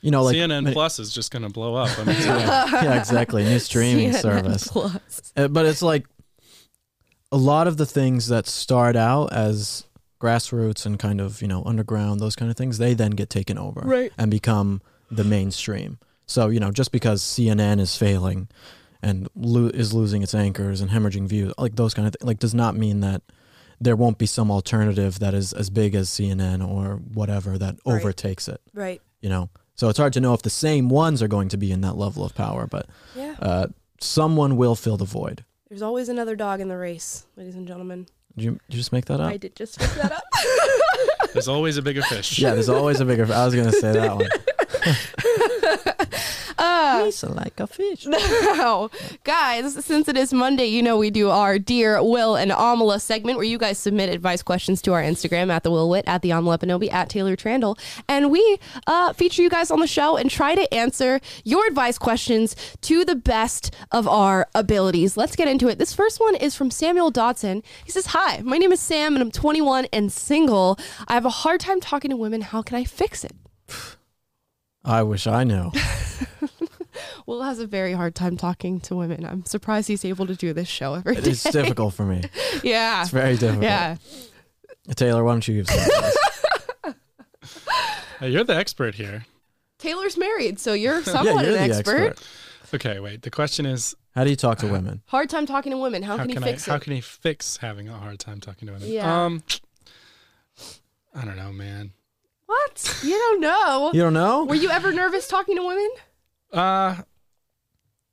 you 0.00 0.10
know, 0.10 0.24
like 0.24 0.34
CNN 0.34 0.64
many- 0.64 0.74
Plus 0.74 0.98
is 0.98 1.12
just 1.12 1.30
going 1.30 1.44
to 1.44 1.48
blow 1.48 1.76
up. 1.76 1.96
I 1.98 2.04
mean, 2.04 2.16
yeah, 2.20 2.66
yeah, 2.82 2.98
exactly, 2.98 3.44
new 3.44 3.60
streaming 3.60 4.10
CNN 4.12 4.20
service. 4.20 4.66
Plus. 4.68 5.32
Uh, 5.36 5.46
But 5.46 5.66
it's 5.66 5.82
like 5.82 6.06
a 7.30 7.36
lot 7.36 7.68
of 7.68 7.76
the 7.76 7.86
things 7.86 8.26
that 8.28 8.48
start 8.48 8.96
out 8.96 9.32
as 9.32 9.84
grassroots 10.20 10.84
and 10.86 10.98
kind 10.98 11.20
of 11.20 11.40
you 11.42 11.46
know 11.48 11.62
underground, 11.64 12.18
those 12.20 12.34
kind 12.34 12.50
of 12.50 12.56
things, 12.56 12.78
they 12.78 12.94
then 12.94 13.12
get 13.12 13.30
taken 13.30 13.56
over 13.58 13.82
Right. 13.84 14.12
and 14.18 14.30
become 14.32 14.82
the 15.10 15.22
mainstream. 15.24 15.98
So 16.26 16.48
you 16.48 16.60
know, 16.60 16.70
just 16.70 16.92
because 16.92 17.22
CNN 17.22 17.80
is 17.80 17.96
failing 17.96 18.48
and 19.02 19.28
lo- 19.34 19.66
is 19.72 19.92
losing 19.92 20.22
its 20.22 20.34
anchors 20.34 20.80
and 20.80 20.90
hemorrhaging 20.90 21.26
views, 21.28 21.52
like 21.58 21.76
those 21.76 21.94
kind 21.94 22.06
of 22.08 22.14
things, 22.14 22.26
like 22.26 22.38
does 22.38 22.54
not 22.54 22.76
mean 22.76 23.00
that 23.00 23.22
there 23.80 23.96
won't 23.96 24.18
be 24.18 24.26
some 24.26 24.50
alternative 24.50 25.18
that 25.18 25.34
is 25.34 25.52
as 25.52 25.68
big 25.68 25.94
as 25.94 26.08
CNN 26.08 26.66
or 26.66 26.96
whatever 27.12 27.58
that 27.58 27.76
Right. 27.84 27.96
overtakes 27.96 28.48
it. 28.48 28.60
Right. 28.72 29.02
You 29.20 29.28
know, 29.28 29.50
so 29.74 29.88
it's 29.88 29.98
hard 29.98 30.12
to 30.14 30.20
know 30.20 30.32
if 30.32 30.42
the 30.42 30.50
same 30.50 30.88
ones 30.88 31.22
are 31.22 31.28
going 31.28 31.48
to 31.48 31.56
be 31.56 31.72
in 31.72 31.80
that 31.82 31.96
level 31.98 32.24
of 32.24 32.34
power, 32.34 32.66
but 32.66 32.86
Yeah. 33.16 33.34
uh, 33.40 33.66
someone 34.00 34.56
will 34.56 34.74
fill 34.76 34.96
the 34.96 35.04
void. 35.04 35.44
There's 35.68 35.82
always 35.82 36.08
another 36.08 36.36
dog 36.36 36.60
in 36.60 36.68
the 36.68 36.76
race, 36.76 37.26
ladies 37.36 37.56
and 37.56 37.66
gentlemen. 37.66 38.06
Did 38.36 38.44
you, 38.44 38.50
did 38.52 38.60
you 38.74 38.76
just 38.78 38.92
make 38.92 39.06
that 39.06 39.20
up? 39.20 39.30
I 39.30 39.36
did 39.36 39.56
just 39.56 39.78
pick 39.78 39.90
that 39.94 40.12
up. 40.12 40.22
there's 41.32 41.48
always 41.48 41.76
a 41.76 41.82
bigger 41.82 42.02
fish. 42.02 42.38
Yeah, 42.38 42.54
there's 42.54 42.68
always 42.68 43.00
a 43.00 43.04
bigger. 43.04 43.24
I 43.32 43.44
was 43.44 43.54
gonna 43.54 43.72
say 43.72 43.92
that 43.92 44.14
one. 44.16 44.28
Uh, 46.56 47.10
like 47.30 47.58
a 47.58 47.66
fish. 47.66 48.06
Now, 48.14 48.88
guys, 49.24 49.84
since 49.84 50.08
it 50.08 50.16
is 50.16 50.32
Monday, 50.32 50.66
you 50.66 50.82
know 50.82 50.96
we 50.96 51.10
do 51.10 51.28
our 51.28 51.58
Dear 51.58 52.02
Will 52.02 52.36
and 52.36 52.50
Amala 52.52 53.00
segment 53.00 53.38
where 53.38 53.46
you 53.46 53.58
guys 53.58 53.76
submit 53.76 54.08
advice 54.08 54.42
questions 54.42 54.80
to 54.82 54.92
our 54.92 55.02
Instagram 55.02 55.50
at 55.50 55.64
the 55.64 55.70
Will 55.70 55.90
Witt, 55.90 56.04
at 56.06 56.22
the 56.22 56.30
Amala 56.30 56.58
Ekpunobi, 56.58 56.92
at 56.92 57.08
Taylor 57.08 57.36
Trandle. 57.36 57.78
And 58.08 58.30
we 58.30 58.58
uh, 58.86 59.12
feature 59.14 59.42
you 59.42 59.50
guys 59.50 59.70
on 59.70 59.80
the 59.80 59.86
show 59.86 60.16
and 60.16 60.30
try 60.30 60.54
to 60.54 60.72
answer 60.72 61.20
your 61.42 61.66
advice 61.66 61.98
questions 61.98 62.54
to 62.82 63.04
the 63.04 63.16
best 63.16 63.74
of 63.90 64.06
our 64.06 64.46
abilities. 64.54 65.16
Let's 65.16 65.36
get 65.36 65.48
into 65.48 65.68
it. 65.68 65.78
This 65.78 65.92
first 65.92 66.20
one 66.20 66.36
is 66.36 66.54
from 66.54 66.70
Samuel 66.70 67.10
Dodson. 67.10 67.62
He 67.84 67.90
says, 67.90 68.06
Hi, 68.06 68.40
my 68.42 68.58
name 68.58 68.72
is 68.72 68.80
Sam 68.80 69.14
and 69.14 69.22
I'm 69.22 69.32
21 69.32 69.86
and 69.92 70.12
single. 70.12 70.78
I 71.08 71.14
have 71.14 71.26
a 71.26 71.30
hard 71.30 71.60
time 71.60 71.80
talking 71.80 72.10
to 72.10 72.16
women. 72.16 72.42
How 72.42 72.62
can 72.62 72.76
I 72.76 72.84
fix 72.84 73.24
it? 73.24 73.32
I 74.84 75.02
wish 75.02 75.26
I 75.26 75.44
knew. 75.44 75.72
Will 77.26 77.42
has 77.42 77.58
a 77.58 77.66
very 77.66 77.92
hard 77.92 78.14
time 78.14 78.36
talking 78.36 78.80
to 78.80 78.94
women. 78.96 79.24
I'm 79.24 79.44
surprised 79.46 79.88
he's 79.88 80.04
able 80.04 80.26
to 80.26 80.34
do 80.34 80.52
this 80.52 80.68
show 80.68 80.94
every 80.94 81.14
day. 81.16 81.30
It's 81.30 81.42
difficult 81.44 81.94
for 81.94 82.04
me. 82.04 82.22
Yeah. 82.62 83.02
It's 83.02 83.10
very 83.10 83.36
difficult. 83.36 83.64
Yeah. 83.64 83.96
Taylor, 84.94 85.24
why 85.24 85.32
don't 85.32 85.46
you 85.48 85.56
give 85.56 85.68
some 85.68 85.78
advice? 85.80 86.16
Hey, 88.20 88.30
you're 88.30 88.44
the 88.44 88.56
expert 88.56 88.94
here. 88.94 89.26
Taylor's 89.78 90.16
married, 90.16 90.60
so 90.60 90.72
you're 90.72 90.98
yeah, 90.98 91.02
somewhat 91.02 91.44
you're 91.44 91.56
an 91.56 91.68
the 91.68 91.76
expert. 91.76 92.12
expert. 92.12 92.26
Okay, 92.74 93.00
wait. 93.00 93.22
The 93.22 93.30
question 93.30 93.66
is, 93.66 93.94
How 94.14 94.22
do 94.24 94.30
you 94.30 94.36
talk 94.36 94.58
to 94.58 94.68
women? 94.68 95.02
Hard 95.06 95.28
time 95.28 95.46
talking 95.46 95.72
to 95.72 95.78
women. 95.78 96.02
How, 96.04 96.16
how 96.16 96.22
can 96.22 96.28
he 96.28 96.34
can 96.34 96.44
I 96.44 96.46
fix 96.52 96.64
how 96.66 96.78
can 96.78 96.92
he 96.92 97.00
fix 97.00 97.56
having 97.58 97.88
a 97.88 97.98
hard 97.98 98.18
time 98.20 98.40
talking 98.40 98.66
to 98.68 98.72
women? 98.74 98.88
Yeah. 98.88 99.24
Um, 99.24 99.42
I 101.14 101.24
don't 101.24 101.36
know, 101.36 101.52
man. 101.52 101.92
What? 102.54 103.00
You 103.02 103.10
don't 103.18 103.40
know. 103.40 103.90
You 103.94 104.00
don't 104.02 104.14
know? 104.14 104.44
Were 104.44 104.54
you 104.54 104.70
ever 104.70 104.92
nervous 104.92 105.26
talking 105.28 105.56
to 105.56 105.66
women? 105.66 105.90
Uh, 106.52 106.96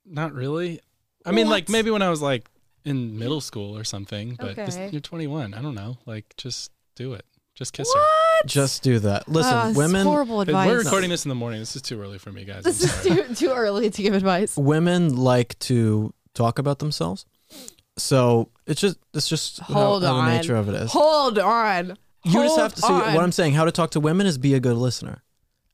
not 0.05 0.33
really. 0.33 0.79
I 1.25 1.31
mean, 1.31 1.47
like 1.49 1.69
maybe 1.69 1.91
when 1.91 2.01
I 2.01 2.09
was 2.09 2.21
like 2.21 2.47
in 2.85 3.17
middle 3.19 3.41
school 3.41 3.77
or 3.77 3.83
something. 3.83 4.35
But 4.39 4.55
this- 4.55 4.75
Okay. 4.75 4.89
you're 4.91 5.01
21. 5.01 5.53
I 5.53 5.61
don't 5.61 5.75
know. 5.75 5.97
Like, 6.05 6.33
just 6.37 6.71
do 6.95 7.13
it. 7.13 7.25
Just 7.53 7.73
kiss 7.73 7.87
her. 7.93 7.99
What? 7.99 8.45
Just 8.47 8.81
do 8.81 8.97
that. 8.99 9.27
Listen, 9.27 9.53
Ah, 9.53 9.63
this 9.65 9.71
is 9.73 9.77
women 9.77 10.07
horrible 10.07 10.41
advice. 10.41 10.67
We're 10.67 10.79
recording 10.79 11.09
this 11.11 11.25
in 11.25 11.29
the 11.29 11.35
morning. 11.35 11.59
This 11.59 11.75
is 11.75 11.81
too 11.83 12.01
early 12.01 12.17
for 12.17 12.31
me, 12.31 12.43
guys. 12.43 12.57
I'm 12.57 12.63
This 12.63 12.81
is 12.83 12.91
sorry. 12.91 13.23
too, 13.27 13.35
too 13.35 13.51
early 13.51 13.89
to 13.91 14.01
give 14.01 14.13
advice. 14.15 14.57
women 14.57 15.15
like 15.15 15.59
to 15.59 16.13
talk 16.33 16.57
about 16.57 16.79
themselves. 16.79 17.25
So 17.97 18.49
it's 18.65 18.81
just 18.81 18.97
it's 19.13 19.27
just 19.27 19.59
how- 19.59 19.73
Hold 19.73 20.03
how, 20.03 20.15
on. 20.15 20.25
the 20.29 20.37
nature 20.37 20.55
of 20.55 20.69
it 20.69 20.75
is. 20.75 20.91
Hold 20.91 21.37
on. 21.37 21.97
You 22.24 22.34
just 22.34 22.57
have 22.57 22.74
to 22.76 22.82
see 22.82 22.93
on. 22.93 23.13
what 23.13 23.24
I'm 23.24 23.32
saying. 23.32 23.53
How 23.53 23.65
to 23.65 23.72
talk 23.72 23.91
to 23.91 23.99
women 23.99 24.28
is 24.28 24.38
be 24.38 24.53
a 24.53 24.59
good 24.59 24.78
listener. 24.78 25.24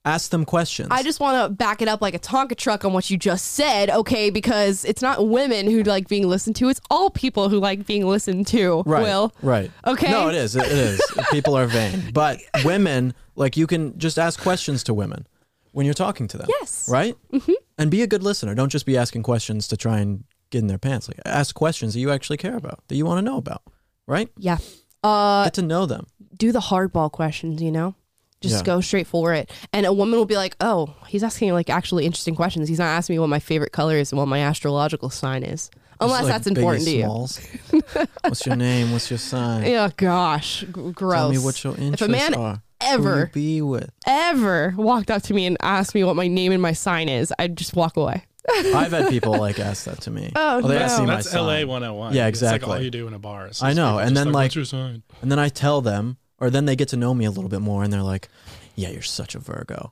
Ask 0.06 0.32
them 0.32 0.46
questions. 0.46 0.88
I 0.90 1.04
just 1.04 1.20
want 1.20 1.44
to 1.44 1.54
back 1.54 1.82
it 1.82 1.90
up 1.90 2.02
like 2.02 2.14
a 2.14 2.20
Tonka 2.20 2.56
truck 2.56 2.86
on 2.86 2.94
what 2.94 3.10
you 3.10 3.18
just 3.18 3.54
said, 3.54 3.90
okay? 3.90 4.30
Because 4.30 4.86
it's 4.86 5.02
not 5.02 5.28
women 5.28 5.70
who 5.70 5.84
like 5.84 6.08
being 6.08 6.30
listened 6.30 6.56
to; 6.58 6.70
it's 6.70 6.80
all 6.90 7.10
people 7.10 7.50
who 7.50 7.60
like 7.60 7.86
being 7.86 8.06
listened 8.08 8.48
to. 8.48 8.84
right, 8.86 9.04
Will 9.04 9.34
right. 9.42 9.70
Okay. 9.86 10.10
No, 10.10 10.30
it 10.30 10.36
is. 10.36 10.56
It, 10.56 10.64
it 10.64 10.72
is. 10.72 11.02
People 11.32 11.58
are 11.58 11.66
vain, 11.66 12.12
but 12.14 12.40
women 12.64 13.14
like 13.36 13.58
you 13.58 13.68
can 13.68 14.00
just 14.00 14.18
ask 14.18 14.40
questions 14.40 14.82
to 14.86 14.94
women 14.94 15.28
when 15.72 15.86
you're 15.86 15.94
talking 15.94 16.28
to 16.30 16.38
them. 16.38 16.48
Yes. 16.50 16.88
Right. 16.90 17.16
Mm-hmm. 17.34 17.54
And 17.78 17.92
be 17.92 18.02
a 18.02 18.08
good 18.08 18.24
listener. 18.24 18.56
Don't 18.56 18.70
just 18.70 18.86
be 18.86 18.98
asking 18.98 19.24
questions 19.24 19.68
to 19.68 19.78
try 19.78 20.00
and 20.00 20.24
get 20.52 20.60
in 20.60 20.68
their 20.68 20.78
pants. 20.78 21.10
Like 21.10 21.20
ask 21.26 21.54
questions 21.54 21.94
that 21.94 22.00
you 22.00 22.12
actually 22.12 22.38
care 22.38 22.56
about, 22.56 22.80
that 22.88 22.96
you 22.96 23.06
want 23.06 23.18
to 23.18 23.22
know 23.30 23.38
about. 23.38 23.62
Right. 24.08 24.30
yeah. 24.38 24.58
Uh, 25.04 25.46
Get 25.46 25.54
to 25.56 25.62
know 25.62 25.86
them. 25.86 26.08
do 26.38 26.52
the 26.52 26.60
hardball 26.60 27.12
questions. 27.12 27.62
You 27.62 27.72
know, 27.72 27.96
Just 28.42 28.58
Yeah. 28.58 28.64
go 28.64 28.82
straight 28.82 29.08
for 29.08 29.34
it. 29.34 29.50
And 29.74 29.86
a 29.86 29.92
woman 29.94 30.18
will 30.20 30.26
be 30.26 30.36
like, 30.36 30.56
"Oh, 30.62 30.94
he's 31.08 31.24
asking 31.24 31.54
like 31.54 31.70
actually 31.72 32.06
interesting 32.06 32.36
questions. 32.36 32.70
He's 32.70 32.78
not 32.80 32.86
asking 32.86 33.16
me 33.16 33.20
what 33.20 33.30
my 33.30 33.40
favorite 33.40 33.72
color 33.72 33.96
is 33.98 34.12
and 34.12 34.20
what 34.20 34.28
my 34.28 34.40
astrological 34.40 35.10
sign 35.10 35.42
is, 35.44 35.72
unless 36.00 36.24
like 36.24 36.32
that's 36.34 36.48
important 36.48 36.86
to 36.86 36.92
you." 36.92 37.08
What's 38.24 38.46
your 38.46 38.56
name? 38.56 38.92
What's 38.92 39.10
your 39.10 39.18
sign? 39.18 39.66
Yeah, 39.66 39.90
gosh, 39.98 40.62
g- 40.62 40.92
gross. 40.92 41.18
Tell 41.20 41.30
me 41.32 41.38
what 41.40 41.64
your 41.64 41.74
interests 41.78 42.02
if 42.04 42.08
a 42.08 42.12
man 42.12 42.34
are. 42.36 42.62
ever 42.80 43.32
be 43.34 43.62
with. 43.62 43.90
ever 44.06 44.74
walked 44.78 45.10
up 45.10 45.24
to 45.24 45.34
me 45.34 45.46
and 45.48 45.58
asked 45.62 45.96
me 45.96 46.04
what 46.04 46.16
my 46.16 46.28
name 46.28 46.52
and 46.52 46.62
my 46.62 46.74
sign 46.74 47.10
is, 47.10 47.34
I'd 47.40 47.58
just 47.58 47.76
walk 47.76 47.98
away. 47.98 48.26
I've 48.76 48.92
had 48.92 49.10
people 49.10 49.38
like 49.38 49.60
ask 49.60 49.86
that 49.86 50.02
to 50.02 50.12
me. 50.12 50.32
Oh, 50.36 50.62
they 50.62 50.76
no. 50.76 50.80
ask 50.80 51.00
me 51.00 51.06
my 51.08 51.16
That's 51.16 51.34
LA 51.34 51.66
101. 51.66 52.14
Yeah, 52.14 52.28
It's 52.28 52.42
like 52.42 52.54
exactly. 52.56 52.78
all 52.78 52.82
you 52.82 52.90
do 52.92 53.08
in 53.08 53.14
a 53.14 53.20
bar. 53.20 53.48
It's 53.48 53.62
I 53.62 53.74
know, 53.74 54.00
and 54.00 54.16
then, 54.16 54.28
like, 54.28 54.34
like- 54.52 54.56
your 54.56 54.66
sign? 54.66 55.04
And 55.22 55.32
then 55.32 55.40
I 55.40 55.50
tell 55.50 55.82
them, 55.82 56.18
or 56.40 56.50
then 56.50 56.66
they 56.66 56.76
get 56.76 56.88
to 56.90 56.98
know 56.98 57.14
me 57.14 57.26
a 57.26 57.32
little 57.32 57.50
bit 57.50 57.62
more, 57.62 57.84
and 57.84 57.92
they're 57.92 58.04
like, 58.04 58.30
"Yeah, 58.76 58.90
you're 58.90 59.02
such 59.02 59.36
a 59.36 59.40
Virgo." 59.40 59.92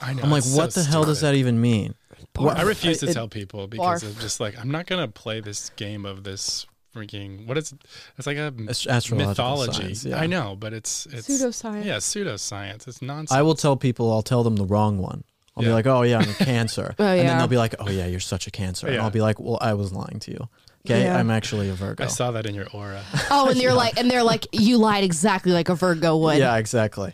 I 0.00 0.12
know. 0.14 0.22
I'm 0.22 0.30
like, 0.30 0.38
it's 0.38 0.50
so 0.50 0.56
"What 0.56 0.74
the 0.74 0.84
hell 0.84 1.04
does 1.04 1.20
that 1.22 1.34
even 1.34 1.60
mean?" 1.60 1.94
Barf. 2.34 2.56
I 2.56 2.62
refuse 2.62 2.98
to 3.00 3.08
It- 3.08 3.14
tell 3.14 3.28
people 3.28 3.66
because 3.66 4.02
barf. 4.04 4.14
I'm 4.14 4.20
just 4.20 4.40
like 4.40 4.58
I'm 4.58 4.70
not 4.70 4.86
gonna 4.86 5.08
play 5.08 5.40
this 5.40 5.70
game 5.70 6.04
of 6.04 6.22
this 6.22 6.66
freaking 6.94 7.46
what 7.46 7.56
is? 7.58 7.74
It's 8.18 8.26
like 8.26 8.36
a 8.36 8.52
Ast- 8.68 8.86
astrological 8.86 9.28
mythology. 9.30 9.72
science, 9.94 10.04
yeah. 10.04 10.20
I 10.20 10.26
know, 10.26 10.54
but 10.58 10.72
it's 10.74 11.06
it's 11.06 11.28
Pseudoscience. 11.28 11.84
Yeah, 11.84 11.96
pseudoscience. 11.96 12.86
It's 12.88 13.00
nonsense. 13.02 13.32
I 13.32 13.42
will 13.42 13.54
tell 13.54 13.76
people, 13.76 14.12
I'll 14.12 14.22
tell 14.22 14.42
them 14.44 14.56
the 14.56 14.64
wrong 14.66 14.98
one. 14.98 15.24
I'll 15.56 15.62
be 15.64 15.70
like, 15.70 15.86
"Oh 15.86 16.02
yeah, 16.02 16.18
I'm 16.18 16.28
a 16.28 16.34
Cancer," 16.44 16.94
Oh, 16.98 17.04
and 17.04 17.28
then 17.28 17.38
they'll 17.38 17.46
be 17.48 17.56
like, 17.56 17.74
"Oh 17.78 17.88
yeah, 17.90 18.06
you're 18.06 18.20
such 18.20 18.46
a 18.46 18.50
Cancer," 18.50 18.86
and 18.88 18.98
I'll 19.00 19.10
be 19.10 19.20
like, 19.22 19.40
"Well, 19.40 19.58
I 19.60 19.74
was 19.74 19.92
lying 19.92 20.18
to 20.20 20.30
you." 20.30 20.48
Okay, 20.86 21.02
Yeah. 21.02 21.18
I'm 21.18 21.30
actually 21.30 21.68
a 21.68 21.74
Virgo. 21.74 22.04
I 22.04 22.06
saw 22.06 22.30
that 22.30 22.46
in 22.46 22.54
your 22.54 22.68
aura. 22.72 23.02
Oh, 23.30 23.48
and 23.50 23.58
they're 23.60 23.74
like, 23.74 23.98
and 23.98 24.08
they're 24.08 24.22
like, 24.22 24.46
you 24.52 24.76
lied 24.78 25.02
exactly 25.02 25.50
like 25.50 25.68
a 25.68 25.74
Virgo 25.74 26.16
would. 26.18 26.38
Yeah, 26.38 26.56
exactly. 26.58 27.12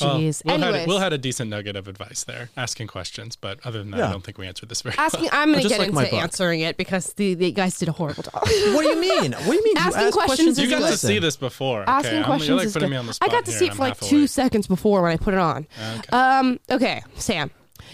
Well, 0.00 0.18
Jeez. 0.18 0.44
Will, 0.44 0.58
had, 0.58 0.86
Will, 0.88 0.98
had 0.98 1.12
a 1.14 1.18
decent 1.18 1.48
nugget 1.50 1.74
of 1.76 1.86
advice 1.88 2.24
there, 2.24 2.50
asking 2.56 2.88
questions. 2.88 3.36
But 3.36 3.60
other 3.64 3.78
than 3.78 3.92
that, 3.92 3.96
Yeah. 3.98 4.08
I 4.08 4.12
don't 4.12 4.22
think 4.24 4.36
we 4.38 4.46
answered 4.46 4.68
this 4.68 4.82
very 4.82 4.94
asking. 4.98 5.28
I'm 5.32 5.52
going 5.52 5.62
to 5.62 5.68
get 5.70 5.78
like 5.94 6.08
into 6.12 6.16
answering 6.20 6.60
it 6.60 6.76
because 6.76 7.12
the, 7.14 7.32
the 7.34 7.50
guys 7.52 7.78
did 7.78 7.88
a 7.88 7.92
horrible 7.92 8.24
job. 8.24 8.34
What 8.42 8.82
do 8.82 8.88
you 8.88 9.00
mean? 9.00 9.32
What 9.32 9.44
do 9.46 9.54
you 9.54 9.64
mean? 9.64 9.76
Asking 9.78 10.00
you 10.02 10.06
ask 10.08 10.14
questions 10.18 10.58
well. 10.58 10.64
is 10.66 10.70
You 10.72 10.78
got 10.80 10.90
to 10.90 10.98
see 10.98 11.18
this 11.20 11.36
before. 11.36 11.82
Okay? 11.82 11.92
Asking 11.92 12.14
I'm- 12.16 12.24
questions 12.24 12.48
You're 12.48 12.56
like 12.58 12.66
is 12.66 12.72
putting 12.74 12.88
good. 12.88 12.90
me 12.90 12.96
on 12.98 13.06
the 13.06 13.18
I 13.22 13.28
got 13.28 13.44
to 13.44 13.50
here, 13.52 13.58
see 13.60 13.66
it 13.66 13.72
for 13.74 13.78
like 13.84 14.00
two 14.00 14.16
awake. 14.18 14.28
seconds 14.30 14.66
before 14.66 15.00
when 15.00 15.12
I 15.12 15.16
put 15.16 15.32
it 15.32 15.40
on. 15.40 15.66
Okay. 15.98 16.08
Um. 16.10 16.60
Okay, 16.70 17.02
Sam. 17.14 17.50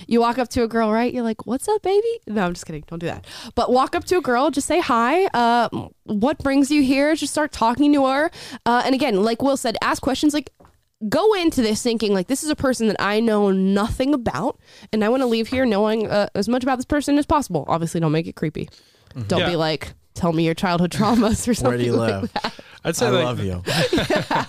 You 0.06 0.20
walk 0.20 0.38
up 0.38 0.48
to 0.50 0.62
a 0.62 0.68
girl, 0.68 0.90
right? 0.92 1.12
You're 1.12 1.22
like, 1.22 1.46
"What's 1.46 1.68
up, 1.68 1.82
baby?" 1.82 2.08
No, 2.26 2.44
I'm 2.44 2.54
just 2.54 2.66
kidding. 2.66 2.84
Don't 2.86 2.98
do 2.98 3.06
that. 3.06 3.26
But 3.54 3.72
walk 3.72 3.94
up 3.94 4.04
to 4.04 4.16
a 4.18 4.20
girl, 4.20 4.50
just 4.50 4.66
say 4.66 4.80
hi. 4.80 5.26
Uh, 5.26 5.68
what 6.04 6.38
brings 6.38 6.70
you 6.70 6.82
here? 6.82 7.14
Just 7.14 7.32
start 7.32 7.52
talking 7.52 7.92
to 7.94 8.06
her. 8.06 8.30
Uh, 8.66 8.82
and 8.84 8.94
again, 8.94 9.22
like 9.22 9.42
Will 9.42 9.56
said, 9.56 9.76
ask 9.82 10.02
questions. 10.02 10.34
Like, 10.34 10.50
go 11.08 11.34
into 11.34 11.62
this 11.62 11.82
thinking 11.82 12.12
like 12.12 12.26
this 12.26 12.42
is 12.44 12.50
a 12.50 12.56
person 12.56 12.86
that 12.88 12.96
I 13.00 13.20
know 13.20 13.50
nothing 13.50 14.12
about, 14.14 14.58
and 14.92 15.04
I 15.04 15.08
want 15.08 15.22
to 15.22 15.26
leave 15.26 15.48
here 15.48 15.64
knowing 15.64 16.08
uh, 16.10 16.28
as 16.34 16.48
much 16.48 16.62
about 16.62 16.76
this 16.76 16.84
person 16.84 17.18
as 17.18 17.26
possible. 17.26 17.64
Obviously, 17.68 18.00
don't 18.00 18.12
make 18.12 18.26
it 18.26 18.36
creepy. 18.36 18.68
Don't 19.28 19.40
Yeah. 19.40 19.48
be 19.50 19.56
like, 19.56 19.92
tell 20.14 20.32
me 20.32 20.44
your 20.44 20.54
childhood 20.54 20.90
traumas 20.92 21.48
or 21.48 21.54
something. 21.54 21.68
Where 21.68 21.78
do 21.78 21.84
you 21.84 21.92
like 21.94 22.20
live? 22.22 22.32
that. 22.34 22.54
I'd 22.84 22.96
say 22.96 23.06
I 23.06 23.10
like, 23.10 23.24
love 23.24 23.40
you. 23.40 23.62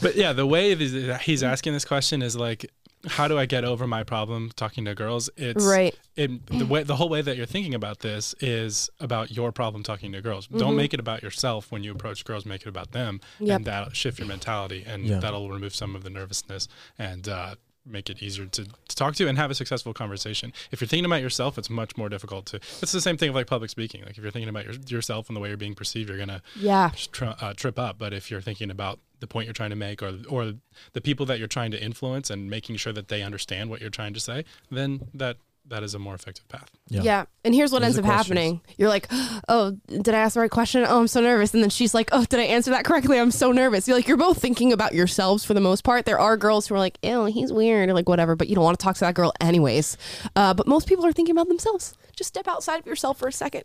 But 0.00 0.16
yeah, 0.16 0.32
the 0.32 0.46
way 0.46 0.74
that 0.74 1.20
he's 1.22 1.42
asking 1.42 1.74
this 1.74 1.84
question 1.84 2.22
is 2.22 2.34
like, 2.36 2.68
how 3.08 3.26
do 3.28 3.38
I 3.38 3.46
get 3.46 3.64
over 3.64 3.86
my 3.86 4.04
problem 4.04 4.50
talking 4.54 4.84
to 4.84 4.94
girls? 4.94 5.28
It's 5.36 5.64
Right. 5.64 5.94
It, 6.16 6.46
the 6.46 6.66
way 6.66 6.82
the 6.82 6.96
whole 6.96 7.08
way 7.08 7.22
that 7.22 7.36
you're 7.36 7.46
thinking 7.46 7.74
about 7.74 8.00
this 8.00 8.34
is 8.40 8.90
about 9.00 9.30
your 9.32 9.50
problem 9.52 9.82
talking 9.82 10.12
to 10.12 10.20
girls. 10.20 10.46
Mm-hmm. 10.46 10.58
Don't 10.58 10.76
make 10.76 10.92
it 10.94 11.00
about 11.00 11.22
yourself 11.22 11.72
when 11.72 11.82
you 11.82 11.92
approach 11.92 12.24
girls. 12.24 12.44
Make 12.46 12.62
it 12.62 12.68
about 12.68 12.92
them, 12.92 13.20
Yep. 13.40 13.56
and 13.56 13.64
that'll 13.64 13.92
shift 13.92 14.18
your 14.18 14.28
mentality, 14.28 14.84
and 14.86 15.04
Yeah. 15.04 15.18
that'll 15.18 15.50
remove 15.50 15.74
some 15.74 15.96
of 15.96 16.04
the 16.04 16.10
nervousness 16.10 16.68
and 16.98 17.28
uh, 17.28 17.54
make 17.84 18.08
it 18.08 18.22
easier 18.22 18.46
to, 18.46 18.64
to 18.64 18.96
talk 18.96 19.14
to 19.16 19.28
and 19.28 19.36
have 19.38 19.50
a 19.50 19.54
successful 19.54 19.92
conversation. 19.92 20.52
If 20.70 20.80
you're 20.80 20.88
thinking 20.88 21.04
about 21.04 21.20
yourself, 21.22 21.58
it's 21.58 21.68
much 21.70 21.96
more 21.96 22.08
difficult 22.08 22.46
to. 22.46 22.56
It's 22.80 22.92
the 22.92 23.00
same 23.00 23.16
thing 23.16 23.30
of 23.30 23.34
like 23.34 23.46
public 23.46 23.70
speaking. 23.70 24.02
Like 24.02 24.16
if 24.16 24.22
you're 24.22 24.30
thinking 24.30 24.48
about 24.48 24.64
your, 24.64 24.74
yourself 24.86 25.28
and 25.28 25.36
the 25.36 25.40
way 25.40 25.48
you're 25.48 25.56
being 25.56 25.74
perceived, 25.74 26.08
you're 26.08 26.18
gonna 26.18 26.42
Yeah. 26.56 26.90
tri- 27.12 27.36
uh, 27.40 27.54
trip 27.54 27.78
up. 27.78 27.98
But 27.98 28.12
if 28.12 28.30
you're 28.30 28.40
thinking 28.40 28.70
about 28.70 28.98
the 29.20 29.26
point 29.26 29.46
you're 29.46 29.52
trying 29.54 29.70
to 29.70 29.76
make, 29.76 30.02
or 30.02 30.14
or 30.28 30.54
the 30.92 31.00
people 31.00 31.26
that 31.26 31.38
you're 31.38 31.48
trying 31.48 31.70
to 31.72 31.82
influence, 31.82 32.28
and 32.30 32.48
making 32.50 32.76
sure 32.76 32.92
that 32.92 33.08
they 33.08 33.22
understand 33.22 33.70
what 33.70 33.80
you're 33.80 33.90
trying 33.90 34.14
to 34.14 34.20
say, 34.20 34.44
then 34.70 35.08
that 35.14 35.36
that 35.68 35.82
is 35.82 35.94
a 35.94 35.98
more 35.98 36.14
effective 36.14 36.46
path. 36.48 36.70
Yeah. 36.88 37.02
Yeah. 37.02 37.24
And 37.44 37.54
here's 37.54 37.72
what 37.72 37.80
Those 37.80 37.96
ends 37.96 37.98
up 37.98 38.04
questions. 38.04 38.26
happening. 38.38 38.60
You're 38.76 38.88
like, 38.88 39.06
oh, 39.48 39.76
did 39.88 40.08
I 40.10 40.18
ask 40.18 40.34
the 40.34 40.40
right 40.40 40.50
question? 40.50 40.84
Oh, 40.86 41.00
I'm 41.00 41.08
so 41.08 41.20
nervous. 41.20 41.54
And 41.54 41.62
then 41.62 41.70
she's 41.70 41.94
like, 41.94 42.10
oh, 42.12 42.24
did 42.24 42.40
I 42.40 42.44
answer 42.44 42.70
that 42.72 42.84
correctly? 42.84 43.18
I'm 43.18 43.30
so 43.30 43.52
nervous. 43.52 43.86
You're 43.88 43.96
like, 43.96 44.06
you're 44.08 44.16
both 44.16 44.38
thinking 44.40 44.72
about 44.72 44.92
yourselves 44.92 45.44
for 45.44 45.54
the 45.54 45.60
most 45.60 45.82
part. 45.84 46.04
There 46.04 46.18
are 46.18 46.36
girls 46.36 46.66
who 46.66 46.74
are 46.74 46.78
like, 46.78 46.98
ew, 47.02 47.24
he's 47.26 47.52
weird 47.52 47.88
or 47.88 47.94
like 47.94 48.08
whatever, 48.08 48.36
but 48.36 48.48
you 48.48 48.54
don't 48.54 48.64
want 48.64 48.78
to 48.78 48.82
talk 48.84 48.94
to 48.96 49.00
that 49.00 49.14
girl 49.14 49.32
anyways. 49.40 49.96
Uh, 50.36 50.52
but 50.52 50.66
most 50.66 50.86
people 50.88 51.06
are 51.06 51.12
thinking 51.12 51.34
about 51.34 51.48
themselves. 51.48 51.96
Just 52.16 52.28
step 52.28 52.48
outside 52.48 52.80
of 52.80 52.86
yourself 52.86 53.18
for 53.18 53.28
a 53.28 53.32
second 53.32 53.64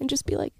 and 0.00 0.08
just 0.08 0.24
be 0.24 0.36
like, 0.36 0.54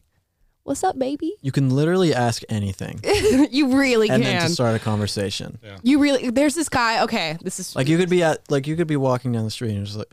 what's 0.65 0.85
up, 0.85 0.99
baby? 0.99 1.35
You 1.41 1.53
can 1.53 1.71
literally 1.71 2.13
ask 2.15 2.43
anything 2.49 3.01
you 3.51 3.77
really 3.77 4.11
and 4.11 4.23
then 4.23 4.39
can. 4.41 4.49
to 4.49 4.53
start 4.55 4.77
a 4.77 4.79
conversation. 4.79 5.59
You 5.83 5.99
really, 6.01 6.31
there's 6.31 6.55
this 6.55 6.69
guy. 6.69 7.03
Okay. 7.05 7.39
This 7.41 7.59
is 7.59 7.75
Like 7.75 7.89
you 7.89 7.97
could 7.99 8.11
be 8.11 8.23
at 8.23 8.49
like 8.51 8.67
you 8.67 8.77
could 8.77 8.87
be 8.87 8.97
walking 8.97 9.33
down 9.33 9.45
the 9.45 9.51
street 9.51 9.69
and 9.71 9.79
you're 9.79 9.87
just 9.87 9.99
like 9.99 10.13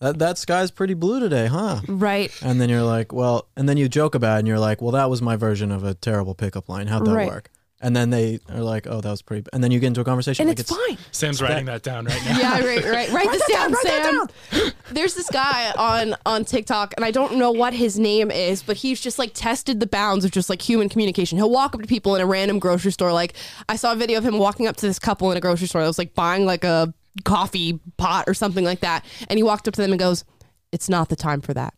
that 0.00 0.18
that 0.18 0.38
sky's 0.38 0.70
pretty 0.70 0.94
blue 0.94 1.20
today, 1.20 1.46
huh? 1.46 1.80
right. 1.88 2.32
And 2.42 2.60
then 2.60 2.68
you're 2.68 2.82
like, 2.82 3.12
well, 3.12 3.48
and 3.56 3.68
then 3.68 3.76
you 3.76 3.88
joke 3.88 4.14
about 4.14 4.36
it 4.36 4.38
and 4.40 4.48
you're 4.48 4.58
like, 4.58 4.80
well, 4.80 4.92
that 4.92 5.10
was 5.10 5.20
my 5.22 5.36
version 5.36 5.70
of 5.70 5.84
a 5.84 5.94
terrible 5.94 6.34
pickup 6.34 6.68
line. 6.68 6.86
How'd 6.86 7.06
that 7.06 7.14
Right. 7.14 7.28
work? 7.28 7.50
And 7.82 7.96
then 7.96 8.10
they 8.10 8.40
are 8.50 8.60
like, 8.60 8.86
oh, 8.86 9.00
that 9.00 9.10
was 9.10 9.22
pretty. 9.22 9.46
And 9.54 9.64
then 9.64 9.70
you 9.70 9.80
get 9.80 9.86
into 9.86 10.02
a 10.02 10.04
conversation. 10.04 10.42
And 10.42 10.50
like 10.50 10.60
it's 10.60 10.68
fine. 10.70 10.98
Sam's 11.12 11.40
writing 11.40 11.64
that 11.64 11.82
down 11.82 12.04
right 12.04 12.22
now. 12.26 12.38
Yeah, 12.38 12.60
right, 12.60 12.84
right. 12.84 13.10
Write 13.10 13.30
this 13.30 13.42
down, 13.50 13.74
Sam. 13.76 14.28
There's 14.92 15.14
this 15.14 15.30
guy 15.30 15.72
on 15.78 16.14
on 16.26 16.44
TikTok, 16.44 16.92
and 16.98 17.06
I 17.06 17.10
don't 17.10 17.36
know 17.36 17.50
what 17.50 17.72
his 17.72 17.98
name 17.98 18.30
is, 18.30 18.62
but 18.62 18.76
he's 18.76 19.00
just 19.00 19.18
like 19.18 19.30
tested 19.32 19.80
the 19.80 19.86
bounds 19.86 20.26
of 20.26 20.30
just 20.30 20.50
like 20.50 20.60
human 20.60 20.90
communication. 20.90 21.38
He'll 21.38 21.48
walk 21.48 21.74
up 21.74 21.80
to 21.80 21.86
people 21.86 22.14
in 22.16 22.20
a 22.20 22.26
random 22.26 22.58
grocery 22.58 22.92
store. 22.92 23.14
Like 23.14 23.32
I 23.66 23.76
saw 23.76 23.92
a 23.92 23.96
video 23.96 24.18
of 24.18 24.26
him 24.26 24.36
walking 24.36 24.66
up 24.66 24.76
to 24.76 24.86
this 24.86 24.98
couple 24.98 25.30
in 25.30 25.38
a 25.38 25.40
grocery 25.40 25.66
store 25.66 25.80
that 25.80 25.86
was 25.86 25.96
like 25.98 26.14
buying 26.14 26.44
like 26.44 26.64
a 26.64 26.92
coffee 27.24 27.80
pot 27.96 28.24
or 28.26 28.34
something 28.34 28.64
like 28.64 28.80
that, 28.80 29.04
and 29.28 29.38
he 29.38 29.42
walked 29.42 29.68
up 29.68 29.74
to 29.74 29.82
them 29.82 29.92
and 29.92 29.98
goes, 29.98 30.24
"It's 30.72 30.88
not 30.88 31.08
the 31.08 31.16
time 31.16 31.40
for 31.40 31.54
that." 31.54 31.74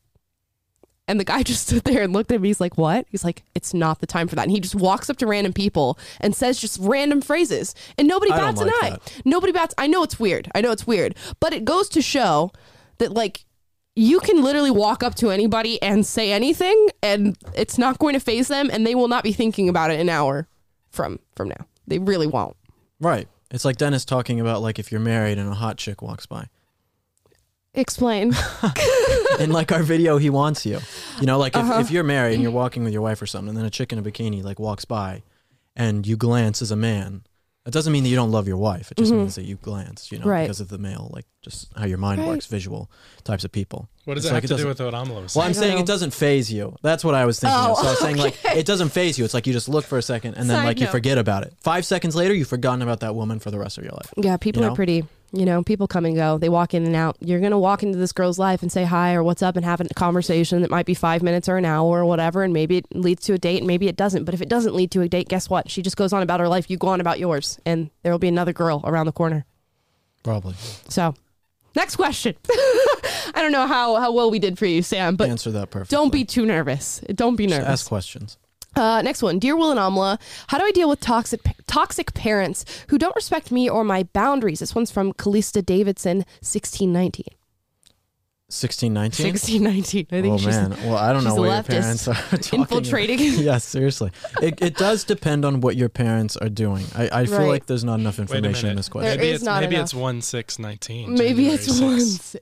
And 1.09 1.19
the 1.19 1.25
guy 1.25 1.43
just 1.53 1.67
stood 1.67 1.85
there 1.85 2.03
and 2.03 2.13
looked 2.13 2.31
at 2.33 2.41
me. 2.41 2.49
He's 2.49 2.61
like, 2.61 2.79
"What?" 2.79 3.07
He's 3.11 3.25
like, 3.25 3.43
"It's 3.55 3.75
not 3.75 4.01
the 4.01 4.07
time 4.07 4.29
for 4.29 4.37
that." 4.37 4.43
And 4.43 4.51
he 4.51 4.61
just 4.61 4.75
walks 4.75 5.11
up 5.11 5.17
to 5.19 5.27
random 5.27 5.53
people 5.53 5.99
and 6.21 6.35
says 6.35 6.61
just 6.61 6.79
random 6.81 7.21
phrases, 7.21 7.75
and 7.99 8.07
nobody 8.09 8.33
I 8.33 8.37
bats 8.37 8.61
an 8.61 8.69
like 8.69 8.83
eye. 8.83 8.91
that. 8.91 9.23
Nobody 9.25 9.53
bats. 9.53 9.75
I 9.79 9.87
know 9.87 10.03
it's 10.03 10.19
weird. 10.21 10.51
I 10.55 10.61
know 10.61 10.71
it's 10.71 10.87
weird, 10.87 11.15
but 11.41 11.53
it 11.53 11.65
goes 11.65 11.89
to 11.91 12.03
show 12.03 12.53
that 12.99 13.13
like 13.13 13.45
you 13.95 14.21
can 14.21 14.43
literally 14.43 14.71
walk 14.71 15.03
up 15.03 15.15
to 15.17 15.31
anybody 15.31 15.81
and 15.83 16.07
say 16.07 16.33
anything, 16.33 16.89
and 17.03 17.37
it's 17.55 17.77
not 17.79 17.99
going 17.99 18.15
to 18.15 18.21
phase 18.21 18.49
them, 18.49 18.71
and 18.73 18.87
they 18.87 18.95
will 18.95 19.09
not 19.09 19.23
be 19.25 19.33
thinking 19.33 19.69
about 19.69 19.91
it 19.91 20.01
an 20.01 20.09
hour 20.09 20.49
from 20.91 21.19
from 21.35 21.49
now. 21.49 21.67
They 21.87 21.99
really 21.99 22.27
won't. 22.27 22.57
Right. 23.01 23.29
It's 23.53 23.65
like 23.65 23.77
Dennis 23.77 24.05
talking 24.05 24.41
about 24.41 24.63
like 24.63 24.79
if 24.81 24.91
you're 24.91 25.01
married 25.01 25.39
and 25.39 25.49
a 25.49 25.55
hot 25.55 25.77
chick 25.77 26.03
walks 26.03 26.27
by. 26.27 26.47
Explain. 27.75 28.35
In 29.41 29.51
like 29.51 29.71
our 29.73 29.83
video, 29.83 30.19
he 30.19 30.31
wants 30.31 30.67
you. 30.67 30.81
You 31.21 31.27
know, 31.27 31.39
like 31.39 31.55
if, 31.55 31.63
Uh-huh. 31.63 31.81
if 31.81 31.91
you're 31.91 32.03
married 32.05 32.35
and 32.35 32.43
you're 32.43 32.51
walking 32.53 32.83
with 32.85 32.93
your 32.93 33.03
wife 33.03 33.21
or 33.23 33.27
something, 33.27 33.51
and 33.51 33.59
then 33.59 33.65
a 33.65 33.71
chick 33.71 33.93
in 33.93 33.99
a 33.99 34.03
bikini 34.03 34.43
like 34.43 34.59
walks 34.59 34.85
by, 34.85 35.23
and 35.77 36.07
you 36.07 36.17
glance 36.17 36.61
as 36.63 36.71
a 36.71 36.77
man. 36.77 37.23
That 37.65 37.71
doesn't 37.71 37.93
mean 37.93 38.03
that 38.03 38.09
you 38.09 38.17
don't 38.17 38.33
love 38.33 38.49
your 38.49 38.57
wife. 38.57 38.91
It 38.91 38.97
just 38.97 39.13
means 39.13 39.37
that 39.37 39.45
you 39.45 39.55
glance, 39.55 40.11
you 40.11 40.19
know, 40.19 40.23
Mm-hmm. 40.23 40.31
Right. 40.31 40.43
because 40.43 40.61
of 40.61 40.69
the 40.69 40.79
male, 40.79 41.09
like 41.15 41.27
just 41.43 41.69
how 41.77 41.85
your 41.85 41.99
mind 41.99 42.21
Right. 42.21 42.29
works, 42.29 42.47
visual 42.47 42.91
types 43.23 43.45
of 43.45 43.53
people. 43.53 43.89
What 44.05 44.15
does 44.15 44.25
It's 44.25 44.31
it 44.33 44.35
like 44.35 44.43
have 44.43 44.49
to 44.51 44.57
do 44.57 44.65
doesn't- 44.65 44.85
with 44.87 44.95
what 44.95 44.95
Amala 45.07 45.23
was 45.23 45.37
Well. 45.37 45.47
I'm 45.47 45.55
saying 45.55 45.77
know. 45.77 45.81
it 45.81 45.87
doesn't 45.87 46.13
phase 46.13 46.51
you. 46.53 46.75
That's 46.83 47.05
what 47.05 47.15
I 47.15 47.25
was 47.25 47.39
thinking. 47.39 47.57
Oh, 47.61 47.73
of. 47.73 47.79
So 47.79 47.87
I 47.87 47.91
was 47.91 47.99
saying 48.07 48.17
like 48.17 48.37
it 48.57 48.67
doesn't 48.67 48.89
phase 48.89 49.17
you. 49.17 49.25
It's 49.25 49.33
like 49.35 49.47
you 49.47 49.53
just 49.53 49.69
look 49.69 49.85
for 49.85 49.97
a 49.97 50.03
second 50.03 50.35
and 50.35 50.51
then 50.51 50.57
Side 50.59 50.65
like 50.65 50.81
you 50.81 50.89
forget 50.89 51.19
about 51.19 51.45
it. 51.45 51.55
Five 51.61 51.87
seconds 51.87 52.17
later, 52.17 52.35
you've 52.35 52.49
forgotten 52.49 52.83
about 52.83 52.99
that 53.01 53.15
woman 53.15 53.39
for 53.39 53.53
the 53.53 53.61
rest 53.61 53.79
of 53.79 53.85
your 53.85 53.93
life. 53.93 54.13
yeah, 54.17 54.37
people 54.39 54.63
You 54.63 54.71
are 54.71 54.75
pretty. 54.75 55.05
You 55.35 55.47
know, 55.47 55.63
people 55.63 55.87
come 55.89 56.05
and 56.05 56.15
go. 56.15 56.37
They 56.37 56.51
walk 56.51 56.75
in 56.75 56.85
and 56.85 56.95
out. 56.95 57.17
You're 57.21 57.41
gonna 57.41 57.59
walk 57.59 57.83
into 57.83 57.97
this 57.99 58.13
girl's 58.13 58.39
life 58.39 58.61
and 58.61 58.71
say 58.71 58.85
hi 58.85 59.15
or 59.15 59.23
what's 59.23 59.43
up 59.43 59.57
and 59.57 59.65
have 59.65 59.81
a 59.81 59.85
conversation 59.95 60.61
that 60.61 60.71
might 60.71 60.85
be 60.85 60.93
five 60.95 61.23
minutes 61.23 61.49
or 61.49 61.57
an 61.57 61.65
hour 61.65 62.01
or 62.01 62.05
whatever, 62.05 62.43
and 62.43 62.53
maybe 62.53 62.77
it 62.79 62.87
leads 62.95 63.25
to 63.27 63.33
a 63.33 63.39
date 63.39 63.59
and 63.59 63.67
maybe 63.67 63.89
it 63.89 63.97
doesn't. 63.97 64.25
But 64.25 64.35
if 64.35 64.43
it 64.43 64.49
doesn't 64.51 64.75
lead 64.75 64.91
to 64.91 65.01
a 65.01 65.09
date, 65.09 65.29
guess 65.29 65.49
what? 65.49 65.71
She 65.71 65.81
just 65.81 65.97
goes 65.97 66.13
on 66.13 66.23
about 66.23 66.41
her 66.41 66.49
life. 66.49 66.69
You 66.71 66.77
go 66.77 66.89
on 66.89 67.01
about 67.01 67.19
yours, 67.19 67.59
and 67.65 67.91
there 68.03 68.13
will 68.13 68.19
be 68.19 68.29
another 68.29 68.53
girl 68.53 68.83
around 68.85 69.07
the 69.07 69.13
corner. 69.13 69.47
Probably 70.23 70.55
So, 70.89 71.15
next 71.75 71.97
question. 71.97 72.37
I 73.35 73.41
don't 73.41 73.53
know 73.53 73.67
how 73.67 73.97
how 73.97 74.13
well 74.13 74.31
we 74.31 74.39
did 74.39 74.59
for 74.59 74.67
you, 74.67 74.83
Sam, 74.83 75.17
but 75.17 75.31
answer 75.31 75.51
that 75.53 75.71
perfectly. 75.71 75.97
don't 75.97 76.13
be 76.13 76.25
too 76.27 76.45
nervous. 76.45 77.01
Don't 77.15 77.37
be 77.37 77.47
Just 77.47 77.59
nervous. 77.59 77.73
ask 77.73 77.87
questions. 77.89 78.37
Uh, 78.75 79.03
next 79.03 79.23
one, 79.23 79.39
dear 79.39 79.57
Will 79.57 79.71
and 79.71 79.81
Amala, 79.81 80.19
how 80.49 80.59
do 80.59 80.65
I 80.65 80.71
deal 80.71 80.89
with 80.89 81.01
toxic 81.01 81.41
toxic 81.67 82.15
parents 82.15 82.65
who 82.89 82.99
don't 82.99 83.15
respect 83.17 83.53
me 83.53 83.69
or 83.69 83.85
my 83.85 84.05
boundaries? 84.13 84.61
This 84.61 84.75
one's 84.75 84.91
from 84.91 85.13
Callista 85.13 85.61
Davidson, 85.63 86.25
sixteen 86.41 86.93
nineteen. 86.93 87.29
16, 88.53 88.93
19? 88.93 89.27
16, 89.27 89.63
19. 89.63 90.07
I 90.13 90.21
think 90.21 90.27
Oh 90.35 90.37
she's 90.37 90.47
man. 90.49 90.71
Well, 90.85 90.97
I 90.97 91.13
don't 91.13 91.25
know 91.25 91.31
she's 91.31 91.39
what 91.41 91.47
your 91.55 91.63
parents 91.63 92.07
are 92.09 92.15
talking 92.39 92.61
infiltrating. 92.61 93.19
yeah, 93.39 93.57
seriously. 93.59 94.11
It, 94.43 94.61
it 94.61 94.77
does 94.77 95.05
depend 95.05 95.45
on 95.47 95.61
what 95.63 95.77
your 95.77 95.89
parents 95.89 96.37
are 96.37 96.51
doing. 96.51 96.85
I, 96.95 97.09
I 97.21 97.25
feel 97.27 97.39
Right. 97.39 97.49
like 97.49 97.67
there's 97.67 97.83
not 97.85 97.99
enough 97.99 98.19
information 98.19 98.69
in 98.69 98.77
this 98.77 98.89
question. 98.91 99.09
There 99.09 99.17
maybe 99.17 99.29
is 99.31 99.37
it's 99.37 99.45
not 99.45 99.63
maybe 99.63 99.77
enough. 99.77 99.85
it's 99.87 99.95
one 99.95 100.21
six 100.21 100.59
nineteen. 100.59 101.15
Maybe 101.15 101.49
January 101.49 101.55
it's 101.55 101.81
one. 101.81 101.99
6th. 101.99 102.37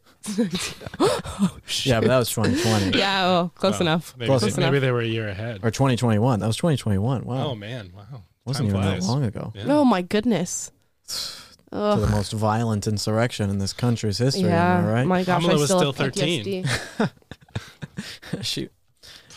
oh, 1.00 1.56
shit. 1.66 1.90
yeah, 1.92 2.00
but 2.00 2.08
that 2.08 2.18
was 2.18 2.28
2020 2.30 2.98
Yeah, 2.98 3.26
oh, 3.26 3.52
close 3.54 3.74
Well, 3.74 3.82
enough. 3.82 4.14
Maybe, 4.18 4.26
Close 4.28 4.40
they, 4.42 4.62
enough. 4.62 4.80
they 4.80 4.90
were 4.92 5.00
a 5.00 5.06
year 5.06 5.28
ahead. 5.28 5.61
or 5.62 5.70
2021. 5.70 6.40
That 6.40 6.46
was 6.46 6.56
2021. 6.56 7.24
Wow, 7.24 7.50
Oh 7.50 7.54
man, 7.54 7.92
wow. 7.96 8.24
wasn't 8.44 8.68
Time 8.70 8.76
even 8.78 8.88
flies. 8.90 9.06
that 9.06 9.12
long 9.12 9.24
ago. 9.24 9.52
Yeah. 9.54 9.64
Oh 9.68 9.84
my 9.84 10.02
goodness. 10.02 10.72
To 11.73 11.97
the 12.01 12.09
most 12.11 12.33
violent 12.33 12.87
insurrection 12.89 13.49
in 13.49 13.59
this 13.59 13.73
country's 13.73 14.18
history. 14.18 14.49
yeah. 14.49 14.79
Am 14.79 14.87
I 14.87 14.93
right? 14.93 15.07
My 15.07 15.23
gosh, 15.23 15.43
Kamala 15.43 15.59
I 15.59 15.61
was 15.61 15.71
still, 15.71 15.93
still 15.93 16.05
have 16.05 16.14
13. 16.14 16.64
PTSD. 16.64 17.11
Shoot. 18.43 18.73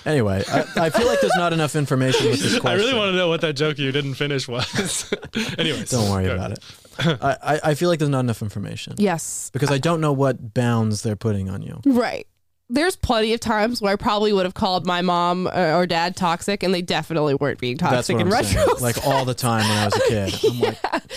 Anyway, 0.06 0.44
I, 0.48 0.66
I 0.76 0.90
feel 0.90 1.08
like 1.08 1.22
there's 1.22 1.36
not 1.38 1.54
enough 1.54 1.76
information 1.76 2.28
with 2.28 2.42
this 2.42 2.60
question. 2.60 2.68
I 2.72 2.74
really 2.74 2.98
want 2.98 3.12
to 3.12 3.16
know 3.16 3.30
what 3.30 3.42
that 3.42 3.54
joke 3.54 3.78
you 3.78 3.92
didn't 3.92 4.16
finish 4.16 4.48
was. 4.48 5.14
Anyways, 5.58 5.90
Don't 5.90 6.10
worry 6.10 6.26
go. 6.26 6.34
about 6.34 6.52
it. 6.52 6.60
I, 7.00 7.38
I, 7.42 7.60
I 7.64 7.74
feel 7.76 7.90
like 7.90 8.00
there's 8.00 8.12
not 8.12 8.20
enough 8.20 8.42
information 8.42 8.96
yes. 8.98 9.50
because 9.52 9.72
I 9.72 9.78
don't 9.78 10.02
know 10.02 10.14
what 10.14 10.54
bounds 10.54 11.04
they're 11.04 11.16
putting 11.16 11.50
on 11.50 11.62
you. 11.62 11.82
Right. 11.86 12.28
There's 12.70 12.96
plenty 12.96 13.34
of 13.34 13.40
times 13.40 13.82
where 13.82 13.94
I 13.94 13.96
probably 13.96 14.34
would 14.34 14.46
have 14.46 14.54
called 14.54 14.86
my 14.86 15.02
mom 15.02 15.48
uh, 15.48 15.74
or 15.76 15.86
dad 15.86 16.16
toxic, 16.16 16.64
and 16.64 16.74
they 16.74 16.82
definitely 16.82 17.36
weren't 17.36 17.60
being 17.60 17.78
toxic 17.78 18.16
in 18.16 18.22
I'm 18.24 18.30
retrospect. 18.30 18.82
Like 18.82 19.06
all 19.06 19.26
the 19.26 19.34
time 19.34 19.68
when 19.68 19.78
I 19.78 19.86
was 19.86 19.96
a 19.96 20.00
kid. 20.08 20.40
I'm 20.44 20.60
like, 20.60 21.12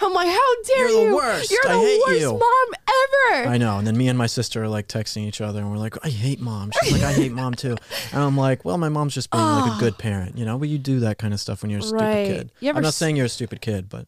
I'm 0.00 0.12
like, 0.12 0.28
how 0.28 0.62
dare 0.64 0.88
You're 0.90 1.00
the 1.00 1.06
you? 1.10 1.16
worst. 1.16 1.50
You're 1.50 1.66
I 1.66 1.72
the 1.72 1.78
hate 1.80 2.00
worst 2.06 2.20
you." 2.20 2.32
mom 2.32 2.68
ever. 2.88 3.48
I 3.48 3.56
know. 3.58 3.78
And 3.78 3.86
then 3.86 3.96
me 3.96 4.08
and 4.08 4.16
my 4.18 4.26
sister 4.26 4.62
are 4.64 4.68
like 4.68 4.88
texting 4.88 5.26
each 5.26 5.40
other 5.40 5.60
and 5.60 5.70
we're 5.70 5.78
like, 5.78 5.96
I 6.04 6.10
hate 6.10 6.40
mom. 6.40 6.70
She's 6.82 6.92
like, 6.92 7.02
I 7.02 7.12
hate 7.12 7.32
mom 7.32 7.54
too. 7.54 7.76
And 8.12 8.22
I'm 8.22 8.36
like, 8.36 8.64
well, 8.64 8.78
my 8.78 8.88
mom's 8.88 9.14
just 9.14 9.30
being 9.30 9.42
like 9.44 9.72
a 9.76 9.78
good 9.80 9.98
parent, 9.98 10.38
you 10.38 10.44
know, 10.44 10.58
but 10.58 10.68
you 10.68 10.78
do 10.78 11.00
that 11.00 11.18
kind 11.18 11.34
of 11.34 11.40
stuff 11.40 11.62
when 11.62 11.70
you're 11.70 11.80
a 11.80 11.82
stupid 11.82 12.02
Right. 12.02 12.26
kid. 12.26 12.52
You 12.60 12.68
ever 12.70 12.78
I'm 12.78 12.82
not 12.82 12.88
s- 12.88 12.96
saying 12.96 13.16
you're 13.16 13.26
a 13.26 13.30
stupid 13.30 13.60
kid, 13.60 13.88
but 13.88 14.06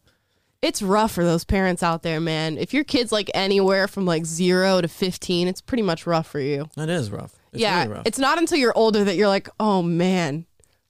it's 0.61 0.81
rough 0.81 1.11
for 1.11 1.23
those 1.23 1.43
parents 1.45 1.81
out 1.83 2.03
there, 2.03 2.19
man. 2.19 2.57
If 2.57 2.73
your 2.73 2.83
kid's 2.83 3.11
like 3.11 3.29
anywhere 3.33 3.87
from 3.87 4.05
like 4.05 4.25
zero 4.25 4.81
to 4.81 4.87
15, 4.87 5.47
it's 5.47 5.61
pretty 5.61 5.83
much 5.83 6.05
rough 6.07 6.27
for 6.27 6.39
you. 6.39 6.69
that 6.75 6.89
is 6.89 7.11
rough. 7.11 7.33
It's 7.51 7.61
yeah. 7.61 7.79
really 7.83 7.93
rough. 7.93 8.03
It's 8.05 8.19
not 8.19 8.37
until 8.37 8.57
you're 8.57 8.77
older 8.77 9.03
that 9.03 9.15
you're 9.15 9.27
like, 9.27 9.49
oh 9.59 9.81
man, 9.81 10.45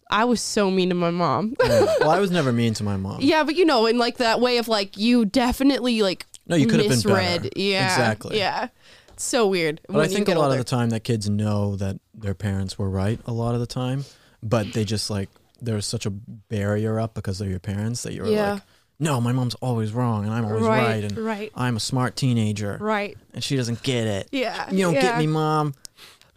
I 0.10 0.26
was 0.26 0.42
so 0.42 0.72
mean 0.72 0.90
to 0.90 0.96
my 0.96 1.12
mom. 1.12 1.56
Oh, 1.60 1.68
yeah. 1.68 1.94
Well, 2.00 2.10
I 2.12 2.20
was 2.20 2.32
never 2.32 2.52
mean 2.52 2.74
to 2.76 2.84
my 2.84 2.98
mom. 2.98 3.20
yeah, 3.22 3.44
but 3.44 3.56
you 3.56 3.66
know, 3.66 3.86
in 3.86 3.98
like 3.98 4.18
that 4.18 4.40
way 4.42 4.58
of 4.58 4.68
like, 4.68 4.98
you 4.98 5.26
definitely 5.26 6.02
like 6.02 6.26
No, 6.48 6.56
you 6.56 6.66
could 6.68 6.80
have 6.80 6.90
been 6.90 7.02
better. 7.02 7.50
Yeah. 7.56 7.86
Exactly. 7.86 8.38
Yeah. 8.38 8.70
It's 9.10 9.24
so 9.24 9.48
weird. 9.48 9.82
But 9.88 10.00
I 10.00 10.08
think 10.08 10.28
a 10.30 10.36
lot 10.36 10.52
of 10.52 10.58
the 10.58 10.64
time 10.64 10.90
that 10.92 11.04
kids 11.04 11.30
know 11.30 11.76
that 11.76 12.00
their 12.16 12.34
parents 12.34 12.80
were 12.80 12.90
right 12.90 13.20
a 13.26 13.32
lot 13.34 13.54
of 13.54 13.60
the 13.60 13.68
time, 13.68 14.06
but 14.42 14.74
they 14.74 14.84
just 14.86 15.10
like 15.10 15.30
there's 15.62 15.86
such 15.86 16.06
a 16.06 16.10
barrier 16.10 17.00
up 17.00 17.14
because 17.14 17.38
they're 17.40 17.50
your 17.50 17.60
parents 17.60 18.04
that 18.04 18.14
you're 18.14 18.28
Yeah. 18.28 18.54
like, 18.54 18.62
no, 19.02 19.22
my 19.22 19.32
mom's 19.32 19.56
always 19.56 19.92
wrong 19.94 20.26
and 20.26 20.34
I'm 20.34 20.46
always 20.46 20.64
right, 20.64 20.84
Right, 20.86 21.04
and 21.04 21.18
right. 21.18 21.52
I'm 21.56 21.76
a 21.78 21.80
smart 21.80 22.16
teenager 22.16 22.78
Right. 22.82 23.18
and 23.34 23.44
she 23.44 23.56
doesn't 23.56 23.84
get 23.84 24.08
it. 24.08 24.30
Yeah. 24.32 24.70
You 24.72 24.80
don't 24.86 24.94
yeah. 24.96 25.02
get 25.02 25.18
me, 25.18 25.28
mom. 25.28 25.74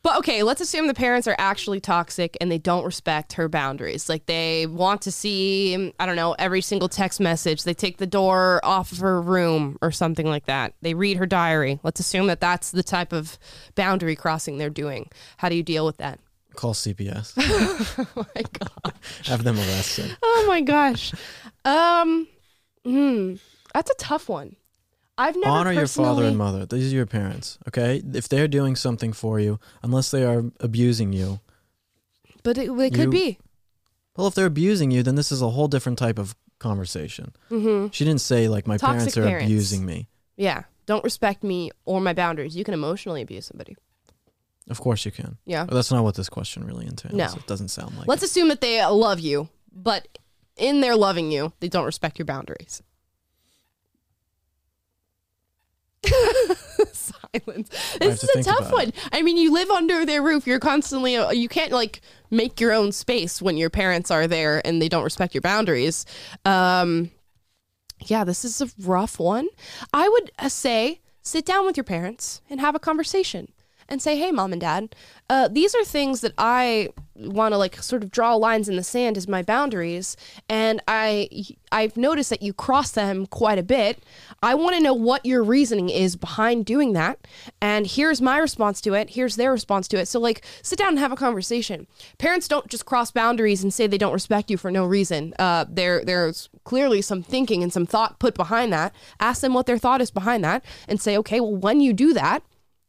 But 0.02 0.18
okay, 0.18 0.42
let's 0.42 0.60
assume 0.60 0.88
the 0.88 0.94
parents 0.94 1.28
are 1.28 1.36
actually 1.38 1.78
toxic 1.78 2.36
and 2.40 2.50
they 2.50 2.58
don't 2.58 2.84
respect 2.84 3.34
her 3.34 3.48
boundaries. 3.48 4.08
Like 4.08 4.26
they 4.26 4.66
want 4.66 5.02
to 5.02 5.12
see, 5.12 5.92
I 6.00 6.06
don't 6.06 6.16
know, 6.16 6.32
every 6.40 6.60
single 6.60 6.88
text 6.88 7.20
message. 7.20 7.62
They 7.62 7.74
take 7.74 7.98
the 7.98 8.06
door 8.06 8.60
off 8.64 8.90
of 8.90 8.98
her 8.98 9.22
room 9.22 9.78
or 9.80 9.92
something 9.92 10.26
like 10.26 10.46
that. 10.46 10.74
They 10.82 10.94
read 10.94 11.18
her 11.18 11.26
diary. 11.26 11.78
Let's 11.84 12.00
assume 12.00 12.26
that 12.26 12.40
that's 12.40 12.72
the 12.72 12.82
type 12.82 13.12
of 13.12 13.38
boundary 13.76 14.16
crossing 14.16 14.58
they're 14.58 14.70
doing. 14.70 15.08
How 15.36 15.48
do 15.48 15.54
you 15.54 15.62
deal 15.62 15.86
with 15.86 15.98
that? 15.98 16.18
Call 16.56 16.74
CPS. 16.74 17.34
Oh 18.16 18.26
my 18.34 18.42
god. 18.42 18.94
Have 19.26 19.44
them 19.44 19.56
arrested. 19.56 20.16
Oh 20.22 20.44
my 20.48 20.60
gosh. 20.62 21.12
Um 21.64 22.26
hmm, 22.84 23.34
that's 23.72 23.90
a 23.90 23.94
tough 23.98 24.28
one. 24.28 24.56
I've 25.18 25.36
never 25.36 25.48
Honor 25.50 25.72
your 25.72 25.86
father 25.86 26.24
and 26.24 26.38
mother. 26.38 26.64
These 26.66 26.92
are 26.92 26.96
your 26.96 27.06
parents, 27.06 27.58
okay? 27.68 28.02
If 28.14 28.28
they're 28.28 28.48
doing 28.48 28.76
something 28.76 29.12
for 29.12 29.38
you, 29.38 29.60
unless 29.82 30.10
they 30.10 30.24
are 30.24 30.44
abusing 30.60 31.12
you, 31.12 31.40
But 32.42 32.58
it, 32.58 32.70
it 32.70 32.70
You- 32.70 32.90
could 32.90 33.10
be. 33.10 33.38
well, 34.16 34.26
if 34.26 34.34
they're 34.34 34.46
abusing 34.46 34.90
you, 34.90 35.02
then 35.02 35.14
this 35.14 35.30
is 35.30 35.42
a 35.42 35.50
whole 35.50 35.68
different 35.68 35.98
type 35.98 36.18
of 36.18 36.34
conversation. 36.58 37.32
hmm 37.48 37.88
She 37.92 38.04
didn't 38.04 38.20
say 38.22 38.48
like 38.48 38.66
my 38.66 38.76
Toxic 38.78 38.96
parents 38.96 39.16
are 39.18 39.22
parents. 39.24 39.44
abusing 39.46 39.84
me. 39.86 40.08
Yeah. 40.36 40.62
Don't 40.86 41.04
respect 41.04 41.44
me 41.44 41.70
or 41.84 42.00
my 42.00 42.12
boundaries. 42.12 42.56
You 42.56 42.64
can 42.64 42.74
emotionally 42.74 43.22
abuse 43.22 43.46
somebody. 43.46 43.76
Of 44.70 44.80
course 44.80 45.04
you 45.04 45.10
can. 45.12 45.38
Yeah. 45.44 45.64
But 45.66 45.74
that's 45.74 45.90
not 45.90 46.02
what 46.04 46.14
this 46.14 46.28
question 46.28 46.64
really 46.64 46.86
entails. 46.86 47.14
No. 47.14 47.26
It 47.26 47.46
doesn't 47.46 47.68
sound 47.68 47.96
like 47.98 48.08
Let's 48.08 48.22
it. 48.22 48.26
assume 48.26 48.48
that 48.48 48.60
they 48.60 48.84
love 48.86 49.20
you, 49.20 49.48
but 49.72 50.08
in 50.56 50.80
their 50.80 50.96
loving 50.96 51.30
you, 51.30 51.52
they 51.60 51.68
don't 51.68 51.84
respect 51.84 52.18
your 52.18 52.26
boundaries. 52.26 52.82
Silence. 56.92 57.68
This 57.98 58.24
is 58.24 58.30
a 58.36 58.42
tough 58.42 58.72
one. 58.72 58.92
I 59.12 59.22
mean, 59.22 59.36
you 59.36 59.52
live 59.52 59.70
under 59.70 60.04
their 60.04 60.22
roof. 60.22 60.46
You're 60.46 60.60
constantly, 60.60 61.16
uh, 61.16 61.30
you 61.30 61.48
can't 61.48 61.72
like 61.72 62.00
make 62.30 62.60
your 62.60 62.72
own 62.72 62.92
space 62.92 63.40
when 63.40 63.56
your 63.56 63.70
parents 63.70 64.10
are 64.10 64.26
there 64.26 64.60
and 64.66 64.80
they 64.80 64.88
don't 64.88 65.04
respect 65.04 65.34
your 65.34 65.42
boundaries. 65.42 66.04
Um, 66.44 67.10
yeah, 68.06 68.24
this 68.24 68.44
is 68.44 68.60
a 68.60 68.68
rough 68.80 69.18
one. 69.18 69.48
I 69.92 70.08
would 70.08 70.30
uh, 70.38 70.48
say 70.48 71.00
sit 71.22 71.44
down 71.44 71.64
with 71.66 71.76
your 71.76 71.84
parents 71.84 72.42
and 72.50 72.60
have 72.60 72.74
a 72.74 72.80
conversation 72.80 73.52
and 73.88 74.02
say, 74.02 74.16
hey, 74.16 74.32
mom 74.32 74.52
and 74.52 74.60
dad, 74.60 74.94
uh, 75.28 75.48
these 75.48 75.74
are 75.74 75.84
things 75.84 76.20
that 76.22 76.32
I 76.38 76.88
want 77.14 77.52
to 77.52 77.58
like 77.58 77.76
sort 77.82 78.02
of 78.02 78.10
draw 78.10 78.34
lines 78.34 78.68
in 78.68 78.76
the 78.76 78.82
sand 78.82 79.16
as 79.16 79.28
my 79.28 79.42
boundaries. 79.42 80.16
And 80.48 80.82
I, 80.88 81.28
I've 81.70 81.96
noticed 81.96 82.30
that 82.30 82.42
you 82.42 82.52
cross 82.52 82.90
them 82.92 83.26
quite 83.26 83.58
a 83.58 83.62
bit. 83.62 84.02
I 84.42 84.54
want 84.54 84.76
to 84.76 84.82
know 84.82 84.94
what 84.94 85.24
your 85.24 85.42
reasoning 85.42 85.88
is 85.88 86.16
behind 86.16 86.66
doing 86.66 86.92
that. 86.94 87.26
And 87.60 87.86
here's 87.86 88.20
my 88.20 88.38
response 88.38 88.80
to 88.82 88.94
it. 88.94 89.10
Here's 89.10 89.36
their 89.36 89.52
response 89.52 89.88
to 89.88 89.98
it. 89.98 90.08
So, 90.08 90.18
like, 90.18 90.44
sit 90.62 90.78
down 90.78 90.90
and 90.90 90.98
have 90.98 91.12
a 91.12 91.16
conversation. 91.16 91.86
Parents 92.18 92.48
don't 92.48 92.68
just 92.68 92.86
cross 92.86 93.10
boundaries 93.10 93.62
and 93.62 93.72
say 93.72 93.86
they 93.86 93.98
don't 93.98 94.12
respect 94.12 94.50
you 94.50 94.56
for 94.56 94.70
no 94.70 94.84
reason. 94.84 95.34
Uh, 95.38 95.64
there, 95.68 96.04
there's 96.04 96.48
clearly 96.64 97.02
some 97.02 97.22
thinking 97.22 97.62
and 97.62 97.72
some 97.72 97.86
thought 97.86 98.18
put 98.18 98.34
behind 98.34 98.72
that. 98.72 98.94
Ask 99.20 99.40
them 99.40 99.54
what 99.54 99.66
their 99.66 99.78
thought 99.78 100.00
is 100.00 100.10
behind 100.10 100.44
that 100.44 100.64
and 100.88 101.00
say, 101.00 101.16
okay, 101.18 101.40
well, 101.40 101.54
when 101.54 101.80
you 101.80 101.92
do 101.92 102.12
that, 102.14 102.42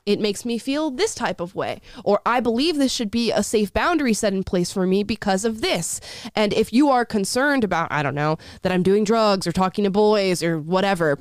it 0.06 0.20
makes 0.20 0.44
me 0.44 0.58
feel 0.58 0.92
this 0.92 1.16
type 1.16 1.40
of 1.40 1.56
way. 1.56 1.80
Or 2.04 2.20
I 2.26 2.40
believe 2.42 2.76
this 2.78 2.92
should 2.92 3.10
be 3.12 3.32
a 3.32 3.42
safe 3.44 3.72
boundary 3.74 4.14
set 4.14 4.34
in 4.34 4.44
place 4.44 4.72
for 4.72 4.86
me 4.86 5.04
because 5.04 5.46
of 5.46 5.62
this. 5.62 6.02
And 6.36 6.52
if 6.54 6.74
you 6.74 6.90
are 6.90 7.06
concerned 7.06 7.64
about, 7.64 7.92
I 7.92 8.04
don't 8.04 8.16
know, 8.16 8.38
that 8.64 8.72
I'm 8.72 8.84
doing 8.84 9.04
drugs 9.06 9.48
or 9.48 9.52
talking 9.54 9.84
to 9.86 9.90
boys 9.90 10.44
or 10.44 10.60
whatever, 10.60 11.20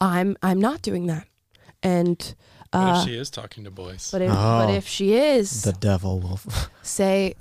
I'm 0.00 0.36
I'm 0.42 0.60
not 0.60 0.80
doing 0.82 1.06
that. 1.08 1.26
And 1.82 2.34
What 2.72 2.80
uh, 2.80 3.02
if 3.02 3.08
she 3.08 3.16
is 3.16 3.30
talking 3.30 3.64
to 3.64 3.70
boys? 3.70 4.08
but 4.10 4.22
if 4.22 4.30
but 4.30 4.68
Oh. 4.70 4.72
if 4.72 4.86
she 4.86 5.14
is, 5.14 5.62
the 5.62 5.72
devil 5.72 6.20
will 6.20 6.40
say 6.82 7.34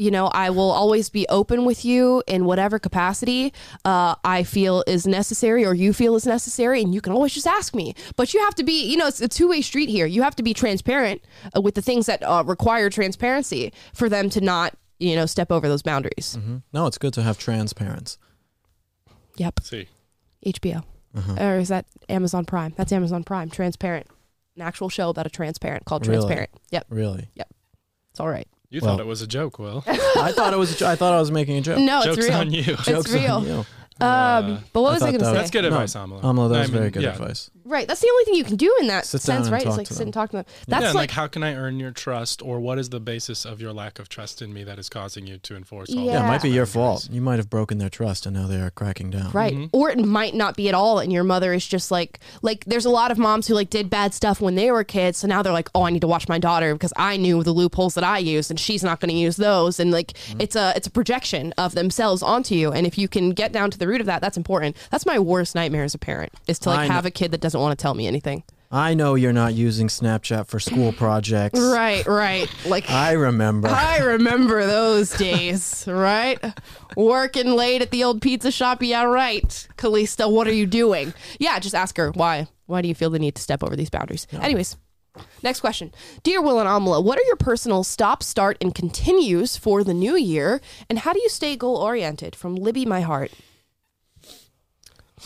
you 0.00 0.10
know 0.10 0.26
i 0.28 0.48
will 0.50 0.70
always 0.70 1.10
be 1.10 1.24
open 1.28 1.64
with 1.64 1.84
you 1.84 2.22
in 2.26 2.44
whatever 2.44 2.78
capacity 2.78 3.52
uh, 3.84 4.14
i 4.24 4.42
feel 4.42 4.82
is 4.86 5.06
necessary 5.06 5.62
or 5.64 5.74
you 5.74 5.92
feel 5.92 6.14
is 6.16 6.26
necessary 6.26 6.82
and 6.82 6.94
you 6.94 7.00
can 7.00 7.12
always 7.12 7.34
just 7.34 7.46
ask 7.46 7.74
me 7.74 7.94
but 8.16 8.32
you 8.34 8.40
have 8.40 8.54
to 8.54 8.64
be 8.64 8.76
you 8.90 8.96
know 8.96 9.06
it's 9.06 9.20
a 9.20 9.28
two-way 9.28 9.60
street 9.60 9.88
here 9.88 10.06
you 10.06 10.22
have 10.22 10.34
to 10.34 10.42
be 10.42 10.54
transparent 10.54 11.22
uh, 11.56 11.60
with 11.60 11.74
the 11.74 11.82
things 11.82 12.06
that 12.06 12.22
uh, 12.22 12.42
require 12.46 12.88
transparency 12.90 13.72
for 13.92 14.08
them 14.08 14.30
to 14.30 14.40
not 14.40 14.74
you 14.98 15.14
know 15.16 15.26
step 15.26 15.50
over 15.52 15.68
those 15.68 15.82
boundaries 15.82 16.36
Mhm. 16.40 16.62
No, 16.72 16.86
it's 16.86 16.98
good 16.98 17.12
to 17.14 17.22
have 17.22 17.36
trans 17.38 17.72
parents. 17.72 18.18
yep 19.36 19.60
See, 19.62 19.88
hbo 20.46 20.82
Uh-huh. 21.14 21.34
or 21.44 21.58
is 21.58 21.68
that 21.68 21.86
amazon 22.08 22.44
prime 22.44 22.72
that's 22.76 22.92
amazon 22.92 23.24
prime 23.24 23.50
transparent 23.50 24.06
an 24.56 24.62
actual 24.62 24.88
show 24.88 25.08
about 25.10 25.26
a 25.26 25.30
transparent 25.30 25.84
called 25.84 26.06
Really? 26.06 26.20
transparent 26.20 26.50
yep 26.70 26.86
Really? 26.88 27.28
Yep. 27.34 27.48
It's 28.10 28.20
all 28.20 28.28
right 28.28 28.48
you 28.70 28.80
Well- 28.80 28.92
thought 28.96 29.00
it 29.00 29.06
was 29.06 29.20
a 29.22 29.26
joke, 29.26 29.58
Will. 29.58 29.82
I 29.86 30.32
thought 30.34 30.52
it 30.52 30.58
was. 30.58 30.72
A, 30.74 30.76
jo- 30.78 30.88
I 30.88 30.96
thought 30.96 31.12
I 31.12 31.20
was 31.20 31.30
making 31.30 31.56
a 31.58 31.60
joke. 31.60 31.78
no 31.78 32.02
Joke's 32.04 32.18
it's 32.18 32.26
real 32.28 32.36
on 32.38 32.50
you. 32.52 32.62
Jokes 32.76 33.12
real. 33.12 33.32
on 33.36 33.44
you. 33.46 33.52
um 33.54 33.66
Uh, 34.00 34.58
but 34.72 34.80
what 34.82 34.90
I 34.90 34.92
was 34.94 35.02
i 35.02 35.06
thought 35.12 35.18
gonna 35.20 35.24
say 35.32 35.38
That's 35.38 35.50
good 35.50 35.62
No, 35.62 35.68
advice, 35.68 35.94
Amala. 35.94 36.22
Amala, 36.22 36.48
that 36.50 36.56
I 36.56 36.60
was 36.62 36.70
very 36.70 36.90
good 36.90 37.02
yeah. 37.02 37.10
advice. 37.10 37.50
Right. 37.70 37.86
That's 37.86 38.00
the 38.00 38.10
only 38.10 38.24
thing 38.24 38.34
you 38.34 38.44
can 38.44 38.56
do 38.56 38.74
in 38.80 38.88
that 38.88 39.06
Sit 39.06 39.22
sense, 39.22 39.48
right? 39.48 39.64
It's 39.64 39.76
like 39.76 39.86
to 39.86 39.94
sit 39.94 40.00
them. 40.00 40.08
and 40.08 40.14
talk 40.14 40.30
to 40.30 40.38
them. 40.38 40.44
Yeah, 40.48 40.64
That's 40.80 40.84
and 40.86 40.94
like, 40.94 41.02
like, 41.02 41.10
how 41.12 41.26
can 41.28 41.42
I 41.42 41.54
earn 41.54 41.78
your 41.78 41.92
trust, 41.92 42.42
or 42.42 42.58
what 42.60 42.78
is 42.78 42.88
the 42.90 43.00
basis 43.00 43.44
of 43.44 43.60
your 43.60 43.72
lack 43.72 43.98
of 43.98 44.08
trust 44.08 44.42
in 44.42 44.52
me 44.52 44.64
that 44.64 44.78
is 44.78 44.88
causing 44.88 45.26
you 45.26 45.38
to 45.38 45.56
enforce 45.56 45.88
all 45.94 45.96
Yeah. 46.04 46.12
Yeah, 46.12 46.24
it 46.24 46.28
might 46.28 46.42
be 46.42 46.50
your 46.50 46.66
fault. 46.66 47.08
You 47.10 47.20
might 47.20 47.38
have 47.38 47.48
broken 47.48 47.78
their 47.78 47.88
trust, 47.88 48.26
and 48.26 48.34
now 48.36 48.46
they 48.48 48.60
are 48.60 48.70
cracking 48.70 49.10
down. 49.10 49.30
right. 49.32 49.54
Mhm. 49.54 49.70
Or 49.72 49.90
it 49.90 49.98
might 50.04 50.34
not 50.34 50.56
be 50.56 50.68
at 50.68 50.74
all, 50.74 50.98
and 50.98 51.12
your 51.12 51.24
mother 51.24 51.52
is 51.52 51.66
just 51.66 51.90
like 51.90 52.18
like. 52.42 52.64
There's 52.66 52.84
a 52.84 52.90
lot 52.90 53.10
of 53.10 53.18
moms 53.18 53.46
who 53.46 53.54
like 53.54 53.70
did 53.70 53.88
bad 53.88 54.12
stuff 54.14 54.40
when 54.40 54.56
they 54.56 54.70
were 54.72 54.82
kids, 54.84 55.18
so 55.18 55.28
now 55.28 55.42
they're 55.42 55.52
like, 55.52 55.68
oh, 55.74 55.82
I 55.84 55.90
need 55.90 56.00
to 56.00 56.08
watch 56.08 56.28
my 56.28 56.38
daughter 56.38 56.74
because 56.74 56.92
I 56.96 57.16
knew 57.16 57.42
the 57.44 57.52
loopholes 57.52 57.94
that 57.94 58.04
I 58.04 58.18
used, 58.18 58.50
and 58.50 58.58
she's 58.58 58.82
not 58.82 58.98
going 59.00 59.10
to 59.10 59.14
use 59.16 59.36
those. 59.36 59.78
And 59.78 59.90
like, 59.92 60.08
Mm-hmm. 60.10 60.40
it's 60.40 60.56
a 60.56 60.72
it's 60.76 60.86
a 60.86 60.90
projection 60.90 61.52
of 61.56 61.74
themselves 61.74 62.22
onto 62.22 62.54
you. 62.54 62.72
And 62.72 62.86
if 62.86 62.98
you 62.98 63.06
can 63.06 63.30
get 63.30 63.52
down 63.52 63.70
to 63.70 63.78
the 63.78 63.86
root 63.86 64.00
of 64.00 64.06
that, 64.08 64.20
that's 64.20 64.36
important. 64.36 64.76
That's 64.90 65.06
my 65.06 65.18
worst 65.18 65.54
nightmare 65.54 65.84
as 65.84 65.94
a 65.94 65.98
parent 65.98 66.32
is 66.48 66.58
to 66.60 66.70
I 66.70 66.74
like 66.76 66.88
know- 66.88 66.94
have 66.94 67.06
a 67.06 67.10
kid 67.10 67.30
that 67.30 67.40
doesn't 67.40 67.59
want 67.60 67.78
to 67.78 67.82
tell 67.82 67.94
me 67.94 68.06
anything. 68.06 68.42
I 68.72 68.94
know 68.94 69.16
you're 69.16 69.32
not 69.32 69.54
using 69.54 69.88
Snapchat 69.88 70.46
for 70.46 70.60
school 70.60 70.92
projects. 70.92 71.58
Right, 71.80 72.06
right. 72.06 72.48
Like 72.64 72.88
I 72.88 73.12
remember. 73.12 73.66
I 73.68 73.98
remember 73.98 74.64
those 74.64 75.10
days, 75.10 75.84
right? 75.88 76.38
Working 76.96 77.50
late 77.52 77.82
at 77.82 77.90
the 77.90 78.04
old 78.04 78.22
pizza 78.22 78.52
shop. 78.52 78.80
Yeah, 78.82 79.02
right. 79.04 79.66
Callista, 79.76 80.28
what 80.28 80.46
are 80.46 80.52
you 80.52 80.66
doing? 80.66 81.12
Yeah, 81.40 81.58
just 81.58 81.74
ask 81.74 81.96
her 81.96 82.10
why. 82.12 82.46
Why 82.66 82.80
do 82.82 82.86
you 82.88 82.94
feel 82.94 83.10
the 83.10 83.18
need 83.18 83.34
to 83.34 83.42
step 83.42 83.64
over 83.64 83.74
these 83.74 83.90
boundaries? 83.90 84.28
Anyways, 84.32 84.76
next 85.42 85.58
question. 85.60 85.92
Dear 86.22 86.40
Will 86.40 86.60
and 86.60 86.68
Amala, 86.68 87.02
what 87.02 87.18
are 87.18 87.24
your 87.24 87.36
personal 87.36 87.82
stop, 87.82 88.22
start, 88.22 88.56
and 88.60 88.72
continues 88.72 89.56
for 89.56 89.82
the 89.82 89.94
new 89.94 90.14
year? 90.16 90.60
And 90.88 91.00
how 91.00 91.12
do 91.12 91.20
you 91.20 91.28
stay 91.28 91.56
goal 91.56 91.76
oriented? 91.76 92.36
From 92.36 92.54
Libby 92.54 92.86
My 92.86 93.00
Heart. 93.00 93.32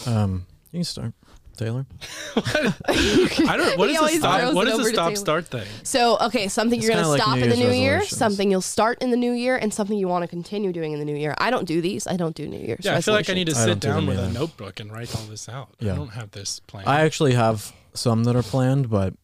um, 0.06 0.46
you 0.72 0.78
can 0.78 0.84
start, 0.84 1.12
Taylor. 1.56 1.86
I 2.36 3.56
don't. 3.56 3.78
What 3.78 3.88
He 3.88 3.94
is 3.94 3.98
always 4.00 4.18
stop? 4.18 4.40
throws 4.40 4.54
What 4.54 4.66
it 4.68 4.74
is 4.74 4.80
over 4.80 4.88
a 4.88 4.90
to 4.90 4.94
stop 4.94 5.06
Taylor. 5.08 5.16
start 5.16 5.46
thing? 5.46 5.66
So, 5.82 6.18
okay, 6.20 6.48
something 6.48 6.78
It's 6.78 6.86
you're 6.88 6.94
going 6.96 7.04
to 7.04 7.10
kinda 7.10 7.10
like 7.10 7.22
stop 7.22 7.36
New 7.38 7.44
in 7.44 7.50
the 7.50 7.56
Year's 7.56 7.68
new 7.72 7.74
year, 7.78 7.92
resolutions. 7.94 8.18
something 8.18 8.50
you'll 8.50 8.60
start 8.60 9.02
in 9.02 9.10
the 9.10 9.16
new 9.16 9.32
year, 9.32 9.56
and 9.56 9.72
something 9.72 9.96
you 9.96 10.08
want 10.08 10.22
to 10.22 10.28
continue 10.28 10.72
doing 10.72 10.92
in 10.92 10.98
the 10.98 11.04
new 11.04 11.16
year. 11.16 11.34
I 11.38 11.50
don't 11.50 11.66
do 11.66 11.80
these. 11.80 12.06
I 12.06 12.16
don't 12.16 12.34
do 12.34 12.46
New 12.46 12.58
Year's. 12.58 12.84
Yeah, 12.84 12.96
I 12.96 13.00
feel 13.00 13.14
like 13.14 13.30
I 13.30 13.34
need 13.34 13.46
to 13.48 13.52
I 13.52 13.54
sit 13.56 13.66
don't 13.66 13.78
do 13.80 13.88
down 13.88 13.96
them 13.96 14.06
with 14.06 14.18
a 14.18 14.24
either. 14.24 14.32
notebook 14.38 14.80
and 14.80 14.92
write 14.92 15.14
all 15.16 15.22
this 15.24 15.48
out. 15.48 15.68
Yeah. 15.80 15.92
I 15.92 15.96
don't 15.96 16.08
have 16.12 16.30
this 16.32 16.60
plan. 16.60 16.84
I 16.86 17.00
actually 17.02 17.34
have 17.34 17.72
some 17.94 18.24
that 18.24 18.34
are 18.36 18.42
planned, 18.42 18.90
but 18.90 19.14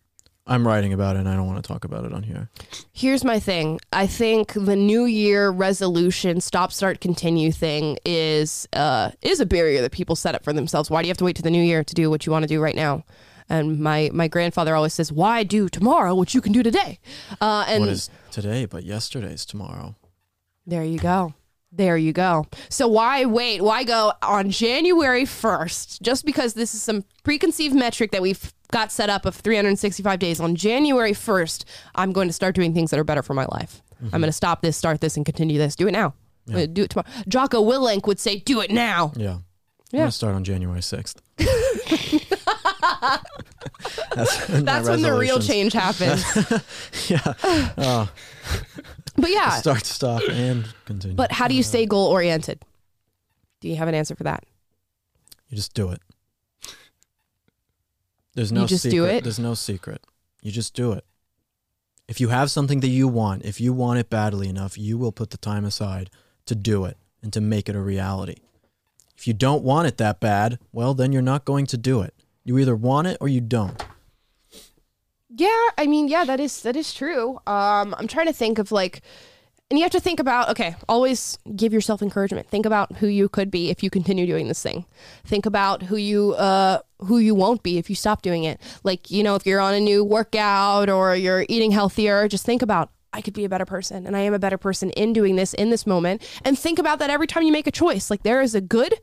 I'm 0.51 0.66
writing 0.66 0.92
about 0.92 1.14
it 1.14 1.20
and 1.20 1.28
I 1.28 1.36
don't 1.36 1.46
want 1.46 1.62
to 1.62 1.66
talk 1.66 1.84
about 1.84 2.05
it 2.05 2.12
on 2.12 2.24
here. 2.24 2.51
Here's 2.92 3.24
my 3.24 3.38
thing. 3.38 3.78
I 3.92 4.09
think 4.09 4.53
the 4.55 4.74
New 4.74 5.05
Year 5.05 5.51
resolution, 5.51 6.40
stop, 6.40 6.72
start, 6.72 7.01
continue 7.01 7.53
thing 7.53 7.98
is 8.05 8.66
uh, 8.72 9.12
is 9.22 9.38
a 9.38 9.46
barrier 9.46 9.80
that 9.80 9.92
people 9.92 10.16
set 10.16 10.34
up 10.34 10.42
for 10.42 10.53
themselves. 10.53 10.90
Why 10.90 11.03
do 11.03 11.07
you 11.07 11.11
have 11.11 11.18
to 11.18 11.24
wait 11.24 11.36
to 11.36 11.42
the 11.42 11.53
New 11.53 11.62
Year 11.62 11.84
to 11.84 11.94
do 11.94 12.11
what 12.11 12.26
you 12.26 12.32
want 12.32 12.42
to 12.42 12.48
do 12.48 12.61
right 12.61 12.74
now? 12.74 13.05
And 13.48 13.78
my 13.78 14.11
my 14.12 14.26
grandfather 14.26 14.74
always 14.74 14.92
says, 14.92 15.12
"Why 15.12 15.44
do 15.44 15.68
tomorrow 15.68 16.16
what 16.16 16.34
you 16.34 16.40
can 16.40 16.53
do 16.53 16.64
today?" 16.64 16.98
Uh, 17.40 17.64
and 17.68 17.82
what 17.82 17.88
is 17.90 18.11
today, 18.32 18.64
but 18.64 18.82
yesterday's 18.82 19.44
tomorrow. 19.46 19.94
There 20.66 20.84
you 20.84 20.98
go. 20.98 21.34
There 21.72 21.96
you 21.96 22.12
go. 22.12 22.46
So 22.68 22.88
why 22.88 23.24
wait? 23.24 23.62
Why 23.62 23.84
go 23.84 24.12
on 24.22 24.51
January 24.51 25.22
1st? 25.24 26.03
Just 26.03 26.24
because 26.24 26.55
this 26.55 26.74
is 26.74 26.82
some 26.82 27.05
preconceived 27.22 27.74
metric 27.76 28.11
that 28.11 28.22
we've 28.22 28.53
got 28.70 28.90
set 28.92 29.10
up 29.10 29.26
of 29.26 29.34
365 29.34 30.18
days. 30.18 30.40
On 30.40 30.54
January 30.56 31.12
1st, 31.12 31.64
I'm 31.94 32.12
going 32.12 32.28
to 32.28 32.32
start 32.32 32.54
doing 32.54 32.72
things 32.74 32.90
that 32.90 32.98
are 33.00 33.04
better 33.04 33.22
for 33.22 33.34
my 33.34 33.46
life. 33.46 33.82
I'm 34.12 34.20
going 34.20 34.22
to 34.22 34.32
stop 34.32 34.62
this, 34.62 34.76
start 34.76 35.00
this, 35.00 35.16
and 35.16 35.26
continue 35.26 35.58
this. 35.58 35.76
Do 35.76 35.86
it 35.88 35.92
now. 35.92 36.14
Uh, 36.52 36.66
Do 36.66 36.82
it 36.84 36.90
tomorrow. 36.90 37.08
Jocko 37.28 37.62
Willink 37.62 38.06
would 38.06 38.18
say, 38.18 38.38
do 38.38 38.60
it 38.60 38.70
now. 38.70 39.12
Yeah. 39.14 39.32
I'm 39.34 39.42
Yeah. 39.92 40.00
gonna 40.02 40.12
start 40.12 40.34
on 40.34 40.42
January 40.44 40.82
sixth. 40.82 41.20
That's, 44.14 44.46
That's 44.48 44.88
when 44.88 45.02
the 45.02 45.16
real 45.18 45.38
change 45.40 45.72
happens. 45.72 46.24
Yeah. 47.08 47.20
Oh, 47.78 48.08
but 49.16 49.30
yeah, 49.30 49.50
start, 49.50 49.84
stop, 49.84 50.22
and 50.30 50.66
continue. 50.86 51.16
but 51.16 51.32
how 51.32 51.46
do 51.48 51.54
you 51.54 51.62
stay 51.62 51.86
goal 51.86 52.06
oriented? 52.08 52.60
Do 53.60 53.68
you 53.68 53.76
have 53.76 53.88
an 53.88 53.94
answer 53.94 54.14
for 54.14 54.24
that? 54.24 54.44
you 55.48 55.56
just 55.56 55.74
do 55.74 55.90
it. 55.90 56.00
There's 58.41 58.53
no 58.53 58.62
You 58.62 58.68
just 58.68 58.84
do 58.84 58.91
secret. 58.91 59.14
it? 59.16 59.24
There's 59.24 59.38
no 59.38 59.53
secret. 59.53 60.01
You 60.41 60.51
just 60.51 60.72
do 60.72 60.93
it. 60.93 61.05
If 62.09 62.22
you 62.22 62.28
have 62.28 62.51
something 62.51 62.80
that 62.80 62.88
you 62.88 63.07
want, 63.07 63.45
if 63.45 63.61
you 63.61 63.74
want 63.74 63.99
it 63.99 64.09
badly 64.09 64.49
enough, 64.49 64.78
you 64.78 64.97
will 64.97 65.12
put 65.12 65.28
the 65.28 65.36
time 65.36 65.66
aside 65.66 66.09
to 66.47 66.55
do 66.55 66.86
it 66.86 66.97
and 67.22 67.34
to 67.34 67.43
make 67.43 67.68
it 67.68 67.76
a 67.76 67.80
reality. 67.82 68.36
If 69.14 69.26
you 69.28 69.34
don't 69.34 69.62
want 69.62 69.88
it 69.88 69.99
that 69.99 70.20
bad, 70.20 70.59
well, 70.72 70.95
then 70.95 71.12
you're 71.12 71.20
not 71.20 71.45
going 71.45 71.66
to 71.66 71.76
do 71.76 72.01
it. 72.01 72.14
You 72.43 72.57
either 72.57 72.74
want 72.74 73.09
it 73.09 73.18
or 73.20 73.28
you 73.28 73.43
don't. 73.43 73.84
Yeah, 75.28 75.68
I 75.76 75.86
mean, 75.86 76.09
yeah, 76.09 76.24
that 76.24 76.41
is 76.41 76.62
that 76.62 76.76
is 76.76 76.95
true. 76.95 77.41
Um, 77.47 77.95
I'm 77.99 78.09
trying 78.09 78.26
to 78.26 78.32
think 78.32 78.59
of 78.59 78.72
like, 78.72 79.03
and 79.70 79.78
you 79.78 79.84
have 79.84 79.92
to 79.92 80.00
think 80.00 80.18
about 80.18 80.48
okay, 80.50 80.74
always 80.88 81.38
give 81.54 81.72
yourself 81.72 82.02
encouragement. 82.02 82.48
Think 82.48 82.66
about 82.66 82.96
who 82.96 83.06
you 83.06 83.28
could 83.28 83.50
be 83.50 83.70
if 83.70 83.82
you 83.82 83.90
continue 83.90 84.26
doing 84.26 84.48
this 84.48 84.62
thing. 84.62 84.84
Think 85.24 85.46
about 85.46 85.84
who 85.84 85.96
you 85.96 86.32
uh 86.34 86.80
who 86.98 87.18
you 87.18 87.34
won't 87.34 87.62
be 87.62 87.78
if 87.78 87.88
you 87.88 87.96
stop 87.96 88.22
doing 88.22 88.44
it. 88.44 88.60
Like 88.82 89.10
you 89.10 89.22
know, 89.22 89.36
if 89.36 89.46
you're 89.46 89.60
on 89.60 89.74
a 89.74 89.80
new 89.80 90.04
workout 90.04 90.90
or 90.90 91.14
you're 91.14 91.46
eating 91.48 91.70
healthier, 91.70 92.28
just 92.28 92.44
think 92.44 92.62
about. 92.62 92.90
I 93.12 93.20
could 93.22 93.34
be 93.34 93.44
a 93.44 93.48
better 93.48 93.64
person, 93.64 94.06
and 94.06 94.16
I 94.16 94.20
am 94.20 94.34
a 94.34 94.38
better 94.38 94.56
person 94.56 94.90
in 94.90 95.12
doing 95.12 95.34
this 95.34 95.52
in 95.54 95.70
this 95.70 95.84
moment. 95.84 96.22
And 96.44 96.56
think 96.56 96.78
about 96.78 97.00
that 97.00 97.10
every 97.10 97.26
time 97.26 97.42
you 97.42 97.50
make 97.50 97.66
a 97.66 97.72
choice. 97.72 98.08
Like 98.08 98.22
there 98.22 98.40
is 98.40 98.54
a 98.54 98.60
good, 98.60 98.94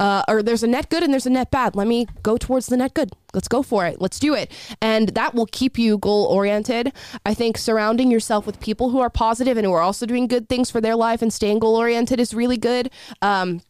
uh, 0.00 0.22
or 0.26 0.42
there's 0.42 0.62
a 0.62 0.66
net 0.66 0.88
good 0.88 1.02
and 1.02 1.12
there's 1.12 1.26
a 1.26 1.30
net 1.30 1.50
bad. 1.50 1.76
Let 1.76 1.86
me 1.86 2.06
go 2.22 2.38
towards 2.38 2.66
the 2.66 2.76
net 2.76 2.94
good. 2.94 3.12
Let's 3.34 3.48
go 3.48 3.62
for 3.62 3.86
it. 3.86 4.00
Let's 4.00 4.18
do 4.18 4.34
it. 4.34 4.50
And 4.80 5.10
that 5.10 5.34
will 5.34 5.46
keep 5.46 5.78
you 5.78 5.98
goal 5.98 6.24
oriented. 6.24 6.92
I 7.24 7.34
think 7.34 7.58
surrounding 7.58 8.10
yourself 8.10 8.46
with 8.46 8.58
people 8.60 8.90
who 8.90 9.00
are 9.00 9.10
positive 9.10 9.58
and 9.58 9.66
who 9.66 9.72
are 9.72 9.82
also 9.82 10.06
doing 10.06 10.26
good 10.26 10.48
things 10.48 10.70
for 10.70 10.80
their 10.80 10.96
life 10.96 11.20
and 11.20 11.32
staying 11.32 11.58
goal 11.58 11.76
oriented 11.76 12.18
is 12.18 12.32
really 12.32 12.56
good. 12.56 12.90
Um, 13.20 13.60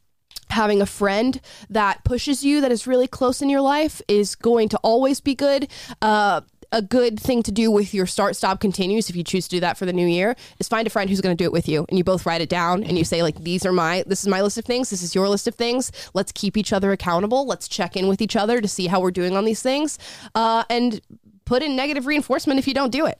having 0.50 0.80
a 0.80 0.86
friend 0.86 1.40
that 1.68 2.04
pushes 2.04 2.44
you 2.44 2.60
that 2.60 2.72
is 2.72 2.86
really 2.86 3.06
close 3.06 3.42
in 3.42 3.48
your 3.48 3.60
life 3.60 4.00
is 4.08 4.34
going 4.34 4.68
to 4.68 4.78
always 4.78 5.20
be 5.20 5.34
good 5.34 5.68
uh, 6.02 6.40
a 6.72 6.80
good 6.82 7.18
thing 7.18 7.42
to 7.42 7.50
do 7.52 7.70
with 7.70 7.92
your 7.92 8.06
start 8.06 8.36
stop 8.36 8.60
continues 8.60 9.10
if 9.10 9.16
you 9.16 9.24
choose 9.24 9.44
to 9.48 9.56
do 9.56 9.60
that 9.60 9.76
for 9.76 9.86
the 9.86 9.92
new 9.92 10.06
year 10.06 10.36
is 10.58 10.68
find 10.68 10.86
a 10.86 10.90
friend 10.90 11.10
who's 11.10 11.20
going 11.20 11.36
to 11.36 11.42
do 11.42 11.46
it 11.46 11.52
with 11.52 11.68
you 11.68 11.84
and 11.88 11.98
you 11.98 12.04
both 12.04 12.24
write 12.26 12.40
it 12.40 12.48
down 12.48 12.84
and 12.84 12.96
you 12.96 13.04
say 13.04 13.22
like 13.22 13.36
these 13.42 13.66
are 13.66 13.72
my 13.72 14.04
this 14.06 14.20
is 14.22 14.28
my 14.28 14.40
list 14.40 14.56
of 14.56 14.64
things 14.64 14.90
this 14.90 15.02
is 15.02 15.14
your 15.14 15.28
list 15.28 15.48
of 15.48 15.54
things 15.56 15.90
let's 16.14 16.30
keep 16.32 16.56
each 16.56 16.72
other 16.72 16.92
accountable 16.92 17.44
let's 17.46 17.66
check 17.66 17.96
in 17.96 18.06
with 18.08 18.22
each 18.22 18.36
other 18.36 18.60
to 18.60 18.68
see 18.68 18.86
how 18.86 19.00
we're 19.00 19.10
doing 19.10 19.36
on 19.36 19.44
these 19.44 19.62
things 19.62 19.98
uh, 20.34 20.62
and 20.70 21.00
put 21.44 21.62
in 21.62 21.74
negative 21.74 22.06
reinforcement 22.06 22.58
if 22.58 22.68
you 22.68 22.74
don't 22.74 22.90
do 22.92 23.04
it 23.06 23.18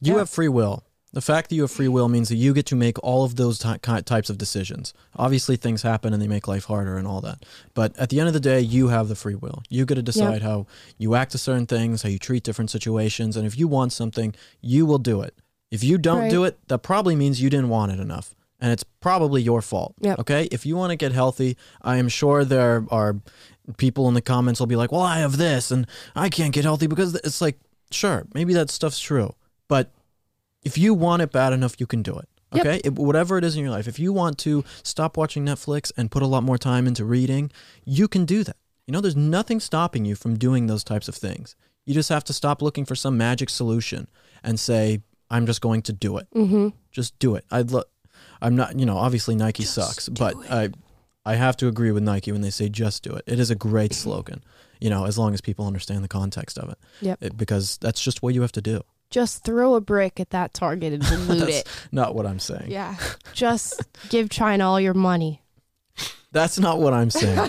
You 0.00 0.12
Yeah. 0.14 0.18
have 0.20 0.30
free 0.30 0.48
will. 0.48 0.82
The 1.12 1.22
fact 1.22 1.48
that 1.48 1.56
you 1.56 1.62
have 1.62 1.70
free 1.70 1.88
will 1.88 2.08
means 2.08 2.28
that 2.28 2.36
you 2.36 2.52
get 2.52 2.66
to 2.66 2.76
make 2.76 3.02
all 3.02 3.24
of 3.24 3.36
those 3.36 3.58
ty- 3.58 3.78
types 3.78 4.28
of 4.28 4.36
decisions. 4.36 4.92
Obviously, 5.16 5.56
things 5.56 5.82
happen 5.82 6.12
and 6.12 6.20
they 6.20 6.28
make 6.28 6.46
life 6.46 6.64
harder 6.64 6.98
and 6.98 7.06
all 7.06 7.22
that. 7.22 7.46
But 7.72 7.98
at 7.98 8.10
the 8.10 8.20
end 8.20 8.28
of 8.28 8.34
the 8.34 8.40
day, 8.40 8.60
you 8.60 8.88
have 8.88 9.08
the 9.08 9.14
free 9.14 9.34
will. 9.34 9.62
You 9.70 9.86
get 9.86 9.94
to 9.94 10.02
decide 10.02 10.42
how 10.42 10.66
you 10.98 11.14
act 11.14 11.32
to 11.32 11.38
certain 11.38 11.66
things, 11.66 12.02
how 12.02 12.10
you 12.10 12.18
treat 12.18 12.42
different 12.42 12.70
situations. 12.70 13.36
And 13.36 13.46
if 13.46 13.58
you 13.58 13.68
want 13.68 13.92
something, 13.94 14.34
you 14.60 14.84
will 14.84 14.98
do 14.98 15.22
it. 15.22 15.34
If 15.70 15.82
you 15.82 15.96
don't 15.96 16.28
do 16.28 16.44
it, 16.44 16.58
that 16.68 16.78
probably 16.78 17.16
means 17.16 17.40
you 17.40 17.50
didn't 17.50 17.68
want 17.70 17.92
it 17.92 18.00
enough. 18.00 18.34
And 18.60 18.72
it's 18.72 18.84
probably 18.84 19.40
your 19.40 19.62
fault. 19.62 19.94
Yep. 20.00 20.18
Okay? 20.20 20.48
If 20.50 20.66
you 20.66 20.76
want 20.76 20.90
to 20.90 20.96
get 20.96 21.12
healthy, 21.12 21.56
I 21.80 21.96
am 21.96 22.08
sure 22.08 22.44
there 22.44 22.84
are 22.90 23.16
people 23.76 24.08
in 24.08 24.14
the 24.14 24.20
comments 24.20 24.60
will 24.60 24.66
be 24.66 24.76
like, 24.76 24.92
well, 24.92 25.02
I 25.02 25.18
have 25.18 25.36
this 25.36 25.70
and 25.70 25.86
I 26.14 26.28
can't 26.28 26.52
get 26.52 26.64
healthy 26.64 26.86
because 26.86 27.14
it's 27.14 27.40
like, 27.40 27.58
sure, 27.90 28.26
maybe 28.34 28.52
that 28.54 28.70
stuff's 28.70 28.98
true. 28.98 29.34
But 29.68 29.90
if 30.62 30.76
you 30.78 30.94
want 30.94 31.22
it 31.22 31.32
bad 31.32 31.52
enough, 31.52 31.76
you 31.78 31.86
can 31.86 32.02
do 32.02 32.16
it. 32.18 32.28
Yep. 32.54 32.66
Okay? 32.66 32.80
It- 32.84 32.94
whatever 32.94 33.38
it 33.38 33.44
is 33.44 33.56
in 33.56 33.62
your 33.62 33.70
life. 33.70 33.86
If 33.88 33.98
you 33.98 34.12
want 34.12 34.38
to 34.38 34.64
stop 34.82 35.16
watching 35.16 35.44
Netflix 35.44 35.92
and 35.96 36.10
put 36.10 36.22
a 36.22 36.26
lot 36.26 36.42
more 36.42 36.58
time 36.58 36.86
into 36.86 37.04
reading, 37.04 37.50
you 37.84 38.08
can 38.08 38.24
do 38.24 38.42
that. 38.44 38.56
You 38.86 38.92
know, 38.92 39.00
there's 39.00 39.16
nothing 39.16 39.60
stopping 39.60 40.04
you 40.06 40.14
from 40.14 40.38
doing 40.38 40.66
those 40.66 40.82
types 40.82 41.08
of 41.08 41.14
things. 41.14 41.54
You 41.84 41.92
just 41.94 42.08
have 42.08 42.24
to 42.24 42.32
stop 42.32 42.62
looking 42.62 42.84
for 42.86 42.94
some 42.94 43.16
magic 43.18 43.50
solution 43.50 44.08
and 44.42 44.58
say, 44.58 45.02
I'm 45.30 45.44
just 45.46 45.60
going 45.60 45.82
to 45.82 45.92
do 45.92 46.16
it. 46.16 46.26
mm-hmm. 46.34 46.68
Just 46.90 47.18
do 47.18 47.34
it. 47.34 47.44
I'd 47.50 47.70
look. 47.70 47.88
I'm 48.40 48.56
not, 48.56 48.78
you 48.78 48.86
know, 48.86 48.96
obviously 48.96 49.34
Nike 49.34 49.64
sucks, 49.64 50.08
but 50.08 50.34
I 50.50 50.70
I 51.26 51.34
have 51.34 51.56
to 51.58 51.68
agree 51.68 51.92
with 51.92 52.02
Nike 52.02 52.32
when 52.32 52.40
they 52.40 52.50
say 52.50 52.68
just 52.70 53.02
do 53.02 53.12
it. 53.12 53.24
It 53.26 53.38
is 53.38 53.50
a 53.50 53.54
great 53.54 53.92
slogan, 53.92 54.42
you 54.80 54.88
know, 54.88 55.04
as 55.04 55.18
long 55.18 55.34
as 55.34 55.40
people 55.42 55.66
understand 55.66 56.02
the 56.02 56.08
context 56.08 56.56
of 56.58 56.70
it. 56.70 56.78
Yep. 57.02 57.18
It- 57.22 57.36
because 57.36 57.76
that's 57.78 58.00
just 58.00 58.22
what 58.22 58.32
you 58.34 58.40
have 58.42 58.52
to 58.52 58.62
do. 58.62 58.80
Just 59.10 59.44
throw 59.44 59.74
a 59.74 59.80
brick 59.80 60.20
at 60.20 60.30
that 60.30 60.52
target 60.54 60.92
and 60.92 61.02
loot 61.28 61.38
That's 61.40 61.58
it 61.60 61.68
not 61.92 62.14
what 62.14 62.26
I'm 62.26 62.38
saying. 62.38 62.70
yeah 62.70 62.96
just 63.32 63.82
give 64.10 64.28
china 64.30 64.68
all 64.68 64.80
your 64.80 64.94
money 64.94 65.42
That's 66.30 66.58
not 66.58 66.78
what 66.78 66.92
I'm 66.92 67.08
saying. 67.10 67.38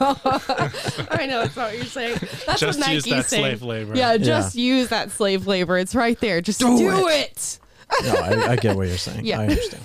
I 0.00 1.26
know 1.28 1.42
that's 1.42 1.56
not 1.56 1.68
what 1.68 1.76
you're 1.76 1.84
saying. 1.86 2.18
That's 2.44 2.58
Just 2.60 2.80
what 2.80 2.90
use 2.92 3.06
Nike's 3.06 3.10
that 3.22 3.26
saying. 3.26 3.42
slave 3.42 3.62
labor. 3.62 3.94
Yeah, 3.96 4.16
just 4.16 4.56
use 4.56 4.88
that 4.88 5.12
slave 5.12 5.46
labor. 5.46 5.78
It's 5.78 5.94
right 5.94 6.18
there. 6.18 6.40
Just 6.40 6.58
Do 6.58 6.76
do, 6.76 7.06
it. 7.08 7.30
it. 7.30 8.04
no, 8.04 8.14
I, 8.16 8.52
I 8.52 8.56
get 8.56 8.74
what 8.74 8.88
you're 8.88 8.98
saying. 8.98 9.24
Yeah. 9.24 9.38
I 9.40 9.42
understand. 9.44 9.82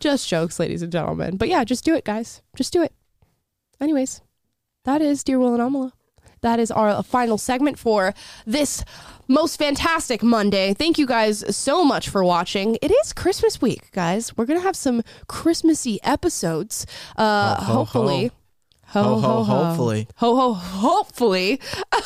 Just 0.00 0.28
jokes, 0.28 0.60
ladies 0.60 0.82
and 0.82 0.92
gentlemen. 0.92 1.38
But 1.38 1.48
yeah, 1.48 1.64
just 1.64 1.82
do 1.82 1.94
it, 1.94 2.04
guys. 2.04 2.42
Just 2.56 2.74
do 2.74 2.82
it. 2.82 2.92
Anyways, 3.80 4.20
that 4.84 5.00
is 5.00 5.24
Dear 5.24 5.38
Will 5.38 5.54
and 5.58 5.62
Amala. 5.62 5.92
That 6.42 6.60
is 6.60 6.70
our 6.70 7.02
final 7.02 7.38
segment 7.38 7.78
for 7.78 8.12
this 8.44 8.84
most 9.28 9.56
fantastic 9.58 10.22
Monday. 10.22 10.74
Thank 10.74 10.98
you 10.98 11.06
guys 11.06 11.56
so 11.56 11.84
much 11.84 12.08
for 12.08 12.22
watching. 12.24 12.78
It 12.82 12.90
is 12.90 13.12
Christmas 13.12 13.60
week, 13.60 13.90
guys. 13.92 14.36
We're 14.36 14.46
gonna 14.46 14.60
have 14.60 14.76
some 14.76 15.02
Christmassy 15.28 15.98
episodes. 16.02 16.86
Uh, 17.16 17.56
Ho, 17.56 17.62
ho, 17.64 17.72
hopefully. 17.74 18.26
ho. 18.28 18.34
Ho, 18.88 19.18
ho, 19.20 19.42
hopefully. 19.42 20.06
Ho, 20.16 20.36
ho, 20.36 20.54
hopefully. 20.54 21.60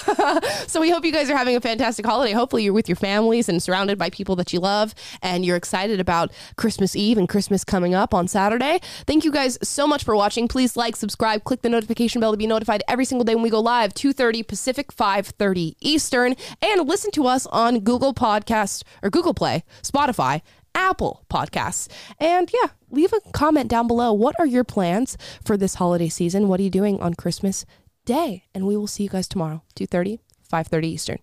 so 0.66 0.80
we 0.80 0.90
hope 0.90 1.04
you 1.04 1.12
guys 1.12 1.28
are 1.30 1.36
having 1.36 1.54
a 1.54 1.60
fantastic 1.60 2.06
holiday. 2.06 2.32
Hopefully 2.32 2.64
you're 2.64 2.72
with 2.72 2.88
your 2.88 2.96
families 2.96 3.48
and 3.48 3.62
surrounded 3.62 3.98
by 3.98 4.10
people 4.10 4.34
that 4.36 4.52
you 4.52 4.60
love 4.60 4.94
and 5.22 5.44
you're 5.44 5.56
excited 5.56 6.00
about 6.00 6.32
Christmas 6.56 6.96
Eve 6.96 7.18
and 7.18 7.28
Christmas 7.28 7.64
coming 7.64 7.94
up 7.94 8.14
on 8.14 8.26
Saturday. 8.26 8.80
Thank 9.06 9.24
you 9.24 9.30
guys 9.30 9.58
so 9.62 9.86
much 9.86 10.04
for 10.04 10.16
watching. 10.16 10.48
Please 10.48 10.76
like, 10.76 10.96
subscribe, 10.96 11.44
click 11.44 11.62
the 11.62 11.68
notification 11.68 12.20
bell 12.20 12.32
to 12.32 12.36
be 12.38 12.46
notified 12.46 12.82
every 12.88 13.04
single 13.04 13.24
day 13.24 13.34
when 13.34 13.44
we 13.44 13.50
go 13.50 13.60
live, 13.60 13.92
2.30 13.92 14.46
Pacific, 14.46 14.92
5.30 14.92 15.76
Eastern. 15.80 16.34
And 16.62 16.88
listen 16.88 17.10
to 17.12 17.26
us 17.26 17.46
on 17.46 17.80
Google 17.80 18.14
Podcast 18.14 18.84
or 19.02 19.10
Google 19.10 19.34
Play, 19.34 19.64
Spotify, 19.82 20.40
Apple 20.74 21.24
Podcasts. 21.30 21.88
And 22.18 22.50
yeah, 22.52 22.70
leave 22.90 23.12
a 23.12 23.20
comment 23.32 23.68
down 23.68 23.86
below. 23.86 24.12
What 24.12 24.36
are 24.38 24.46
your 24.46 24.64
plans 24.64 25.16
for 25.44 25.56
this 25.56 25.74
holiday 25.74 26.08
season? 26.08 26.48
What 26.48 26.60
are 26.60 26.64
you 26.64 26.70
doing 26.70 27.00
on 27.00 27.14
Christmas 27.14 27.64
Day? 28.04 28.44
And 28.54 28.66
we 28.66 28.76
will 28.76 28.86
see 28.86 29.04
you 29.04 29.08
guys 29.08 29.28
tomorrow, 29.28 29.62
2:30, 29.74 30.18
5:30 30.50 30.84
Eastern. 30.88 31.18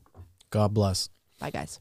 God 0.50 0.74
bless. 0.74 1.10
Bye 1.40 1.52
guys. 1.52 1.80